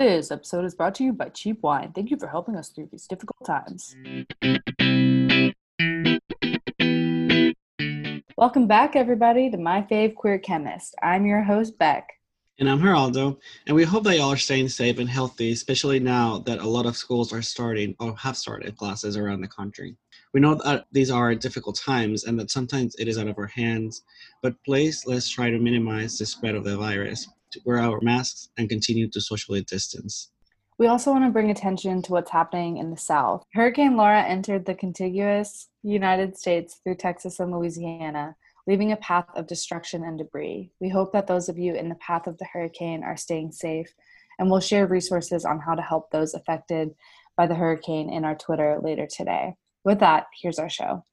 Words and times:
This 0.00 0.30
episode 0.30 0.64
is 0.64 0.74
brought 0.74 0.94
to 0.94 1.04
you 1.04 1.12
by 1.12 1.28
Cheap 1.28 1.62
Wine. 1.62 1.92
Thank 1.94 2.10
you 2.10 2.16
for 2.16 2.26
helping 2.26 2.56
us 2.56 2.70
through 2.70 2.88
these 2.90 3.06
difficult 3.06 3.44
times. 3.44 3.94
Welcome 8.34 8.66
back, 8.66 8.96
everybody, 8.96 9.50
to 9.50 9.58
My 9.58 9.82
Fave 9.82 10.14
Queer 10.14 10.38
Chemist. 10.38 10.94
I'm 11.02 11.26
your 11.26 11.42
host, 11.42 11.76
Beck. 11.76 12.08
And 12.58 12.70
I'm 12.70 12.80
Geraldo, 12.80 13.36
and 13.66 13.76
we 13.76 13.84
hope 13.84 14.04
that 14.04 14.16
y'all 14.16 14.32
are 14.32 14.38
staying 14.38 14.70
safe 14.70 14.98
and 14.98 15.08
healthy, 15.08 15.52
especially 15.52 16.00
now 16.00 16.38
that 16.46 16.60
a 16.60 16.66
lot 16.66 16.86
of 16.86 16.96
schools 16.96 17.30
are 17.30 17.42
starting 17.42 17.94
or 18.00 18.16
have 18.16 18.38
started 18.38 18.78
classes 18.78 19.18
around 19.18 19.42
the 19.42 19.48
country. 19.48 19.96
We 20.32 20.40
know 20.40 20.54
that 20.64 20.86
these 20.92 21.10
are 21.10 21.34
difficult 21.34 21.76
times 21.76 22.24
and 22.24 22.40
that 22.40 22.50
sometimes 22.50 22.96
it 22.98 23.06
is 23.06 23.18
out 23.18 23.28
of 23.28 23.36
our 23.36 23.48
hands, 23.48 24.02
but 24.40 24.54
please 24.64 25.04
let's 25.04 25.28
try 25.28 25.50
to 25.50 25.58
minimize 25.58 26.16
the 26.16 26.24
spread 26.24 26.54
of 26.54 26.64
the 26.64 26.78
virus, 26.78 27.28
to 27.52 27.60
wear 27.64 27.78
our 27.78 28.00
masks, 28.00 28.48
and 28.56 28.68
continue 28.68 29.08
to 29.08 29.20
socially 29.20 29.62
distance. 29.62 30.30
We 30.78 30.86
also 30.86 31.10
want 31.10 31.24
to 31.24 31.30
bring 31.30 31.50
attention 31.50 32.00
to 32.02 32.12
what's 32.12 32.30
happening 32.30 32.78
in 32.78 32.90
the 32.90 32.96
South. 32.96 33.44
Hurricane 33.52 33.96
Laura 33.96 34.22
entered 34.22 34.64
the 34.64 34.74
contiguous 34.74 35.68
United 35.82 36.38
States 36.38 36.80
through 36.82 36.94
Texas 36.94 37.38
and 37.38 37.52
Louisiana, 37.52 38.34
leaving 38.66 38.92
a 38.92 38.96
path 38.96 39.26
of 39.34 39.46
destruction 39.46 40.04
and 40.04 40.16
debris. 40.16 40.70
We 40.80 40.88
hope 40.88 41.12
that 41.12 41.26
those 41.26 41.50
of 41.50 41.58
you 41.58 41.74
in 41.74 41.90
the 41.90 41.96
path 41.96 42.26
of 42.26 42.38
the 42.38 42.46
hurricane 42.50 43.04
are 43.04 43.16
staying 43.16 43.52
safe, 43.52 43.92
and 44.38 44.50
we'll 44.50 44.60
share 44.60 44.86
resources 44.86 45.44
on 45.44 45.60
how 45.60 45.74
to 45.74 45.82
help 45.82 46.10
those 46.10 46.32
affected 46.32 46.94
by 47.36 47.46
the 47.46 47.54
hurricane 47.54 48.08
in 48.10 48.24
our 48.24 48.34
Twitter 48.34 48.78
later 48.82 49.06
today. 49.06 49.56
With 49.84 50.00
that, 50.00 50.28
here's 50.40 50.58
our 50.58 50.70
show. 50.70 51.04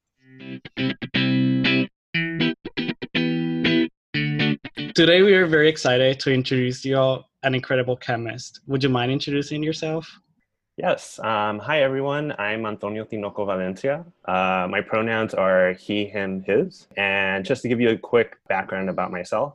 Today, 4.98 5.22
we 5.22 5.36
are 5.36 5.46
very 5.46 5.70
excited 5.70 6.20
to 6.22 6.34
introduce 6.34 6.84
you 6.84 6.98
all 6.98 7.30
an 7.44 7.54
incredible 7.54 7.96
chemist. 7.96 8.62
Would 8.66 8.82
you 8.82 8.90
mind 8.90 9.12
introducing 9.12 9.62
yourself? 9.62 10.10
Yes. 10.76 11.20
Um, 11.20 11.60
hi, 11.60 11.84
everyone. 11.84 12.34
I'm 12.40 12.66
Antonio 12.66 13.06
Tinoco 13.06 13.46
Valencia. 13.46 14.04
Uh, 14.26 14.68
my 14.68 14.82
pronouns 14.82 15.36
are 15.36 15.74
he, 15.74 16.06
him, 16.06 16.42
his. 16.48 16.88
And 16.98 17.46
just 17.46 17.62
to 17.62 17.68
give 17.68 17.80
you 17.80 17.92
a 17.92 17.96
quick 17.96 18.38
background 18.50 18.90
about 18.90 19.12
myself, 19.12 19.54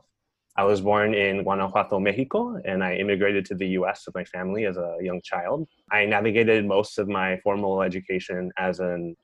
I 0.55 0.63
was 0.63 0.79
born 0.79 1.13
in 1.13 1.43
Guanajuato, 1.43 1.99
Mexico, 1.99 2.61
and 2.63 2.81
I 2.81 2.95
immigrated 2.95 3.45
to 3.47 3.55
the 3.55 3.67
US 3.79 4.05
with 4.05 4.15
my 4.15 4.23
family 4.23 4.65
as 4.65 4.77
a 4.77 4.95
young 5.01 5.19
child. 5.25 5.67
I 5.91 6.05
navigated 6.05 6.65
most 6.65 6.97
of 6.97 7.09
my 7.09 7.35
formal 7.43 7.81
education 7.81 8.49
as 8.57 8.79
an 8.79 9.17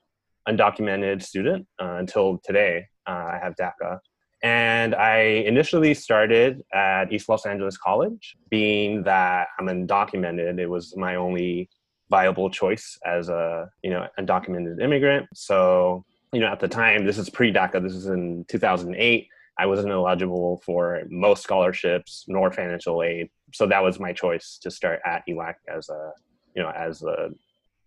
undocumented 0.46 1.22
student 1.22 1.66
uh, 1.80 1.94
until 1.94 2.42
today. 2.44 2.88
Uh, 3.06 3.30
I 3.32 3.40
have 3.42 3.54
DACA. 3.56 4.00
And 4.42 4.94
I 4.94 5.18
initially 5.46 5.92
started 5.92 6.62
at 6.72 7.12
East 7.12 7.28
Los 7.28 7.44
Angeles 7.44 7.76
College, 7.76 8.36
being 8.48 9.02
that 9.02 9.48
I'm 9.58 9.66
undocumented, 9.66 10.58
it 10.58 10.68
was 10.68 10.96
my 10.96 11.16
only 11.16 11.68
viable 12.10 12.50
choice 12.50 12.98
as 13.06 13.28
a 13.28 13.70
you 13.82 13.90
know 13.90 14.06
undocumented 14.18 14.82
immigrant. 14.82 15.26
So 15.34 16.04
you 16.32 16.40
know 16.40 16.48
at 16.48 16.60
the 16.60 16.68
time, 16.68 17.04
this 17.04 17.18
is 17.18 17.30
pre-DACA. 17.30 17.82
This 17.82 17.94
is 17.94 18.06
in 18.06 18.44
2008. 18.48 19.28
I 19.58 19.66
wasn't 19.66 19.92
eligible 19.92 20.62
for 20.64 21.02
most 21.10 21.42
scholarships 21.42 22.24
nor 22.26 22.50
financial 22.50 23.02
aid, 23.02 23.28
so 23.52 23.66
that 23.66 23.82
was 23.82 24.00
my 24.00 24.12
choice 24.12 24.58
to 24.62 24.70
start 24.70 25.00
at 25.04 25.22
ELAC 25.28 25.54
as 25.68 25.88
a 25.90 26.12
you 26.56 26.62
know 26.62 26.70
as 26.70 27.02
a 27.02 27.30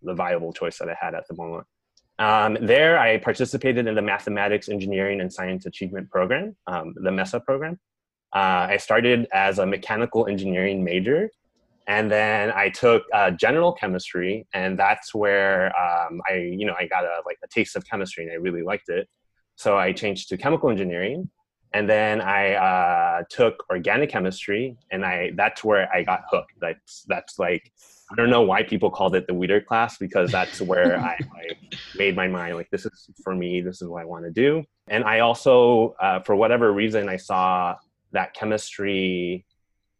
the 0.02 0.14
viable 0.14 0.52
choice 0.52 0.78
that 0.78 0.88
I 0.88 0.96
had 1.00 1.14
at 1.14 1.26
the 1.28 1.34
moment. 1.34 1.66
Um, 2.18 2.56
there, 2.60 2.98
I 2.98 3.18
participated 3.18 3.86
in 3.86 3.94
the 3.94 4.02
Mathematics, 4.02 4.68
Engineering, 4.68 5.20
and 5.20 5.32
Science 5.32 5.66
Achievement 5.66 6.10
Program, 6.10 6.56
um, 6.66 6.94
the 6.96 7.10
MESA 7.10 7.40
program. 7.40 7.78
Uh, 8.32 8.66
I 8.70 8.76
started 8.76 9.26
as 9.32 9.58
a 9.58 9.66
mechanical 9.66 10.26
engineering 10.26 10.82
major 10.82 11.30
and 11.86 12.10
then 12.10 12.50
I 12.54 12.70
took 12.70 13.04
uh, 13.12 13.30
general 13.30 13.72
chemistry, 13.72 14.46
and 14.54 14.78
that's 14.78 15.14
where 15.14 15.66
um, 15.78 16.20
I, 16.30 16.36
you 16.36 16.66
know, 16.66 16.74
I 16.78 16.86
got 16.86 17.04
a 17.04 17.22
like 17.26 17.38
a 17.44 17.48
taste 17.48 17.76
of 17.76 17.84
chemistry, 17.86 18.24
and 18.24 18.32
I 18.32 18.36
really 18.36 18.62
liked 18.62 18.88
it. 18.88 19.08
So 19.56 19.76
I 19.76 19.92
changed 19.92 20.30
to 20.30 20.36
chemical 20.36 20.70
engineering, 20.70 21.28
and 21.74 21.88
then 21.88 22.20
I 22.20 22.54
uh, 22.54 23.24
took 23.28 23.64
organic 23.70 24.08
chemistry, 24.08 24.76
and 24.90 25.04
I 25.04 25.32
that's 25.36 25.62
where 25.62 25.94
I 25.94 26.02
got 26.04 26.22
hooked. 26.30 26.52
That's 26.58 27.04
that's 27.06 27.38
like 27.38 27.70
I 28.10 28.14
don't 28.16 28.30
know 28.30 28.42
why 28.42 28.62
people 28.62 28.90
called 28.90 29.14
it 29.14 29.26
the 29.26 29.34
weeder 29.34 29.60
class 29.60 29.96
because 29.96 30.30
that's 30.30 30.60
where 30.60 30.98
I, 30.98 31.12
I, 31.20 31.56
made 31.96 32.14
my 32.14 32.28
mind 32.28 32.56
like 32.56 32.68
this 32.70 32.84
is 32.84 33.08
for 33.22 33.34
me. 33.34 33.60
This 33.60 33.80
is 33.80 33.88
what 33.88 34.02
I 34.02 34.04
want 34.04 34.24
to 34.24 34.30
do. 34.30 34.62
And 34.88 35.04
I 35.04 35.20
also, 35.20 35.94
uh, 36.00 36.20
for 36.20 36.36
whatever 36.36 36.72
reason, 36.72 37.08
I 37.08 37.16
saw 37.16 37.76
that 38.12 38.34
chemistry 38.34 39.46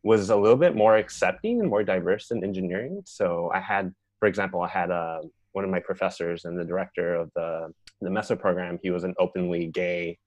was 0.02 0.28
a 0.30 0.36
little 0.36 0.56
bit 0.56 0.76
more 0.76 0.96
accepting 0.96 1.60
and 1.60 1.70
more 1.70 1.82
diverse 1.82 2.28
than 2.28 2.44
engineering. 2.44 3.02
So 3.06 3.50
I 3.54 3.60
had, 3.60 3.92
for 4.20 4.28
example, 4.28 4.60
I 4.60 4.68
had 4.68 4.90
uh, 4.90 5.20
one 5.52 5.64
of 5.64 5.70
my 5.70 5.80
professors 5.80 6.44
and 6.44 6.58
the 6.58 6.64
director 6.64 7.14
of 7.14 7.30
the 7.34 7.72
the 8.00 8.10
MESA 8.10 8.36
program. 8.36 8.78
He 8.82 8.90
was 8.90 9.04
an 9.04 9.14
openly 9.18 9.68
gay 9.68 10.18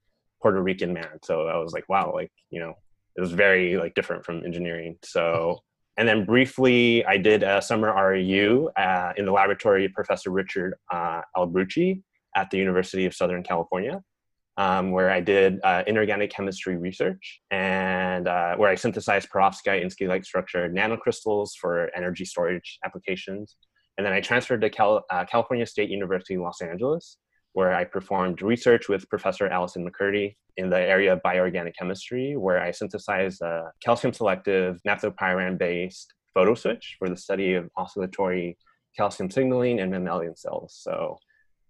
Puerto 0.42 0.60
Rican 0.60 0.92
man. 0.92 1.18
So 1.22 1.46
I 1.46 1.58
was 1.58 1.72
like, 1.72 1.88
wow, 1.88 2.12
like 2.12 2.32
you 2.50 2.60
know, 2.60 2.74
it 3.16 3.20
was 3.20 3.32
very 3.32 3.76
like 3.76 3.94
different 3.94 4.24
from 4.24 4.44
engineering. 4.44 4.96
So 5.04 5.60
and 5.98 6.08
then 6.08 6.24
briefly, 6.24 7.04
I 7.04 7.18
did 7.18 7.42
a 7.42 7.60
summer 7.60 7.92
REU 7.92 8.68
uh, 8.76 9.12
in 9.18 9.26
the 9.26 9.32
laboratory 9.32 9.84
of 9.84 9.92
Professor 9.92 10.30
Richard 10.30 10.74
uh, 10.90 11.20
Brutchey 11.36 12.00
at 12.34 12.50
the 12.50 12.56
University 12.56 13.04
of 13.04 13.14
Southern 13.14 13.42
California 13.42 14.00
um, 14.58 14.90
where 14.90 15.08
I 15.08 15.20
did 15.20 15.60
uh, 15.62 15.84
inorganic 15.86 16.30
chemistry 16.30 16.76
research 16.76 17.40
and 17.52 18.26
uh, 18.26 18.56
where 18.56 18.68
I 18.68 18.74
synthesized 18.74 19.28
perovskite 19.30 19.80
and 19.80 19.90
scale-like 19.90 20.24
structured 20.24 20.74
nanocrystals 20.74 21.50
for 21.58 21.90
energy 21.96 22.24
storage 22.24 22.78
applications. 22.84 23.56
And 23.96 24.04
then 24.06 24.12
I 24.12 24.20
transferred 24.20 24.60
to 24.62 24.70
Cal- 24.70 25.04
uh, 25.10 25.24
California 25.26 25.64
State 25.64 25.90
University 25.90 26.36
Los 26.36 26.60
Angeles, 26.60 27.18
where 27.52 27.74
I 27.74 27.84
performed 27.84 28.42
research 28.42 28.88
with 28.88 29.08
Professor 29.08 29.48
Allison 29.48 29.88
McCurdy 29.88 30.36
in 30.56 30.70
the 30.70 30.78
area 30.78 31.12
of 31.12 31.22
bioorganic 31.22 31.74
chemistry, 31.78 32.36
where 32.36 32.60
I 32.60 32.70
synthesized 32.70 33.40
a 33.42 33.70
calcium 33.84 34.12
selective 34.12 34.80
naphthopyran 34.86 35.58
based 35.58 36.14
photoswitch 36.36 36.96
for 36.98 37.08
the 37.08 37.16
study 37.16 37.54
of 37.54 37.68
oscillatory 37.76 38.56
calcium 38.96 39.30
signaling 39.30 39.78
in 39.78 39.90
mammalian 39.90 40.36
cells. 40.36 40.76
So 40.80 41.18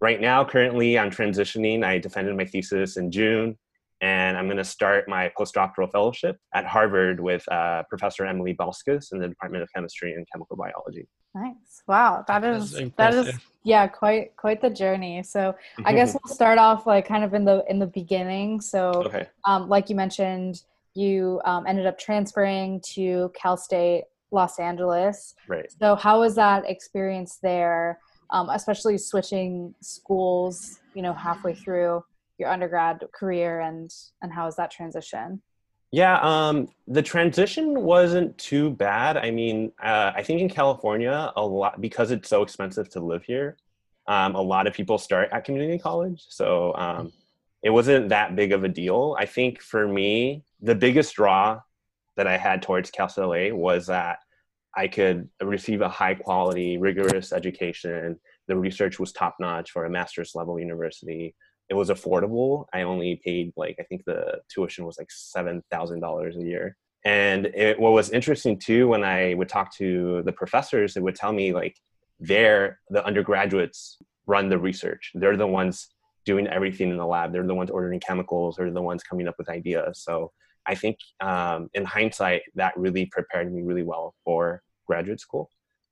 right 0.00 0.20
now, 0.20 0.44
currently, 0.44 0.98
I'm 0.98 1.10
transitioning. 1.10 1.84
I 1.84 1.98
defended 1.98 2.36
my 2.36 2.44
thesis 2.44 2.96
in 2.96 3.10
June, 3.10 3.56
and 4.00 4.36
I'm 4.36 4.46
going 4.46 4.58
to 4.58 4.64
start 4.64 5.08
my 5.08 5.30
postdoctoral 5.38 5.90
fellowship 5.90 6.36
at 6.54 6.66
Harvard 6.66 7.20
with 7.20 7.46
uh, 7.50 7.82
Professor 7.88 8.24
Emily 8.24 8.54
Balskus 8.54 9.12
in 9.12 9.18
the 9.18 9.28
Department 9.28 9.62
of 9.62 9.68
Chemistry 9.74 10.12
and 10.14 10.26
Chemical 10.32 10.56
Biology. 10.56 11.06
Nice. 11.34 11.82
Wow, 11.86 12.24
that 12.26 12.42
is 12.44 12.80
that 12.96 13.14
is 13.14 13.34
yeah, 13.62 13.86
quite 13.86 14.34
quite 14.36 14.60
the 14.60 14.70
journey. 14.70 15.22
So 15.22 15.54
I 15.84 15.92
guess 15.92 16.14
we'll 16.24 16.34
start 16.34 16.58
off 16.58 16.86
like 16.86 17.06
kind 17.06 17.22
of 17.22 17.34
in 17.34 17.44
the 17.44 17.64
in 17.68 17.78
the 17.78 17.86
beginning. 17.86 18.60
So 18.60 18.90
okay. 19.06 19.28
um, 19.44 19.68
like 19.68 19.88
you 19.90 19.96
mentioned, 19.96 20.62
you 20.94 21.40
um, 21.44 21.66
ended 21.66 21.86
up 21.86 21.98
transferring 21.98 22.80
to 22.94 23.30
Cal 23.34 23.56
State 23.56 24.04
Los 24.30 24.58
Angeles. 24.58 25.34
Right. 25.46 25.70
So 25.78 25.94
how 25.96 26.20
was 26.20 26.34
that 26.36 26.68
experience 26.68 27.38
there? 27.42 27.98
um, 28.30 28.50
especially 28.50 28.98
switching 28.98 29.74
schools, 29.80 30.80
you 30.94 31.02
know, 31.02 31.12
halfway 31.12 31.54
through 31.54 32.04
your 32.38 32.50
undergrad 32.50 33.02
career 33.12 33.60
and 33.60 33.92
and 34.22 34.32
how 34.32 34.46
was 34.46 34.56
that 34.56 34.70
transition? 34.70 35.40
Yeah, 35.90 36.18
um, 36.20 36.68
the 36.86 37.02
transition 37.02 37.80
wasn't 37.82 38.36
too 38.36 38.70
bad. 38.70 39.16
I 39.16 39.30
mean, 39.30 39.72
uh, 39.82 40.12
I 40.14 40.22
think 40.22 40.40
in 40.40 40.48
California, 40.48 41.32
a 41.34 41.44
lot 41.44 41.80
because 41.80 42.10
it's 42.10 42.28
so 42.28 42.42
expensive 42.42 42.90
to 42.90 43.00
live 43.00 43.24
here, 43.24 43.56
um, 44.06 44.34
a 44.34 44.40
lot 44.40 44.66
of 44.66 44.74
people 44.74 44.98
start 44.98 45.30
at 45.32 45.44
community 45.44 45.78
college. 45.78 46.26
So 46.28 46.74
um, 46.74 47.12
it 47.62 47.70
wasn't 47.70 48.10
that 48.10 48.36
big 48.36 48.52
of 48.52 48.64
a 48.64 48.68
deal. 48.68 49.16
I 49.18 49.24
think 49.24 49.62
for 49.62 49.88
me, 49.88 50.44
the 50.60 50.74
biggest 50.74 51.14
draw 51.14 51.60
that 52.16 52.26
I 52.26 52.36
had 52.36 52.60
towards 52.60 52.90
Cal 52.90 53.08
State 53.08 53.22
LA 53.22 53.56
was 53.56 53.86
that 53.86 54.18
I 54.76 54.88
could 54.88 55.28
receive 55.42 55.80
a 55.80 55.88
high 55.88 56.14
quality, 56.14 56.76
rigorous 56.76 57.32
education. 57.32 58.18
The 58.46 58.56
research 58.56 58.98
was 58.98 59.12
top 59.12 59.36
notch 59.40 59.70
for 59.70 59.86
a 59.86 59.90
master's 59.90 60.34
level 60.34 60.58
university. 60.58 61.34
It 61.68 61.74
was 61.74 61.90
affordable. 61.90 62.66
I 62.72 62.82
only 62.82 63.20
paid 63.24 63.52
like 63.56 63.76
I 63.78 63.82
think 63.82 64.04
the 64.04 64.40
tuition 64.48 64.84
was 64.84 64.98
like 64.98 65.10
seven 65.10 65.62
thousand 65.70 66.00
dollars 66.00 66.36
a 66.36 66.42
year. 66.42 66.76
And 67.04 67.46
it, 67.46 67.78
what 67.78 67.92
was 67.92 68.10
interesting 68.10 68.58
too, 68.58 68.88
when 68.88 69.04
I 69.04 69.34
would 69.34 69.48
talk 69.48 69.74
to 69.76 70.22
the 70.24 70.32
professors, 70.32 70.94
they 70.94 71.00
would 71.00 71.14
tell 71.14 71.32
me 71.32 71.52
like, 71.52 71.76
they're 72.20 72.80
the 72.90 73.04
undergraduates 73.04 73.98
run 74.26 74.48
the 74.48 74.58
research. 74.58 75.12
They're 75.14 75.36
the 75.36 75.46
ones 75.46 75.88
doing 76.24 76.46
everything 76.48 76.90
in 76.90 76.96
the 76.96 77.06
lab. 77.06 77.32
They're 77.32 77.46
the 77.46 77.54
ones 77.54 77.70
ordering 77.70 78.00
chemicals. 78.00 78.56
They're 78.56 78.70
the 78.70 78.82
ones 78.82 79.02
coming 79.02 79.28
up 79.28 79.36
with 79.38 79.48
ideas. 79.48 80.02
So 80.02 80.32
I 80.66 80.74
think 80.74 80.98
um, 81.20 81.70
in 81.72 81.84
hindsight, 81.84 82.42
that 82.56 82.76
really 82.76 83.06
prepared 83.06 83.50
me 83.50 83.62
really 83.62 83.84
well 83.84 84.14
for 84.24 84.62
graduate 84.86 85.20
school. 85.20 85.50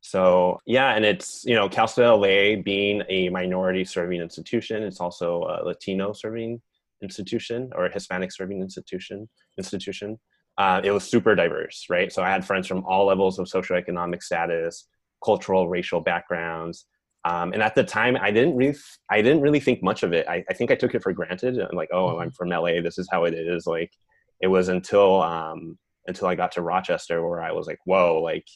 So 0.08 0.61
yeah, 0.67 0.94
and 0.94 1.05
it's 1.05 1.44
you 1.44 1.56
know 1.56 1.69
Cal 1.69 1.88
State 1.88 2.06
LA 2.06 2.62
being 2.62 3.03
a 3.08 3.29
minority 3.31 3.85
serving 3.85 4.20
institution, 4.20 4.85
it's 4.85 5.00
also 5.00 5.43
a 5.43 5.64
Latino 5.64 6.12
serving 6.12 6.62
institution 7.03 7.70
or 7.75 7.87
a 7.87 7.93
Hispanic 7.93 8.31
serving 8.32 8.61
institution 8.61 9.29
institution. 9.58 10.19
uh, 10.58 10.81
it 10.85 10.91
was 10.91 11.05
super 11.05 11.35
diverse, 11.35 11.87
right? 11.91 12.12
So 12.12 12.23
I 12.23 12.31
had 12.31 12.44
friends 12.44 12.67
from 12.67 12.85
all 12.85 13.06
levels 13.06 13.38
of 13.38 13.47
socioeconomic 13.47 14.23
status, 14.23 14.88
cultural, 15.25 15.69
racial 15.69 16.00
backgrounds. 16.00 16.87
Um, 17.25 17.52
and 17.52 17.62
at 17.62 17.75
the 17.75 17.85
time, 17.85 18.17
I 18.17 18.31
didn't 18.31 18.56
really, 18.56 18.79
I 19.11 19.20
didn't 19.20 19.43
really 19.43 19.61
think 19.61 19.82
much 19.82 20.02
of 20.05 20.12
it. 20.12 20.26
I, 20.29 20.44
I 20.49 20.55
think 20.55 20.70
I 20.70 20.76
took 20.76 20.94
it 20.94 21.02
for 21.02 21.12
granted. 21.12 21.59
I'm 21.59 21.76
like, 21.76 21.91
oh, 21.93 22.19
I'm 22.20 22.31
from 22.31 22.49
LA. 22.50 22.81
This 22.81 22.99
is 22.99 23.09
how 23.11 23.25
it 23.25 23.35
is. 23.35 23.67
Like, 23.67 23.93
it 24.41 24.47
was 24.47 24.69
until 24.69 25.23
um, 25.23 25.76
until 26.06 26.29
I 26.29 26.37
got 26.37 26.52
to 26.52 26.62
Rochester 26.62 27.26
where 27.26 27.43
I 27.43 27.52
was 27.52 27.67
like, 27.67 27.81
whoa, 27.85 28.23
like 28.23 28.47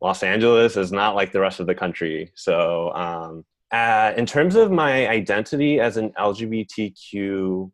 Los 0.00 0.22
Angeles 0.22 0.76
is 0.76 0.92
not 0.92 1.14
like 1.14 1.32
the 1.32 1.40
rest 1.40 1.60
of 1.60 1.66
the 1.66 1.74
country. 1.74 2.32
So, 2.36 2.92
um, 2.94 3.44
uh, 3.70 4.12
in 4.16 4.26
terms 4.26 4.54
of 4.54 4.70
my 4.70 5.08
identity 5.08 5.80
as 5.80 5.96
an 5.96 6.10
LGBTQ 6.18 7.70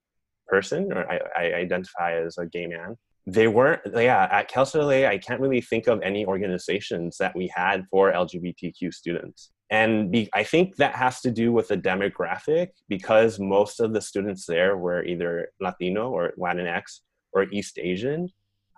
person, 0.46 0.92
or 0.92 1.10
I, 1.10 1.20
I 1.36 1.42
identify 1.54 2.14
as 2.14 2.38
a 2.38 2.46
gay 2.46 2.66
man, 2.66 2.96
they 3.26 3.48
weren't 3.48 3.80
yeah 3.94 4.28
at 4.30 4.48
cal 4.48 4.66
State 4.66 4.82
la 4.82 5.08
i 5.08 5.16
can't 5.16 5.40
really 5.40 5.60
think 5.60 5.86
of 5.86 6.00
any 6.02 6.26
organizations 6.26 7.16
that 7.18 7.34
we 7.34 7.50
had 7.54 7.84
for 7.90 8.12
lgbtq 8.12 8.92
students 8.92 9.50
and 9.70 10.10
be, 10.10 10.28
i 10.34 10.42
think 10.42 10.76
that 10.76 10.94
has 10.94 11.20
to 11.20 11.30
do 11.30 11.52
with 11.52 11.68
the 11.68 11.76
demographic 11.76 12.68
because 12.88 13.40
most 13.40 13.80
of 13.80 13.94
the 13.94 14.00
students 14.00 14.44
there 14.46 14.76
were 14.76 15.04
either 15.04 15.48
latino 15.60 16.10
or 16.10 16.32
latinx 16.38 17.00
or 17.32 17.46
east 17.50 17.78
asian 17.78 18.28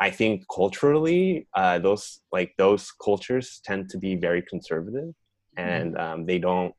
i 0.01 0.11
think 0.11 0.45
culturally 0.55 1.47
uh, 1.55 1.79
those 1.79 2.21
like 2.33 2.53
those 2.59 2.93
cultures 3.03 3.61
tend 3.65 3.89
to 3.89 3.99
be 3.99 4.15
very 4.15 4.43
conservative 4.43 5.15
mm-hmm. 5.59 5.69
and 5.69 5.99
um, 5.99 6.27
they 6.27 6.39
don't 6.39 6.75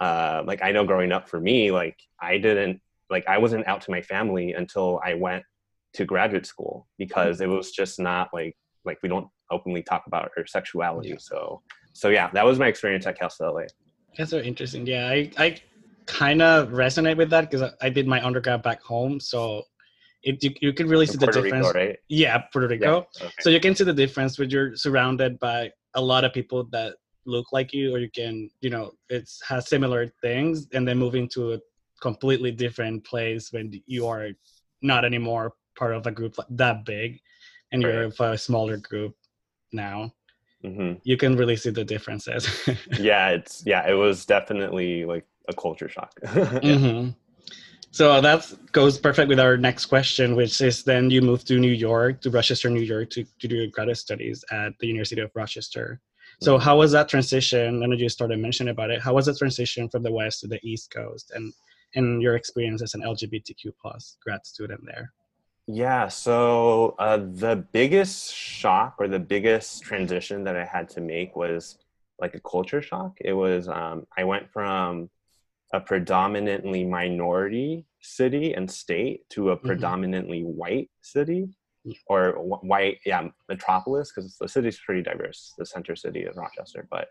uh, 0.00 0.42
like 0.46 0.62
i 0.62 0.70
know 0.70 0.84
growing 0.84 1.12
up 1.12 1.28
for 1.28 1.40
me 1.40 1.70
like 1.70 1.96
i 2.20 2.38
didn't 2.38 2.80
like 3.10 3.26
i 3.28 3.38
wasn't 3.38 3.66
out 3.66 3.80
to 3.80 3.90
my 3.90 4.02
family 4.02 4.52
until 4.52 5.00
i 5.04 5.14
went 5.14 5.42
to 5.94 6.04
graduate 6.04 6.46
school 6.46 6.86
because 6.98 7.40
it 7.40 7.48
was 7.48 7.72
just 7.72 7.98
not 7.98 8.28
like 8.32 8.56
like 8.84 8.98
we 9.02 9.08
don't 9.08 9.28
openly 9.50 9.82
talk 9.82 10.04
about 10.06 10.30
our 10.36 10.46
sexuality. 10.46 11.16
So 11.18 11.62
so 11.92 12.08
yeah, 12.08 12.30
that 12.32 12.44
was 12.44 12.58
my 12.58 12.66
experience 12.68 13.06
at 13.06 13.18
Cal 13.18 13.30
State 13.30 13.46
LA. 13.46 13.62
That's 14.16 14.30
so 14.30 14.38
interesting. 14.38 14.86
Yeah, 14.86 15.08
I 15.08 15.30
I 15.38 15.56
kind 16.06 16.42
of 16.42 16.68
resonate 16.70 17.16
with 17.16 17.30
that 17.30 17.50
because 17.50 17.62
I, 17.62 17.86
I, 17.86 17.90
did 17.90 18.06
my 18.06 18.24
undergrad 18.24 18.62
back 18.62 18.82
home, 18.82 19.20
so 19.20 19.64
it 20.28 20.42
you, 20.44 20.50
you 20.60 20.72
can 20.72 20.88
really 20.88 21.06
see 21.06 21.18
Puerto 21.18 21.32
the 21.32 21.42
difference. 21.42 21.66
Rico, 21.68 21.78
right? 21.78 21.98
Yeah, 22.08 22.38
Puerto 22.52 22.68
Rico. 22.68 23.06
Yeah. 23.20 23.26
Okay. 23.26 23.34
So 23.40 23.50
you 23.50 23.60
can 23.60 23.74
see 23.74 23.84
the 23.84 23.92
difference 23.92 24.38
when 24.38 24.50
you're 24.50 24.76
surrounded 24.76 25.38
by 25.38 25.70
a 25.94 26.00
lot 26.00 26.24
of 26.24 26.32
people 26.32 26.64
that 26.70 26.94
look 27.24 27.46
like 27.52 27.72
you, 27.72 27.94
or 27.94 27.98
you 27.98 28.10
can 28.10 28.50
you 28.60 28.70
know 28.70 28.92
it 29.08 29.28
has 29.48 29.68
similar 29.68 30.06
things, 30.22 30.68
and 30.72 30.86
then 30.86 30.98
moving 30.98 31.28
to 31.30 31.54
a 31.54 31.58
completely 32.00 32.50
different 32.50 33.04
place 33.04 33.52
when 33.52 33.72
you 33.86 34.06
are 34.06 34.30
not 34.82 35.04
anymore 35.04 35.54
part 35.76 35.94
of 35.94 36.06
a 36.06 36.10
group 36.10 36.36
that 36.50 36.84
big 36.84 37.20
and 37.72 37.82
right. 37.82 37.94
you're 37.94 38.04
of 38.04 38.20
a 38.20 38.38
smaller 38.38 38.76
group 38.76 39.14
now 39.72 40.12
mm-hmm. 40.64 40.94
you 41.04 41.16
can 41.16 41.36
really 41.36 41.56
see 41.56 41.70
the 41.70 41.84
differences 41.84 42.48
yeah 42.98 43.30
it's 43.30 43.62
yeah 43.66 43.88
it 43.88 43.94
was 43.94 44.24
definitely 44.24 45.04
like 45.04 45.26
a 45.48 45.54
culture 45.54 45.88
shock 45.88 46.12
yeah. 46.22 46.30
mm-hmm. 46.62 47.10
So 47.90 48.20
that 48.20 48.52
goes 48.72 48.98
perfect 48.98 49.28
with 49.28 49.40
our 49.40 49.56
next 49.56 49.86
question 49.86 50.36
which 50.36 50.60
is 50.60 50.84
then 50.84 51.10
you 51.10 51.22
moved 51.22 51.46
to 51.46 51.58
new 51.58 51.72
york 51.72 52.20
to 52.20 52.30
rochester 52.30 52.68
new 52.68 52.80
york 52.80 53.10
to, 53.10 53.24
to 53.38 53.48
do 53.48 53.56
your 53.56 53.66
graduate 53.68 53.96
studies 53.96 54.44
at 54.50 54.72
the 54.80 54.86
university 54.86 55.20
of 55.20 55.30
rochester 55.34 56.00
so 56.40 56.54
mm-hmm. 56.54 56.64
how 56.64 56.76
was 56.78 56.92
that 56.92 57.08
transition 57.08 57.82
i 57.82 57.86
know 57.86 57.96
you 57.96 58.08
started 58.08 58.38
mentioning 58.38 58.70
about 58.70 58.90
it 58.90 59.00
how 59.00 59.14
was 59.14 59.26
the 59.26 59.34
transition 59.34 59.88
from 59.88 60.02
the 60.02 60.12
west 60.12 60.40
to 60.40 60.46
the 60.46 60.60
east 60.62 60.90
coast 60.90 61.32
and 61.34 61.52
and 61.94 62.20
your 62.20 62.36
experience 62.36 62.82
as 62.82 62.94
an 62.94 63.02
lgbtq 63.02 63.72
plus 63.80 64.16
grad 64.22 64.44
student 64.44 64.80
there 64.84 65.12
yeah, 65.70 66.08
so 66.08 66.94
uh, 66.98 67.18
the 67.18 67.66
biggest 67.72 68.34
shock 68.34 68.94
or 68.98 69.06
the 69.06 69.18
biggest 69.18 69.82
transition 69.82 70.42
that 70.44 70.56
I 70.56 70.64
had 70.64 70.88
to 70.90 71.02
make 71.02 71.36
was 71.36 71.76
like 72.18 72.34
a 72.34 72.40
culture 72.40 72.80
shock. 72.80 73.18
It 73.20 73.34
was, 73.34 73.68
um, 73.68 74.06
I 74.16 74.24
went 74.24 74.50
from 74.50 75.10
a 75.72 75.80
predominantly 75.80 76.84
minority 76.84 77.84
city 78.00 78.54
and 78.54 78.70
state 78.70 79.28
to 79.30 79.50
a 79.50 79.56
mm-hmm. 79.56 79.66
predominantly 79.66 80.42
white 80.42 80.90
city 81.02 81.48
or 82.06 82.32
white, 82.32 82.98
yeah, 83.06 83.28
metropolis, 83.48 84.12
because 84.12 84.36
the 84.38 84.48
city's 84.48 84.78
pretty 84.78 85.02
diverse, 85.02 85.54
the 85.58 85.64
center 85.64 85.96
city 85.96 86.24
of 86.24 86.36
Rochester, 86.36 86.86
but 86.90 87.08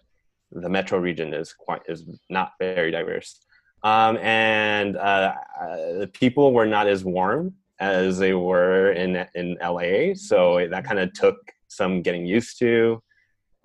the 0.51 0.69
metro 0.69 0.99
region 0.99 1.33
is 1.33 1.53
quite, 1.53 1.81
is 1.87 2.05
not 2.29 2.51
very 2.59 2.91
diverse. 2.91 3.39
Um, 3.83 4.17
and 4.17 4.97
uh, 4.97 5.33
uh, 5.59 5.75
the 5.99 6.09
people 6.13 6.53
were 6.53 6.65
not 6.65 6.87
as 6.87 7.03
warm 7.03 7.53
as 7.79 8.17
they 8.17 8.33
were 8.33 8.91
in 8.91 9.25
in 9.35 9.57
LA. 9.61 10.13
So 10.15 10.67
that 10.69 10.83
kind 10.83 10.99
of 10.99 11.13
took 11.13 11.37
some 11.67 12.01
getting 12.01 12.25
used 12.25 12.57
to. 12.59 13.01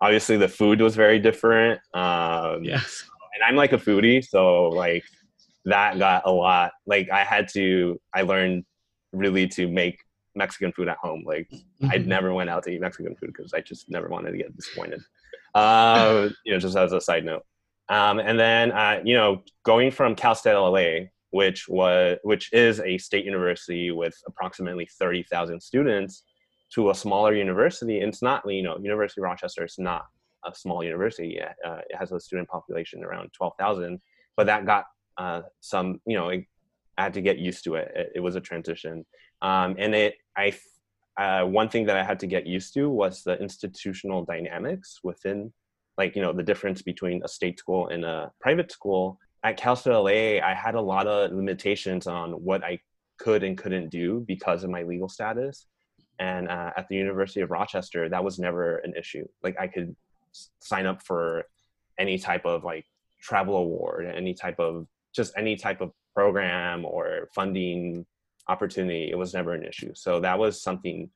Obviously, 0.01 0.37
the 0.37 0.49
food 0.49 0.81
was 0.81 0.97
very 0.97 1.19
different. 1.19 1.81
Um, 1.95 2.65
yes, 2.65 3.09
and 3.43 3.49
I'm 3.49 3.57
like 3.57 3.73
a 3.73 3.79
foodie, 3.79 4.25
so 4.25 4.69
like 4.69 5.05
that 5.65 5.99
got 5.99 6.23
a 6.27 6.31
lot. 6.31 6.73
Like 6.87 7.11
I 7.11 7.25
had 7.25 7.49
to, 7.55 8.01
I 8.15 8.23
learned 8.23 8.65
really 9.13 9.47
to 9.49 9.69
make 9.69 9.99
Mexican 10.35 10.73
food 10.73 10.89
at 10.89 10.97
home. 10.99 11.25
Like 11.27 11.49
mm-hmm. 11.53 11.91
I 11.91 11.97
never 11.97 12.33
went 12.33 12.51
out 12.51 12.63
to 12.65 12.71
eat 12.71 12.81
Mexican 12.81 13.15
food 13.17 13.33
because 13.37 13.53
I 13.53 13.61
just 13.61 13.91
never 13.91 14.09
wanted 14.09 14.33
to 14.33 14.39
get 14.39 14.57
disappointed. 14.57 15.01
Uh, 15.55 16.29
you 16.45 16.53
know, 16.53 16.59
just 16.59 16.77
as 16.77 16.93
a 16.93 17.01
side 17.01 17.25
note. 17.25 17.43
Um, 17.89 18.21
and 18.21 18.39
then 18.39 18.73
uh, 18.73 19.01
you 19.05 19.15
know, 19.15 19.43
going 19.65 19.91
from 19.91 20.15
Cal 20.15 20.35
State 20.35 20.55
LA, 20.55 21.09
which 21.31 21.69
was 21.69 22.19
which 22.23 22.53
is 22.53 22.81
a 22.81 22.97
state 22.99 23.25
university 23.25 23.91
with 23.91 24.15
approximately 24.27 24.89
30,000 24.99 25.61
students 25.61 26.25
to 26.75 26.91
a 26.91 26.95
smaller 26.95 27.35
university 27.35 28.01
and 28.01 28.09
it's 28.09 28.23
not 28.23 28.43
you 28.47 28.63
know 28.63 28.79
University 28.81 29.21
of 29.21 29.25
Rochester 29.25 29.65
is 29.65 29.77
not 29.79 30.07
a 30.45 30.55
small 30.55 30.83
university. 30.83 31.41
Uh, 31.41 31.81
it 31.89 31.97
has 31.97 32.13
a 32.13 32.21
student 32.21 32.49
population 32.49 33.05
around 33.05 33.31
12,000 33.33 34.01
but 34.37 34.47
that 34.47 34.67
got 34.67 34.85
uh, 35.19 35.43
some 35.61 36.01
you 36.07 36.17
know 36.17 36.31
I 36.31 36.47
had 36.97 37.15
to 37.15 37.21
get 37.21 37.39
used 37.39 37.65
to 37.65 37.75
it 37.75 37.93
it, 37.95 38.13
it 38.17 38.21
was 38.21 38.37
a 38.37 38.41
transition 38.41 39.05
um, 39.43 39.77
and 39.79 39.95
it 39.95 40.15
I 40.37 40.55
uh, 41.19 41.45
one 41.45 41.69
thing 41.69 41.85
that 41.87 41.97
I 41.97 42.05
had 42.05 42.19
to 42.21 42.27
get 42.27 42.47
used 42.47 42.73
to 42.75 42.89
was 42.89 43.23
the 43.23 43.39
institutional 43.39 44.25
dynamics 44.25 45.01
within 45.03 45.53
like 45.99 46.17
you 46.17 46.23
know 46.23 46.33
the 46.33 46.43
difference 46.43 46.81
between 46.83 47.23
a 47.25 47.29
state 47.29 47.59
school 47.59 47.89
and 47.89 48.05
a 48.05 48.33
private 48.41 48.73
school 48.73 49.19
at 49.45 49.57
Cal 49.57 49.77
State 49.77 49.93
LA, 49.93 50.45
I 50.47 50.55
had 50.55 50.75
a 50.75 50.81
lot 50.81 51.07
of 51.07 51.33
limitations 51.33 52.07
on 52.07 52.33
what 52.33 52.63
I 52.63 52.79
could 53.19 53.43
and 53.43 53.59
couldn't 53.59 53.91
do 53.91 54.25
because 54.27 54.65
of 54.65 54.71
my 54.71 54.83
legal 54.83 55.09
status. 55.09 55.67
And 56.19 56.49
uh, 56.49 56.71
at 56.77 56.87
the 56.89 56.97
University 56.97 57.41
of 57.41 57.51
Rochester, 57.51 58.09
that 58.09 58.23
was 58.23 58.39
never 58.39 58.79
an 58.79 58.95
issue. 58.97 59.27
Like 59.43 59.57
I 59.59 59.67
could 59.67 59.97
sign 60.61 60.87
up 60.87 61.03
for 61.03 61.45
any 61.99 62.19
type 62.19 62.45
of 62.45 62.65
like 62.65 62.87
travel 63.21 63.57
award, 63.57 64.07
any 64.07 64.35
type 64.35 64.59
of 64.59 64.87
just 65.15 65.33
any 65.37 65.57
type 65.57 65.81
of 65.81 65.93
program 66.15 66.85
or 66.85 67.29
funding 67.35 68.07
opportunity. 68.49 69.11
It 69.11 69.17
was 69.17 69.35
never 69.35 69.53
an 69.55 69.65
issue. 69.65 69.93
So 69.95 70.21
that 70.21 70.39
was 70.39 70.63
something 70.63 71.11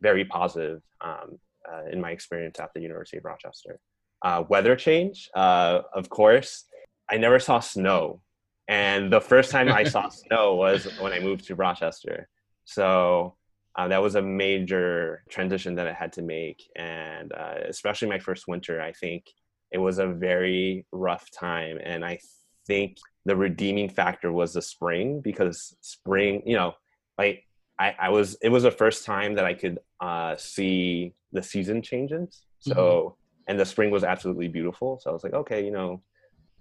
very 0.00 0.24
positive 0.24 0.82
um, 1.00 1.38
uh, 1.70 1.82
in 1.90 2.00
my 2.00 2.10
experience 2.10 2.58
at 2.58 2.70
the 2.74 2.80
University 2.80 3.18
of 3.18 3.24
Rochester. 3.24 3.78
Uh, 4.22 4.42
weather 4.48 4.74
change, 4.74 5.28
uh, 5.34 5.82
of 5.92 6.08
course 6.08 6.64
I 7.08 7.16
never 7.16 7.38
saw 7.38 7.60
snow. 7.60 8.20
And 8.66 9.12
the 9.12 9.20
first 9.20 9.50
time 9.50 9.68
I 9.70 9.84
saw 9.84 10.08
snow 10.24 10.54
was 10.54 10.86
when 11.00 11.12
I 11.12 11.20
moved 11.20 11.46
to 11.46 11.54
Rochester. 11.54 12.28
So 12.64 13.36
uh, 13.76 13.88
that 13.88 14.02
was 14.02 14.14
a 14.14 14.22
major 14.22 15.24
transition 15.28 15.74
that 15.74 15.88
I 15.88 15.92
had 15.92 16.12
to 16.14 16.22
make. 16.22 16.62
And 16.76 17.32
uh, 17.32 17.54
especially 17.68 18.08
my 18.08 18.18
first 18.18 18.46
winter, 18.46 18.80
I 18.80 18.92
think 18.92 19.24
it 19.72 19.78
was 19.78 19.98
a 19.98 20.06
very 20.06 20.86
rough 20.92 21.28
time. 21.30 21.78
And 21.82 22.04
I 22.04 22.20
think 22.66 22.98
the 23.24 23.36
redeeming 23.36 23.88
factor 23.88 24.30
was 24.32 24.52
the 24.52 24.62
spring 24.62 25.20
because 25.20 25.76
spring, 25.80 26.42
you 26.46 26.56
know, 26.56 26.74
like 27.18 27.44
I, 27.78 27.94
I 27.98 28.08
was, 28.10 28.36
it 28.42 28.50
was 28.50 28.62
the 28.62 28.70
first 28.70 29.04
time 29.04 29.34
that 29.34 29.44
I 29.44 29.54
could 29.54 29.80
uh, 30.00 30.36
see 30.36 31.14
the 31.32 31.42
season 31.42 31.82
changes. 31.82 32.42
So, 32.60 32.74
mm-hmm. 32.74 33.50
and 33.50 33.60
the 33.60 33.66
spring 33.66 33.90
was 33.90 34.04
absolutely 34.04 34.48
beautiful. 34.48 35.00
So 35.02 35.10
I 35.10 35.12
was 35.12 35.24
like, 35.24 35.34
okay, 35.34 35.64
you 35.64 35.72
know, 35.72 36.00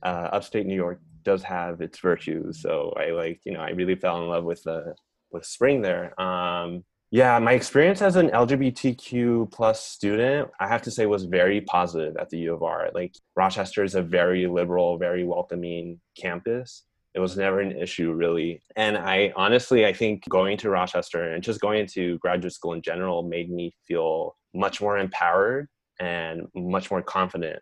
uh, 0.02 0.30
upstate 0.32 0.66
New 0.66 0.76
York 0.76 1.00
does 1.24 1.44
have 1.44 1.80
its 1.80 2.00
virtues. 2.00 2.62
So 2.62 2.94
I 2.98 3.12
like, 3.12 3.40
you 3.46 3.54
know, 3.54 3.62
I 3.62 3.70
really 3.70 3.96
fell 3.96 4.22
in 4.22 4.30
love 4.30 4.44
with 4.44 4.64
the 4.64 4.96
with 5.32 5.46
spring 5.46 5.82
there. 5.82 6.20
Um, 6.20 6.84
yeah, 7.14 7.38
my 7.38 7.52
experience 7.52 8.02
as 8.02 8.16
an 8.16 8.32
LGBTQ 8.32 9.52
plus 9.52 9.86
student, 9.86 10.50
I 10.60 10.68
have 10.68 10.82
to 10.82 10.90
say, 10.90 11.06
was 11.06 11.26
very 11.26 11.62
positive 11.62 12.18
at 12.18 12.32
the 12.32 12.40
U 12.40 12.56
of 12.56 12.64
R. 12.64 12.90
Like 12.96 13.14
Rochester 13.36 13.84
is 13.84 13.94
a 13.94 14.02
very 14.02 14.48
liberal, 14.48 14.98
very 14.98 15.24
welcoming 15.24 16.02
campus. 16.20 16.86
It 17.14 17.20
was 17.20 17.38
never 17.38 17.60
an 17.60 17.78
issue 17.78 18.14
really. 18.14 18.64
And 18.76 18.98
I 18.98 19.32
honestly, 19.36 19.86
I 19.86 19.94
think 19.94 20.28
going 20.28 20.58
to 20.58 20.72
Rochester 20.72 21.34
and 21.34 21.44
just 21.44 21.62
going 21.62 21.86
to 21.94 22.18
graduate 22.18 22.54
school 22.54 22.74
in 22.74 22.82
general 22.82 23.22
made 23.22 23.52
me 23.52 23.76
feel 23.88 24.36
much 24.56 24.82
more 24.82 24.98
empowered 24.98 25.68
and 26.00 26.48
much 26.56 26.90
more 26.90 27.04
confident 27.04 27.60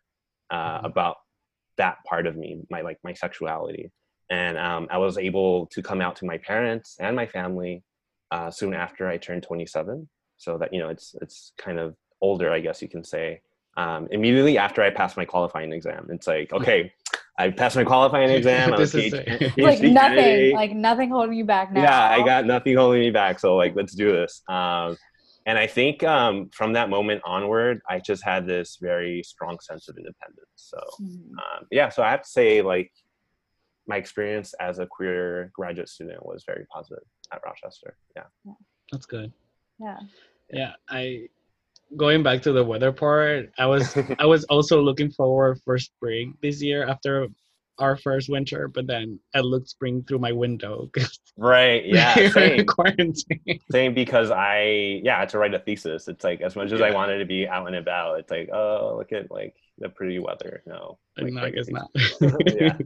uh, 0.50 0.78
mm-hmm. 0.78 0.86
about 0.86 1.18
that 1.76 1.98
part 2.06 2.26
of 2.26 2.38
me, 2.38 2.62
my 2.70 2.80
like 2.80 3.00
my 3.04 3.14
sexuality. 3.14 3.92
And 4.30 4.58
um, 4.58 4.88
I 4.90 4.98
was 4.98 5.18
able 5.18 5.66
to 5.74 5.82
come 5.82 6.00
out 6.00 6.16
to 6.18 6.26
my 6.26 6.38
parents 6.38 6.96
and 7.02 7.18
my 7.18 7.28
family 7.28 7.84
uh, 8.32 8.50
soon 8.50 8.74
after 8.74 9.08
I 9.08 9.18
turned 9.18 9.44
27. 9.44 10.08
so 10.38 10.58
that 10.58 10.74
you 10.74 10.80
know 10.80 10.90
it's 10.90 11.14
it's 11.22 11.52
kind 11.58 11.78
of 11.80 11.96
older, 12.22 12.52
I 12.52 12.60
guess 12.62 12.82
you 12.82 12.88
can 12.88 13.04
say. 13.04 13.42
Um, 13.78 14.08
immediately 14.12 14.58
after 14.58 14.82
I 14.82 14.90
passed 14.90 15.16
my 15.18 15.26
qualifying 15.26 15.72
exam, 15.72 16.08
it's 16.10 16.28
like 16.28 16.52
okay, 16.54 16.94
I 17.38 17.52
passed 17.52 17.76
my 17.76 17.84
qualifying 17.84 18.30
exam. 18.32 18.74
I 18.74 18.80
was 18.80 18.92
This 18.92 19.14
is 19.14 19.20
PhD 19.20 19.58
like 19.70 19.82
nothing, 19.82 20.16
candidate. 20.18 20.54
like 20.56 20.74
nothing 20.76 21.10
holding 21.12 21.38
you 21.38 21.46
back 21.46 21.72
now. 21.72 21.84
Yeah, 21.84 22.10
I 22.10 22.26
got 22.26 22.46
nothing 22.46 22.76
holding 22.76 23.02
me 23.02 23.12
back. 23.12 23.40
So 23.40 23.56
like, 23.56 23.76
let's 23.76 23.94
do 23.94 24.12
this. 24.12 24.42
Um, 24.50 24.98
and 25.46 25.58
I 25.58 25.66
think 25.68 26.04
um, 26.04 26.50
from 26.54 26.74
that 26.74 26.90
moment 26.90 27.22
onward, 27.26 27.82
I 27.90 28.00
just 28.00 28.24
had 28.24 28.46
this 28.46 28.78
very 28.80 29.24
strong 29.24 29.60
sense 29.60 29.90
of 29.90 29.98
independence. 29.98 30.50
So 30.56 30.80
Mhm. 31.02 31.32
um, 31.42 31.68
yeah, 31.72 31.90
so 31.90 32.04
I 32.04 32.12
have 32.12 32.22
to 32.24 32.30
say 32.30 32.62
like 32.62 32.92
my 33.88 33.98
experience 33.98 34.54
as 34.60 34.80
a 34.80 34.86
queer 34.86 35.52
graduate 35.54 35.90
student 35.90 36.24
was 36.26 36.44
very 36.46 36.66
positive 36.72 37.04
at 37.32 37.42
Rochester. 37.46 37.96
Yeah. 38.16 38.24
That's 38.92 39.06
good. 39.06 39.32
Yeah. 39.80 40.00
Yeah, 40.52 40.74
I 40.90 41.28
going 41.98 42.24
back 42.24 42.42
to 42.44 42.52
the 42.52 42.64
weather 42.64 42.92
part. 42.92 43.52
I 43.58 43.66
was 43.66 43.96
I 44.20 44.26
was 44.26 44.44
also 44.46 44.82
looking 44.82 45.12
forward 45.12 45.60
for 45.64 45.78
spring 45.78 46.36
this 46.42 46.62
year 46.62 46.88
after 46.88 47.28
our 47.80 47.96
first 47.96 48.30
winter, 48.30 48.68
but 48.68 48.86
then 48.86 49.20
I 49.34 49.40
looked 49.40 49.70
spring 49.70 50.04
through 50.08 50.20
my 50.20 50.32
window 50.32 50.90
because 50.92 51.20
Right. 51.38 51.86
Yeah. 51.86 52.30
Same. 52.32 52.66
quarantine. 52.66 53.60
same 53.72 53.94
because 53.94 54.30
I 54.30 55.02
yeah 55.04 55.26
to 55.26 55.40
write 55.40 55.54
a 55.54 55.60
thesis. 55.60 56.08
It's 56.08 56.24
like 56.24 56.42
as 56.42 56.56
much 56.56 56.72
as 56.72 56.82
I 56.82 56.92
wanted 56.92 57.20
to 57.20 57.26
be 57.26 57.48
out 57.48 57.68
and 57.68 57.76
about, 57.76 58.20
it's 58.20 58.30
like 58.30 58.50
oh 58.54 58.96
look 58.98 59.12
at 59.12 59.32
like 59.32 59.56
the 59.80 59.90
pretty 59.90 60.20
weather. 60.20 60.62
No. 60.68 61.00
like, 61.18 61.34
no, 61.34 61.44
I 61.44 61.50
guess 61.50 61.70
not. 61.70 61.90
yeah. 62.46 62.78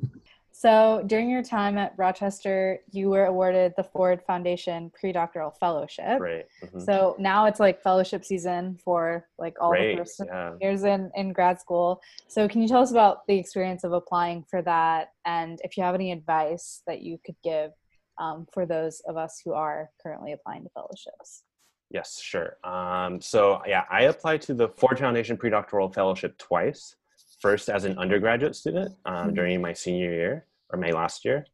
So 0.65 1.03
during 1.05 1.29
your 1.29 1.43
time 1.43 1.77
at 1.77 1.93
Rochester, 1.95 2.79
you 2.89 3.11
were 3.11 3.25
awarded 3.25 3.73
the 3.77 3.83
Ford 3.83 4.23
Foundation 4.25 4.91
Pre-Doctoral 4.99 5.51
Fellowship. 5.51 6.19
Right. 6.19 6.47
mhm. 6.63 6.81
So 6.83 7.15
now 7.19 7.45
it's 7.45 7.59
like 7.59 7.83
fellowship 7.83 8.25
season 8.25 8.79
for 8.83 9.27
like 9.37 9.55
all 9.61 9.69
Great. 9.69 9.91
the 9.91 9.97
first 9.99 10.23
Yeah. 10.25 10.55
years 10.59 10.83
in, 10.83 11.11
in 11.13 11.33
grad 11.33 11.59
school. 11.61 12.01
So 12.29 12.47
can 12.47 12.63
you 12.63 12.67
tell 12.67 12.81
us 12.81 12.89
about 12.89 13.27
the 13.27 13.37
experience 13.37 13.83
of 13.83 13.93
applying 13.93 14.43
for 14.49 14.63
that 14.63 15.09
and 15.23 15.59
if 15.63 15.77
you 15.77 15.83
have 15.83 15.93
any 15.93 16.11
advice 16.11 16.81
that 16.87 17.03
you 17.03 17.19
could 17.23 17.35
give 17.43 17.69
um, 18.17 18.47
for 18.51 18.65
those 18.65 19.03
of 19.07 19.17
us 19.17 19.39
who 19.45 19.53
are 19.53 19.91
currently 20.01 20.31
applying 20.31 20.63
to 20.63 20.69
fellowships? 20.69 21.43
Yes, 21.91 22.19
sure. 22.19 22.57
Um, 22.63 23.21
so 23.21 23.61
yeah, 23.67 23.83
I 23.91 24.05
applied 24.05 24.41
to 24.43 24.55
the 24.55 24.69
Ford 24.69 24.97
Foundation 24.97 25.37
Predoctoral 25.37 25.93
Fellowship 25.93 26.39
twice. 26.39 26.95
First 27.39 27.69
as 27.69 27.83
an 27.83 27.99
undergraduate 27.99 28.55
student 28.55 28.95
um, 29.05 29.29
Mhm. 29.29 29.35
during 29.35 29.61
my 29.61 29.71
senior 29.73 30.11
year 30.11 30.47
or 30.71 30.79
my 30.79 30.91
last 30.91 31.25
year, 31.25 31.45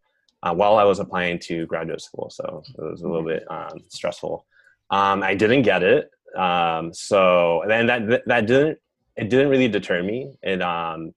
uh, 0.44 0.54
while 0.54 0.78
I 0.78 0.84
was 0.84 1.00
applying 1.00 1.40
to 1.40 1.66
graduate 1.66 2.02
school. 2.02 2.30
So 2.30 2.64
it 2.68 2.82
was 2.82 3.02
a 3.02 3.08
little 3.08 3.26
bit 3.26 3.44
um, 3.50 3.80
stressful. 3.90 4.46
Um, 4.90 5.24
I 5.24 5.36
didn't 5.36 5.64
get 5.64 5.84
it. 5.84 6.10
Um, 6.38 6.94
so 6.94 7.64
then 7.68 7.88
that 7.88 8.24
that 8.26 8.46
didn't 8.46 8.80
it 9.18 9.30
didn't 9.30 9.50
really 9.50 9.68
deter 9.68 10.02
me. 10.02 10.32
It 10.42 10.62
um, 10.62 11.14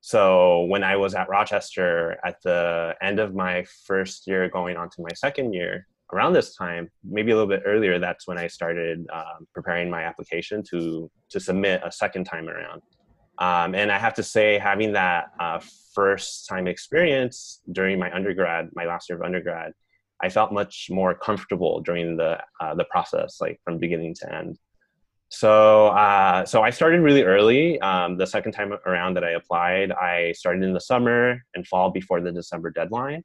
so 0.00 0.64
when 0.64 0.84
I 0.84 0.96
was 0.96 1.14
at 1.14 1.28
Rochester 1.30 2.18
at 2.26 2.36
the 2.42 2.94
end 3.00 3.18
of 3.18 3.34
my 3.34 3.64
first 3.86 4.26
year, 4.26 4.50
going 4.50 4.76
on 4.76 4.90
to 4.90 5.02
my 5.02 5.14
second 5.14 5.54
year, 5.54 5.86
around 6.12 6.34
this 6.34 6.54
time, 6.54 6.90
maybe 7.02 7.32
a 7.32 7.34
little 7.34 7.48
bit 7.48 7.62
earlier, 7.64 7.98
that's 7.98 8.28
when 8.28 8.36
I 8.36 8.46
started 8.46 9.06
um, 9.12 9.46
preparing 9.54 9.90
my 9.90 10.02
application 10.02 10.62
to 10.70 11.10
to 11.30 11.40
submit 11.40 11.80
a 11.84 11.90
second 11.90 12.24
time 12.24 12.48
around. 12.48 12.82
Um, 13.38 13.74
and 13.74 13.90
I 13.90 13.98
have 13.98 14.14
to 14.14 14.22
say, 14.22 14.58
having 14.58 14.92
that 14.92 15.26
uh, 15.40 15.60
first 15.92 16.48
time 16.48 16.66
experience 16.66 17.60
during 17.72 17.98
my 17.98 18.14
undergrad, 18.14 18.70
my 18.74 18.84
last 18.84 19.08
year 19.08 19.18
of 19.18 19.24
undergrad, 19.24 19.72
I 20.22 20.28
felt 20.28 20.52
much 20.52 20.88
more 20.90 21.14
comfortable 21.14 21.80
during 21.80 22.16
the 22.16 22.38
uh, 22.60 22.74
the 22.74 22.84
process, 22.84 23.40
like 23.40 23.60
from 23.64 23.78
beginning 23.78 24.14
to 24.20 24.34
end. 24.34 24.58
So, 25.28 25.88
uh, 25.88 26.44
so 26.44 26.62
I 26.62 26.70
started 26.70 27.00
really 27.00 27.24
early. 27.24 27.80
Um, 27.80 28.16
the 28.16 28.26
second 28.26 28.52
time 28.52 28.72
around 28.86 29.14
that 29.14 29.24
I 29.24 29.30
applied, 29.30 29.90
I 29.90 30.32
started 30.32 30.62
in 30.62 30.72
the 30.72 30.80
summer 30.80 31.42
and 31.54 31.66
fall 31.66 31.90
before 31.90 32.20
the 32.20 32.30
December 32.30 32.70
deadline. 32.70 33.24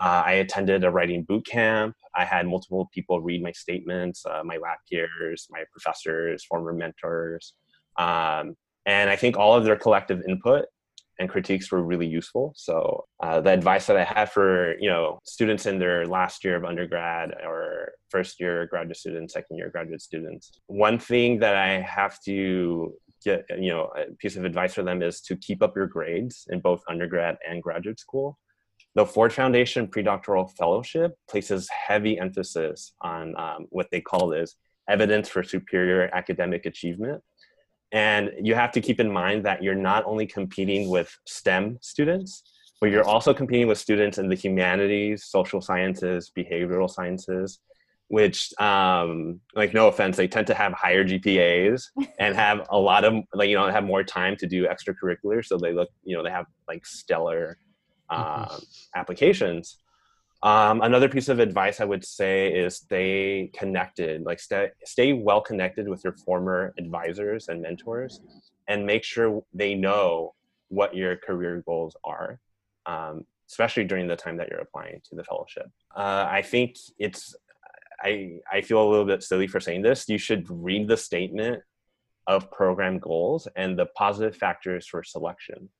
Uh, 0.00 0.22
I 0.24 0.32
attended 0.34 0.84
a 0.84 0.90
writing 0.90 1.22
boot 1.22 1.46
camp. 1.46 1.94
I 2.16 2.24
had 2.24 2.46
multiple 2.46 2.88
people 2.94 3.20
read 3.20 3.42
my 3.42 3.52
statements, 3.52 4.24
uh, 4.24 4.42
my 4.42 4.56
lab 4.56 4.78
peers, 4.90 5.46
my 5.50 5.64
professors, 5.70 6.44
former 6.44 6.72
mentors, 6.72 7.54
um, 7.98 8.56
and 8.86 9.10
I 9.10 9.16
think 9.16 9.36
all 9.36 9.54
of 9.54 9.64
their 9.64 9.76
collective 9.76 10.22
input 10.28 10.66
and 11.18 11.28
critiques 11.28 11.70
were 11.70 11.82
really 11.82 12.06
useful. 12.06 12.52
So 12.56 13.04
uh, 13.22 13.40
the 13.40 13.50
advice 13.50 13.86
that 13.86 13.96
I 13.96 14.04
had 14.04 14.32
for 14.32 14.76
you 14.80 14.88
know 14.88 15.20
students 15.24 15.66
in 15.66 15.78
their 15.78 16.06
last 16.06 16.44
year 16.44 16.56
of 16.56 16.64
undergrad 16.64 17.32
or 17.44 17.92
first 18.10 18.40
year 18.40 18.66
graduate 18.66 18.96
students, 18.96 19.34
second 19.34 19.56
year 19.56 19.70
graduate 19.70 20.02
students, 20.02 20.50
one 20.66 20.98
thing 20.98 21.38
that 21.40 21.56
I 21.56 21.80
have 21.80 22.20
to 22.24 22.94
get 23.24 23.44
you 23.58 23.70
know 23.70 23.90
a 23.96 24.12
piece 24.16 24.36
of 24.36 24.44
advice 24.44 24.74
for 24.74 24.82
them 24.82 25.02
is 25.02 25.20
to 25.22 25.36
keep 25.36 25.62
up 25.62 25.76
your 25.76 25.86
grades 25.86 26.46
in 26.50 26.60
both 26.60 26.82
undergrad 26.88 27.36
and 27.48 27.62
graduate 27.62 28.00
school. 28.00 28.38
The 28.96 29.06
Ford 29.06 29.32
Foundation 29.32 29.88
Predoctoral 29.88 30.50
Fellowship 30.56 31.16
places 31.28 31.68
heavy 31.68 32.18
emphasis 32.18 32.92
on 33.00 33.34
um, 33.36 33.66
what 33.70 33.88
they 33.90 34.00
call 34.00 34.32
is 34.32 34.54
evidence 34.88 35.28
for 35.28 35.42
superior 35.42 36.10
academic 36.14 36.66
achievement. 36.66 37.22
And 37.92 38.30
you 38.40 38.54
have 38.54 38.72
to 38.72 38.80
keep 38.80 39.00
in 39.00 39.10
mind 39.10 39.44
that 39.44 39.62
you're 39.62 39.74
not 39.74 40.04
only 40.06 40.26
competing 40.26 40.88
with 40.88 41.16
STEM 41.26 41.78
students, 41.80 42.42
but 42.80 42.90
you're 42.90 43.04
also 43.04 43.32
competing 43.32 43.68
with 43.68 43.78
students 43.78 44.18
in 44.18 44.28
the 44.28 44.34
humanities, 44.34 45.24
social 45.24 45.60
sciences, 45.60 46.32
behavioral 46.36 46.90
sciences, 46.90 47.60
which, 48.08 48.52
um, 48.60 49.40
like, 49.54 49.72
no 49.72 49.88
offense, 49.88 50.16
they 50.16 50.28
tend 50.28 50.46
to 50.48 50.54
have 50.54 50.72
higher 50.72 51.04
GPAs 51.04 51.84
and 52.18 52.34
have 52.44 52.66
a 52.70 52.78
lot 52.78 53.04
of, 53.04 53.14
like, 53.32 53.48
you 53.48 53.56
know, 53.56 53.70
have 53.70 53.84
more 53.84 54.04
time 54.04 54.36
to 54.36 54.46
do 54.46 54.66
extracurricular. 54.66 55.44
So 55.44 55.56
they 55.56 55.72
look, 55.72 55.88
you 56.02 56.16
know, 56.16 56.22
they 56.22 56.30
have 56.30 56.46
like 56.68 56.84
stellar 56.84 57.58
um, 58.10 58.48
applications. 58.94 59.78
Um, 60.44 60.82
another 60.82 61.08
piece 61.08 61.30
of 61.30 61.38
advice 61.40 61.80
I 61.80 61.86
would 61.86 62.04
say 62.04 62.52
is 62.52 62.76
stay 62.76 63.50
connected, 63.54 64.24
like 64.24 64.38
stay, 64.38 64.68
stay 64.84 65.14
well 65.14 65.40
connected 65.40 65.88
with 65.88 66.04
your 66.04 66.12
former 66.12 66.74
advisors 66.78 67.48
and 67.48 67.62
mentors, 67.62 68.20
and 68.68 68.84
make 68.84 69.04
sure 69.04 69.42
they 69.54 69.74
know 69.74 70.34
what 70.68 70.94
your 70.94 71.16
career 71.16 71.62
goals 71.64 71.96
are, 72.04 72.38
um, 72.84 73.24
especially 73.48 73.84
during 73.84 74.06
the 74.06 74.16
time 74.16 74.36
that 74.36 74.50
you're 74.50 74.60
applying 74.60 75.00
to 75.08 75.14
the 75.14 75.24
fellowship. 75.24 75.70
Uh, 75.96 76.26
I 76.30 76.42
think 76.42 76.76
it's, 76.98 77.34
I, 78.02 78.40
I 78.52 78.60
feel 78.60 78.86
a 78.86 78.90
little 78.90 79.06
bit 79.06 79.22
silly 79.22 79.46
for 79.46 79.60
saying 79.60 79.80
this. 79.80 80.10
You 80.10 80.18
should 80.18 80.44
read 80.50 80.88
the 80.88 80.98
statement 80.98 81.62
of 82.26 82.50
program 82.50 82.98
goals 82.98 83.48
and 83.56 83.78
the 83.78 83.86
positive 83.86 84.36
factors 84.36 84.86
for 84.86 85.02
selection. 85.02 85.70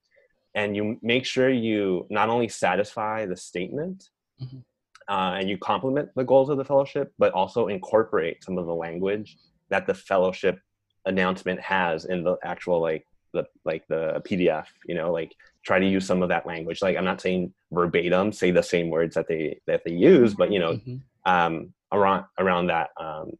And 0.54 0.74
you 0.74 0.98
make 1.02 1.26
sure 1.26 1.50
you 1.50 2.06
not 2.08 2.30
only 2.30 2.48
satisfy 2.48 3.26
the 3.26 3.36
statement, 3.36 4.08
Mhm. 4.40 4.62
uh, 5.08 5.36
and 5.38 5.48
you 5.48 5.58
complement 5.58 6.08
the 6.16 6.24
goals 6.24 6.48
of 6.48 6.56
the 6.56 6.64
fellowship, 6.64 7.12
but 7.18 7.32
also 7.32 7.68
incorporate 7.68 8.42
some 8.42 8.56
of 8.58 8.66
the 8.66 8.74
language 8.74 9.36
that 9.68 9.86
the 9.86 9.94
fellowship 9.94 10.58
announcement 11.06 11.60
has 11.60 12.06
in 12.06 12.24
the 12.24 12.36
actual 12.42 12.80
like 12.80 13.06
the 13.32 13.44
like 13.64 13.86
the 13.88 14.22
PDF. 14.24 14.66
You 14.86 14.94
know, 14.94 15.12
like 15.12 15.34
try 15.62 15.78
to 15.78 15.86
use 15.86 16.06
some 16.06 16.22
of 16.22 16.28
that 16.30 16.46
language. 16.46 16.80
Like 16.82 16.96
I'm 16.96 17.04
not 17.04 17.20
saying 17.20 17.52
verbatim 17.70 18.32
say 18.32 18.50
the 18.50 18.62
same 18.62 18.88
words 18.90 19.14
that 19.14 19.28
they 19.28 19.60
that 19.66 19.82
they 19.84 19.92
use, 19.92 20.34
but 20.34 20.50
you 20.50 20.58
know, 20.60 20.72
Mhm. 20.74 21.00
um, 21.26 21.74
around 21.92 22.24
around 22.38 22.66
that 22.68 22.90
um, 22.98 23.32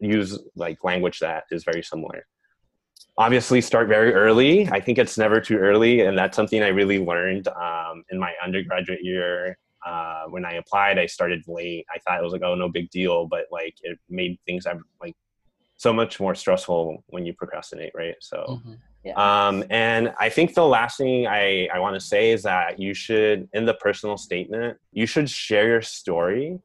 use 0.00 0.38
like 0.56 0.82
language 0.84 1.18
that 1.20 1.44
is 1.50 1.64
very 1.64 1.82
similar 1.82 2.24
obviously 3.16 3.60
start 3.60 3.88
very 3.88 4.12
early 4.14 4.68
i 4.68 4.78
think 4.80 4.96
it's 4.96 5.18
never 5.18 5.40
too 5.40 5.56
early 5.58 6.02
and 6.02 6.16
that's 6.16 6.36
something 6.36 6.62
i 6.62 6.68
really 6.68 7.00
learned 7.04 7.48
um, 7.48 8.04
in 8.10 8.18
my 8.18 8.32
undergraduate 8.44 9.02
year 9.02 9.58
uh, 9.86 10.24
when 10.28 10.44
i 10.44 10.54
applied 10.54 10.98
i 10.98 11.06
started 11.06 11.42
late 11.46 11.86
i 11.94 11.98
thought 12.00 12.18
it 12.18 12.22
was 12.24 12.32
like 12.32 12.42
oh 12.42 12.54
no 12.54 12.68
big 12.68 12.90
deal 12.90 13.26
but 13.26 13.44
like 13.50 13.74
it 13.82 13.98
made 14.08 14.38
things 14.46 14.66
ev- 14.66 14.82
like 15.00 15.14
so 15.76 15.92
much 15.92 16.18
more 16.18 16.34
stressful 16.34 17.02
when 17.08 17.24
you 17.24 17.32
procrastinate 17.34 17.92
right 17.94 18.16
so 18.20 18.60
Mhm. 18.66 18.78
um, 19.16 19.64
and 19.70 20.12
I 20.20 20.28
think 20.28 20.52
the 20.54 20.66
last 20.66 20.98
thing 20.98 21.26
I, 21.26 21.66
I 21.72 21.78
want 21.78 21.94
to 21.94 22.00
say 22.00 22.30
is 22.30 22.42
that 22.42 22.78
you 22.78 22.92
should, 22.92 23.48
in 23.54 23.64
the 23.64 23.72
personal 23.74 24.18
statement, 24.18 24.76
you 24.92 25.06
should 25.06 25.30
share 25.30 25.66
your 25.66 25.80
story 25.80 26.58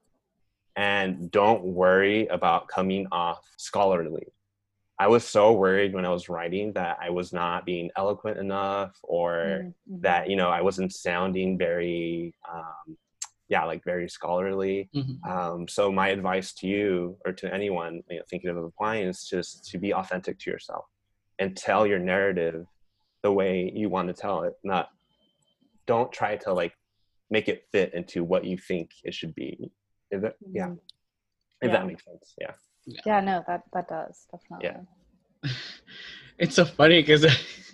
and 0.75 1.31
don't 1.31 1.63
worry 1.63 2.27
about 2.27 2.67
coming 2.67 3.07
off 3.11 3.45
scholarly. 3.57 4.27
I 4.99 5.07
was 5.07 5.23
so 5.25 5.53
worried 5.53 5.93
when 5.93 6.05
I 6.05 6.09
was 6.09 6.27
writing 6.27 6.73
that 6.73 6.97
I 7.01 7.11
was 7.11 7.31
not 7.31 7.65
being 7.65 7.91
eloquent 7.95 8.37
enough 8.39 8.97
or 9.03 9.71
Mhm. 9.89 10.01
that, 10.01 10.29
you 10.29 10.35
know, 10.35 10.49
I 10.49 10.61
wasn't 10.61 10.91
sounding 10.91 11.57
very, 11.57 12.33
um, 12.51 12.97
yeah, 13.49 13.65
like 13.65 13.83
very 13.83 14.07
scholarly. 14.09 14.89
Mhm. 14.95 15.23
Um, 15.29 15.67
so 15.67 15.91
my 15.91 16.09
advice 16.09 16.53
to 16.55 16.67
you 16.67 17.17
or 17.25 17.33
to 17.33 17.53
anyone 17.53 18.01
you 18.09 18.17
know, 18.17 18.23
thinking 18.29 18.49
of 18.49 18.57
applying 18.57 19.07
is 19.07 19.27
just 19.27 19.65
to 19.71 19.77
be 19.77 19.93
authentic 19.93 20.39
to 20.39 20.49
yourself 20.49 20.85
and 21.39 21.55
tell 21.55 21.85
your 21.85 21.99
narrative 21.99 22.65
the 23.21 23.31
way 23.31 23.71
you 23.73 23.89
want 23.89 24.07
to 24.07 24.13
tell 24.13 24.43
it. 24.43 24.53
Not 24.63 24.89
don't 25.85 26.11
try 26.11 26.37
to 26.37 26.53
like 26.53 26.73
make 27.29 27.47
it 27.47 27.65
fit 27.71 27.93
into 27.93 28.23
what 28.23 28.45
you 28.45 28.57
think 28.57 28.91
it 29.03 29.13
should 29.13 29.33
be. 29.35 29.71
Is 30.11 30.21
that, 30.21 30.35
yeah, 30.51 30.67
Mhm. 30.67 30.79
if 31.61 31.67
Yeah. 31.67 31.73
that 31.73 31.87
makes 31.87 32.05
sense. 32.05 32.35
Yeah. 32.39 32.53
Yeah, 32.85 33.01
yeah 33.05 33.19
no, 33.21 33.43
that 33.47 33.63
that 33.73 33.87
does 33.87 34.27
definitely. 34.31 34.69
Yeah. 35.43 35.49
it's 36.37 36.55
so 36.55 36.65
funny 36.65 37.01
because 37.01 37.25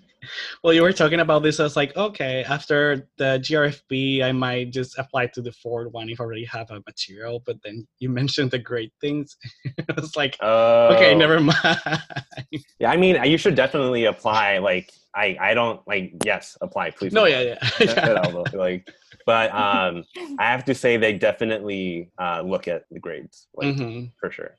well, 0.64 0.74
you 0.74 0.82
were 0.82 0.92
talking 0.92 1.22
about 1.22 1.42
this. 1.44 1.60
I 1.60 1.64
was 1.64 1.78
like, 1.78 1.96
okay, 1.96 2.44
after 2.44 3.08
the 3.18 3.40
GRFP, 3.42 4.24
I 4.24 4.32
might 4.34 4.72
just 4.72 4.98
apply 4.98 5.28
to 5.28 5.42
the 5.42 5.54
Ford 5.54 5.94
one 5.94 6.10
if 6.10 6.20
I 6.20 6.24
already 6.24 6.46
have 6.46 6.70
a 6.72 6.82
material. 6.86 7.42
But 7.46 7.62
then 7.64 7.88
you 8.00 8.10
mentioned 8.10 8.52
the 8.52 8.60
great 8.60 8.92
things. 9.00 9.38
I 9.90 9.94
was 10.00 10.16
like, 10.18 10.36
uh, 10.42 10.94
okay, 10.96 11.16
never 11.16 11.40
mind. 11.40 11.58
yeah, 12.80 12.92
I 12.92 12.98
mean, 12.98 13.24
you 13.24 13.38
should 13.38 13.56
definitely 13.56 14.06
apply. 14.06 14.58
Like, 14.58 14.92
I, 15.16 15.38
I 15.40 15.54
don't 15.54 15.86
like. 15.88 16.14
Yes, 16.26 16.58
apply, 16.60 16.92
please. 16.92 17.14
No, 17.14 17.26
yeah, 17.26 17.42
yeah. 17.42 17.58
yeah. 17.80 18.44
like, 18.54 18.90
but 19.26 19.54
um, 19.54 20.04
I 20.40 20.46
have 20.52 20.66
to 20.66 20.76
say 20.76 20.98
they 20.98 21.14
definitely 21.14 22.12
uh, 22.20 22.42
look 22.42 22.68
at 22.68 22.84
the 22.92 23.00
grades, 23.00 23.48
like 23.54 23.76
mm-hmm. 23.76 24.08
for 24.20 24.30
sure. 24.30 24.56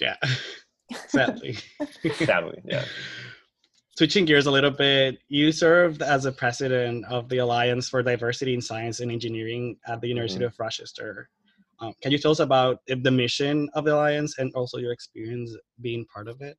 yeah, 0.00 0.16
sadly. 1.08 1.58
sadly, 2.14 2.60
yeah 2.64 2.84
switching 3.98 4.24
gears 4.24 4.46
a 4.46 4.50
little 4.50 4.70
bit, 4.70 5.18
you 5.26 5.50
served 5.50 6.02
as 6.02 6.24
a 6.24 6.30
president 6.30 7.04
of 7.06 7.28
the 7.28 7.38
Alliance 7.38 7.88
for 7.88 8.00
Diversity 8.00 8.54
in 8.54 8.60
Science 8.60 9.00
and 9.00 9.10
Engineering 9.10 9.76
at 9.88 10.00
the 10.00 10.06
University 10.06 10.44
mm-hmm. 10.44 10.54
of 10.54 10.60
Rochester. 10.60 11.28
Um, 11.80 11.92
can 12.00 12.12
you 12.12 12.18
tell 12.18 12.30
us 12.30 12.38
about 12.38 12.78
the 12.86 13.10
mission 13.10 13.68
of 13.74 13.84
the 13.84 13.92
Alliance 13.92 14.38
and 14.38 14.54
also 14.54 14.78
your 14.78 14.92
experience 14.92 15.52
being 15.80 16.06
part 16.14 16.28
of 16.28 16.40
it? 16.42 16.56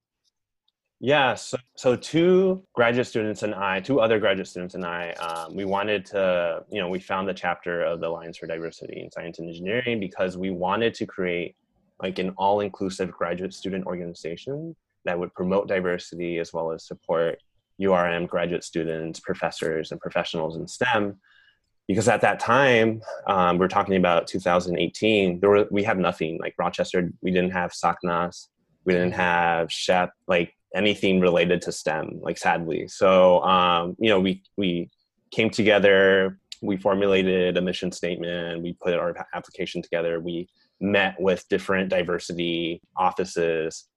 Yeah, 1.00 1.34
so, 1.36 1.58
so 1.78 1.96
two 1.96 2.62
graduate 2.74 3.08
students 3.08 3.44
and 3.44 3.56
I, 3.56 3.80
two 3.80 4.02
other 4.02 4.20
graduate 4.20 4.50
students 4.50 4.76
and 4.76 4.84
I, 4.84 5.12
um, 5.14 5.56
we 5.56 5.64
wanted 5.64 6.06
to, 6.08 6.66
you 6.70 6.82
know, 6.82 6.90
we 6.90 7.00
found 7.00 7.30
the 7.30 7.34
chapter 7.34 7.86
of 7.86 8.02
the 8.02 8.08
Alliance 8.08 8.38
for 8.38 8.48
Diversity 8.48 9.00
in 9.00 9.10
Science 9.12 9.40
and 9.40 9.48
Engineering 9.48 10.02
because 10.02 10.36
we 10.36 10.50
wanted 10.50 10.94
to 10.96 11.06
create 11.06 11.56
like 12.04 12.20
an 12.20 12.32
all-inclusive 12.32 13.12
graduate 13.12 13.54
student 13.54 13.86
organization 13.86 14.76
that 15.06 15.20
would 15.20 15.34
promote 15.34 15.68
diversity 15.68 16.40
as 16.40 16.54
well 16.54 16.72
as 16.72 16.86
support 16.86 17.40
URM 17.82 18.28
graduate 18.28 18.64
students, 18.64 19.20
professors, 19.20 19.92
and 19.92 20.00
professionals 20.00 20.58
in 20.58 20.68
STEM. 20.68 21.18
Because 21.88 22.08
at 22.08 22.22
that 22.22 22.40
time, 22.40 23.02
um, 23.28 23.58
we're 23.58 23.68
talking 23.68 23.96
about 23.96 24.28
2018, 24.28 25.40
there 25.40 25.50
were, 25.50 25.68
we 25.72 25.84
have 25.84 25.98
nothing. 25.98 26.38
Like 26.40 26.54
Rochester, 26.60 27.12
we 27.22 27.32
didn't 27.32 27.52
have 27.52 27.72
SACNAS, 27.72 28.48
we 28.86 28.94
didn't 28.94 29.14
have 29.14 29.70
SHPE, 29.70 30.12
like 30.28 30.54
anything 30.76 31.20
related 31.20 31.62
to 31.64 31.72
STEM, 31.72 32.20
like 32.22 32.38
sadly. 32.38 32.88
So, 32.88 33.42
um, 33.42 33.96
you 33.98 34.10
know, 34.10 34.20
we, 34.20 34.44
we 34.56 34.92
came 35.32 35.50
together, 35.50 36.38
we 36.62 36.78
formulated 36.78 37.58
a 37.58 37.62
mission 37.62 37.92
statement, 37.92 38.62
we 38.62 38.74
put 38.74 38.94
our 38.94 39.16
application 39.34 39.82
together, 39.82 40.20
we 40.20 40.48
met 40.80 41.20
with 41.20 41.48
different 41.50 41.90
diversity 41.90 42.82
offices 42.96 43.88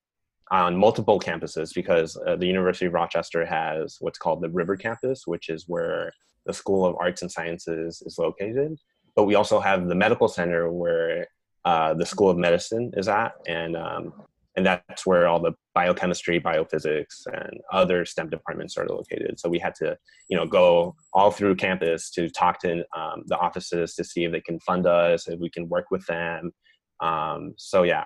on 0.53 0.77
multiple 0.77 1.19
campuses 1.19 1.75
because 1.75 2.17
uh, 2.27 2.37
the 2.37 2.47
University 2.47 2.85
of 2.85 2.93
Rochester 2.93 3.45
has 3.47 3.97
what's 4.01 4.19
called 4.19 4.43
the 4.43 4.51
River 4.51 4.77
Campus, 4.77 5.27
which 5.27 5.49
is 5.49 5.65
where 5.67 6.13
the 6.45 6.53
School 6.53 6.85
of 6.85 6.95
Arts 7.01 7.23
and 7.23 7.33
Sciences 7.33 8.03
is 8.05 8.19
located. 8.19 8.77
But 9.17 9.25
we 9.25 9.35
also 9.35 9.61
have 9.61 9.89
the 9.89 9.95
Medical 9.95 10.29
Center 10.29 10.71
where 10.71 11.27
uh, 11.65 11.95
the 11.95 12.05
School 12.05 12.29
of 12.29 12.37
Medicine 12.37 12.93
is 12.97 13.09
at, 13.09 13.33
and 13.47 13.77
um, 13.77 14.13
and 14.55 14.67
that's 14.67 15.07
where 15.07 15.27
all 15.27 15.41
the 15.41 15.53
biochemistry, 15.75 16.39
biophysics, 16.39 17.27
and 17.33 17.59
other 17.73 18.05
STEM 18.05 18.29
departments 18.29 18.77
are 18.77 18.87
located. 18.87 19.41
So 19.41 19.49
we 19.49 19.59
had 19.59 19.75
to, 19.77 19.97
you 20.29 20.37
know, 20.37 20.47
go 20.47 20.95
all 21.15 21.31
through 21.31 21.57
campus 21.57 22.11
to 22.11 22.29
talk 22.29 22.61
to 22.61 22.85
um, 22.95 23.23
the 23.27 23.39
offices 23.39 23.95
to 23.95 24.05
see 24.05 24.25
if 24.25 24.33
they 24.33 24.43
can 24.43 24.61
fund 24.61 24.87
us, 24.87 25.29
if 25.29 25.41
we 25.41 25.49
can 25.49 25.71
work 25.71 25.91
with 25.91 26.05
them. 26.07 26.53
Um, 27.01 27.55
so 27.57 27.83
yeah, 27.83 28.05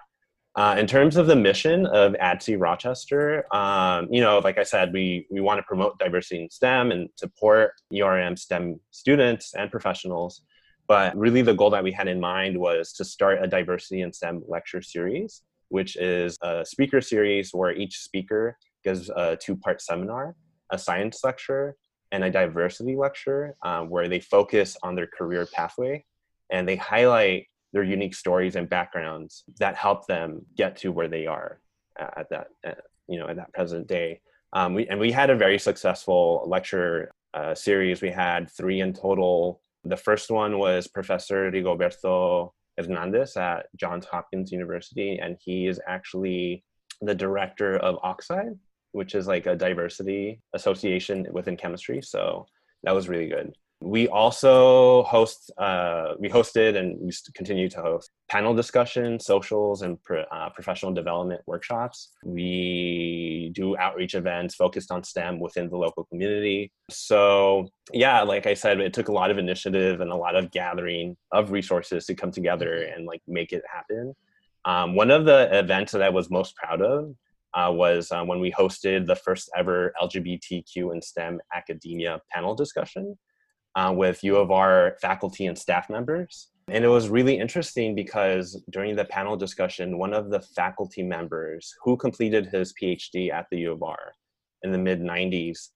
uh, 0.57 0.75
in 0.79 0.87
terms 0.87 1.17
of 1.17 1.27
the 1.27 1.37
mission 1.37 1.85
of 1.87 2.15
ADSE 2.15 2.59
Rochester, 2.59 3.45
um, 3.55 4.09
you 4.11 4.23
know, 4.23 4.39
like 4.39 4.57
I 4.57 4.63
said, 4.63 4.91
we, 4.91 5.27
we 5.31 5.41
want 5.41 5.59
to 5.59 5.63
promote 5.63 5.99
diversity 5.99 6.43
in 6.43 6.51
STEM 6.51 6.93
and 6.93 7.11
support 7.17 7.73
URM 7.93 8.39
STEM 8.39 8.81
students 8.91 9.53
and 9.55 9.71
professionals. 9.71 10.41
But 10.89 11.15
really, 11.15 11.43
the 11.43 11.53
goal 11.53 11.69
that 11.71 11.85
we 11.85 11.93
had 11.93 12.09
in 12.09 12.21
mind 12.21 12.59
was 12.59 12.95
to 12.95 13.05
start 13.05 13.43
a 13.43 13.47
diversity 13.47 14.01
in 14.01 14.15
STEM 14.15 14.45
lecture 14.49 14.81
series, 14.81 15.43
which 15.69 15.97
is 15.97 16.39
a 16.41 16.65
speaker 16.65 17.03
series 17.03 17.51
where 17.53 17.73
each 17.73 17.99
speaker 17.99 18.57
gives 18.83 19.11
a 19.11 19.37
two 19.37 19.57
part 19.57 19.83
seminar, 19.83 20.37
a 20.71 20.79
science 20.79 21.23
lecture, 21.23 21.77
and 22.13 22.25
a 22.25 22.31
diversity 22.31 22.97
lecture, 22.97 23.57
uh, 23.63 23.83
where 23.83 24.09
they 24.09 24.21
focus 24.21 24.77
on 24.83 24.95
their 24.95 25.09
career 25.09 25.47
pathway 25.53 26.03
and 26.51 26.67
they 26.67 26.77
highlight 26.77 27.47
their 27.73 27.83
unique 27.83 28.15
stories 28.15 28.57
and 28.57 28.69
backgrounds 28.69 29.45
that 29.59 29.77
help 29.77 30.07
them 30.07 30.45
get 30.57 30.77
to 30.79 30.93
where 30.93 31.09
they 31.09 31.27
are 31.27 31.61
at 31.99 32.29
that 32.31 32.49
you 33.09 33.19
know 33.19 33.29
at 33.29 33.37
that 33.37 33.53
present 33.53 33.87
day. 33.87 34.21
Um, 34.53 34.75
we, 34.75 34.87
and 34.89 35.01
we 35.01 35.13
had 35.13 35.31
a 35.31 35.37
very 35.37 35.59
successful 35.59 36.45
lecture 36.47 37.11
uh, 37.35 37.55
series. 37.55 38.01
We 38.01 38.11
had 38.11 38.51
three 38.51 38.81
in 38.81 38.93
total. 38.93 39.61
The 39.85 39.97
first 39.97 40.31
one 40.31 40.59
was 40.59 40.87
professor 40.87 41.51
rigoberto 41.51 42.51
hernandez 42.79 43.39
at 43.39 43.67
johns 43.75 44.05
hopkins 44.05 44.53
university 44.53 45.19
and 45.19 45.39
he 45.41 45.67
is 45.67 45.81
actually 45.89 46.63
the 47.01 47.15
director 47.15 47.79
of 47.79 47.97
oxide 48.03 48.55
which 48.97 49.15
is 49.15 49.27
like 49.27 49.47
a 49.47 49.55
diversity 49.55 50.41
association 50.55 51.27
within 51.31 51.57
chemistry. 51.57 52.01
So 52.03 52.47
that 52.83 52.95
was 52.95 53.09
really 53.11 53.29
good 53.29 53.55
we 53.81 54.09
also 54.09 55.03
host, 55.03 55.53
uh, 55.59 56.15
we 56.19 56.29
hosted 56.29 56.77
and 56.77 56.99
we 57.01 57.13
continue 57.35 57.69
to 57.69 57.83
host 57.83 58.11
panel 58.29 58.55
discussions, 58.55 59.27
socials, 59.27 59.83
and 59.83 60.03
pro, 60.03 60.23
uh, 60.23 60.49
professional 60.51 60.93
development 60.93 61.43
workshops. 61.47 62.13
We 62.25 63.51
do 63.55 63.77
outreach 63.77 64.15
events 64.15 64.55
focused 64.55 64.91
on 64.91 65.05
STEM 65.05 65.41
within 65.41 65.69
the 65.69 65.77
local 65.77 66.05
community. 66.05 66.73
So, 66.91 67.69
yeah, 67.93 68.23
like 68.23 68.47
I 68.47 68.55
said, 68.55 68.81
it 68.81 68.95
took 68.95 69.09
a 69.09 69.13
lot 69.13 69.31
of 69.31 69.37
initiative 69.37 70.01
and 70.01 70.11
a 70.11 70.17
lot 70.17 70.37
of 70.37 70.51
gathering 70.51 71.17
of 71.31 71.51
resources 71.51 72.07
to 72.07 72.15
come 72.15 72.31
together 72.31 72.83
and 72.83 73.07
like 73.07 73.21
make 73.29 73.53
it 73.53 73.63
happen. 73.73 74.15
Um, 74.65 74.95
one 74.95 75.11
of 75.11 75.27
the 75.27 75.57
events 75.57 75.93
that 75.93 76.03
I 76.03 76.09
was 76.09 76.31
most 76.31 76.57
proud 76.57 76.81
of 76.81 77.15
uh, 77.55 77.71
was 77.73 78.11
uh, 78.11 78.25
when 78.25 78.41
we 78.41 78.51
hosted 78.51 79.07
the 79.07 79.17
first 79.17 79.51
ever 79.57 79.93
LGBTQ 80.03 80.93
and 80.93 81.05
STEM 81.05 81.41
academia 81.55 82.21
panel 82.33 82.55
discussion 82.55 83.17
uh, 83.77 83.93
with 83.95 84.25
U 84.25 84.37
of 84.37 84.51
R 84.51 84.97
faculty 85.01 85.47
and 85.47 85.57
staff 85.57 85.89
members. 85.89 86.49
And 86.69 86.85
it 86.85 86.89
was 86.89 87.09
really 87.09 87.39
interesting 87.39 87.95
because 87.95 88.61
during 88.71 88.97
the 88.97 89.05
panel 89.05 89.37
discussion, 89.37 89.99
one 89.99 90.13
of 90.13 90.31
the 90.31 90.41
faculty 90.41 91.03
members 91.03 91.73
who 91.85 91.97
completed 91.97 92.47
his 92.47 92.75
PhD 92.81 93.31
at 93.31 93.47
the 93.51 93.59
U 93.59 93.73
of 93.73 93.83
R 93.85 94.15
in 94.63 94.73
the 94.73 94.79
mid 94.79 95.01
90s, 95.01 95.69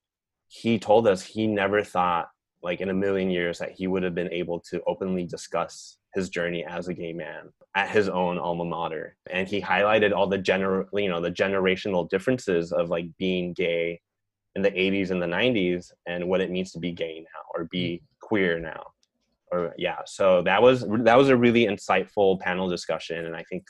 he 0.49 0.81
told 0.81 1.07
us 1.07 1.23
he 1.23 1.47
never 1.47 1.85
thought, 1.85 2.29
like 2.63 2.81
in 2.81 2.91
a 2.91 2.95
million 2.95 3.31
years, 3.31 3.59
that 3.59 3.71
he 3.71 3.87
would 3.87 4.03
have 4.03 4.17
been 4.17 4.33
able 4.33 4.59
to 4.71 4.83
openly 4.89 5.25
discuss 5.25 5.99
his 6.13 6.29
journey 6.29 6.65
as 6.69 6.89
a 6.89 6.95
gay 6.95 7.13
man 7.13 7.51
at 7.77 7.89
his 7.89 8.09
own 8.09 8.37
alma 8.37 8.65
mater. 8.65 9.17
And 9.31 9.47
he 9.47 9.61
highlighted 9.61 10.13
all 10.13 10.27
the 10.27 10.39
gener- 10.39 10.87
you 10.93 11.09
know, 11.09 11.21
the 11.21 11.31
generational 11.31 12.09
differences 12.09 12.73
of 12.73 12.89
like 12.89 13.07
being 13.17 13.53
gay 13.53 14.01
in 14.57 14.63
the 14.63 14.71
80s 14.71 15.11
and 15.11 15.23
the 15.23 15.27
90s 15.27 15.93
and 16.07 16.29
what 16.29 16.41
it 16.41 16.51
means 16.51 16.73
to 16.73 16.79
be 16.79 16.93
gay 16.93 17.21
now 17.21 17.41
or 17.55 17.69
be 17.71 18.03
mm. 18.03 18.21
queer 18.21 18.59
now. 18.59 18.85
Or 19.53 19.75
yeah 19.77 19.99
so 20.07 20.43
that 20.43 20.63
was 20.63 20.87
that 20.89 21.19
was 21.19 21.29
a 21.29 21.37
really 21.37 21.67
insightful 21.67 22.39
panel 22.39 22.69
discussion 22.69 23.27
and 23.27 23.35
i 23.35 23.43
think 23.51 23.65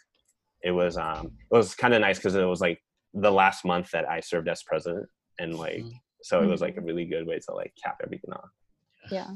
it 0.62 0.72
was 0.72 0.98
um 0.98 1.32
it 1.50 1.56
was 1.56 1.74
kind 1.74 1.94
of 1.94 2.02
nice 2.02 2.18
because 2.18 2.34
it 2.34 2.44
was 2.44 2.60
like 2.60 2.82
the 3.14 3.30
last 3.30 3.64
month 3.64 3.90
that 3.92 4.06
i 4.06 4.20
served 4.20 4.46
as 4.50 4.62
president 4.62 5.08
and 5.40 5.58
like 5.58 5.82
mm. 5.82 5.92
so 6.22 6.42
it 6.42 6.46
was 6.46 6.60
like 6.60 6.76
a 6.76 6.80
really 6.80 7.06
good 7.06 7.26
way 7.26 7.38
to 7.38 7.54
like 7.54 7.72
cap 7.82 8.00
everything 8.04 8.32
off. 8.32 8.50
Yeah. 9.10 9.28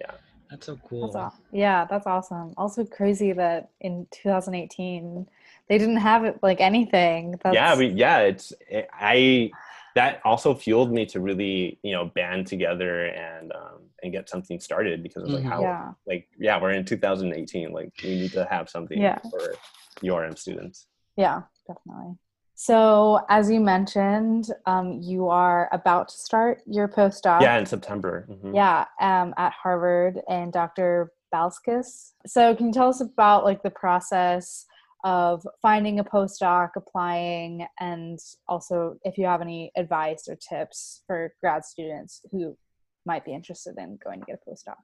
Yeah. 0.00 0.12
That's 0.50 0.66
so 0.66 0.78
cool. 0.88 1.06
that's 1.06 1.16
aw- 1.16 1.38
yeah 1.50 1.86
that's 1.90 2.06
awesome. 2.06 2.54
Also 2.56 2.84
crazy 2.84 3.32
that 3.32 3.70
in 3.80 4.06
2018 4.12 5.26
they 5.68 5.78
didn't 5.78 5.96
have 5.96 6.24
it 6.24 6.38
like 6.42 6.60
anything. 6.60 7.40
That's... 7.42 7.54
yeah 7.54 7.76
we 7.76 7.86
yeah 7.88 8.18
it's 8.18 8.52
it, 8.68 8.88
i 8.92 9.50
that 9.96 10.20
also 10.26 10.54
fueled 10.54 10.92
me 10.92 11.06
to 11.06 11.20
really 11.20 11.80
you 11.82 11.92
know 11.92 12.04
band 12.14 12.46
together 12.46 13.06
and 13.06 13.50
um, 13.52 13.80
and 14.02 14.12
get 14.12 14.28
something 14.28 14.60
started 14.60 15.02
because 15.02 15.22
I 15.22 15.26
was 15.26 15.34
mm-hmm. 15.40 15.48
like 15.48 15.52
how 15.52 15.62
yeah. 15.62 15.90
like 16.06 16.28
yeah 16.38 16.60
we're 16.60 16.70
in 16.70 16.84
2018 16.84 17.72
like 17.72 17.90
we 18.04 18.10
need 18.10 18.32
to 18.32 18.46
have 18.48 18.68
something 18.70 19.00
yeah. 19.00 19.18
for 19.30 19.56
URM 20.04 20.38
students. 20.38 20.86
Yeah, 21.16 21.42
definitely. 21.66 22.14
So 22.54 23.20
as 23.28 23.50
you 23.50 23.60
mentioned, 23.60 24.50
um, 24.66 25.00
you 25.02 25.28
are 25.28 25.68
about 25.72 26.08
to 26.08 26.16
start 26.16 26.62
your 26.66 26.88
postdoc. 26.88 27.40
Yeah, 27.40 27.58
in 27.58 27.66
September. 27.66 28.26
Mm-hmm. 28.30 28.54
Yeah, 28.54 28.84
um, 29.00 29.34
at 29.36 29.52
Harvard 29.52 30.20
and 30.28 30.52
Dr. 30.52 31.12
Balskus. 31.34 32.12
So 32.26 32.54
can 32.54 32.66
you 32.66 32.72
tell 32.72 32.88
us 32.88 33.00
about 33.00 33.44
like 33.44 33.62
the 33.62 33.70
process? 33.70 34.66
Of 35.06 35.46
finding 35.62 36.00
a 36.00 36.04
postdoc, 36.04 36.70
applying, 36.74 37.64
and 37.78 38.18
also 38.48 38.98
if 39.04 39.16
you 39.16 39.24
have 39.24 39.40
any 39.40 39.70
advice 39.76 40.26
or 40.28 40.34
tips 40.34 41.04
for 41.06 41.32
grad 41.40 41.64
students 41.64 42.22
who 42.32 42.58
might 43.04 43.24
be 43.24 43.32
interested 43.32 43.76
in 43.78 43.98
going 44.02 44.18
to 44.18 44.26
get 44.26 44.40
a 44.44 44.50
postdoc. 44.50 44.74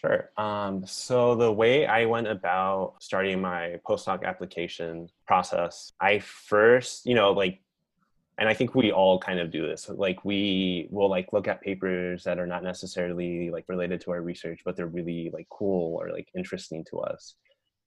Sure. 0.00 0.30
Um, 0.38 0.86
so 0.86 1.34
the 1.34 1.52
way 1.52 1.86
I 1.86 2.06
went 2.06 2.28
about 2.28 2.94
starting 3.00 3.42
my 3.42 3.78
postdoc 3.86 4.24
application 4.24 5.10
process, 5.26 5.92
I 6.00 6.20
first, 6.20 7.04
you 7.04 7.14
know, 7.14 7.32
like, 7.32 7.60
and 8.38 8.48
I 8.48 8.54
think 8.54 8.74
we 8.74 8.90
all 8.90 9.18
kind 9.18 9.38
of 9.38 9.50
do 9.52 9.66
this. 9.68 9.86
Like, 9.90 10.24
we 10.24 10.88
will 10.90 11.10
like 11.10 11.34
look 11.34 11.46
at 11.46 11.60
papers 11.60 12.24
that 12.24 12.38
are 12.38 12.46
not 12.46 12.64
necessarily 12.64 13.50
like 13.50 13.66
related 13.68 14.00
to 14.00 14.12
our 14.12 14.22
research, 14.22 14.62
but 14.64 14.76
they're 14.76 14.86
really 14.86 15.30
like 15.30 15.46
cool 15.50 15.94
or 16.00 16.10
like 16.10 16.28
interesting 16.34 16.86
to 16.90 17.00
us. 17.00 17.34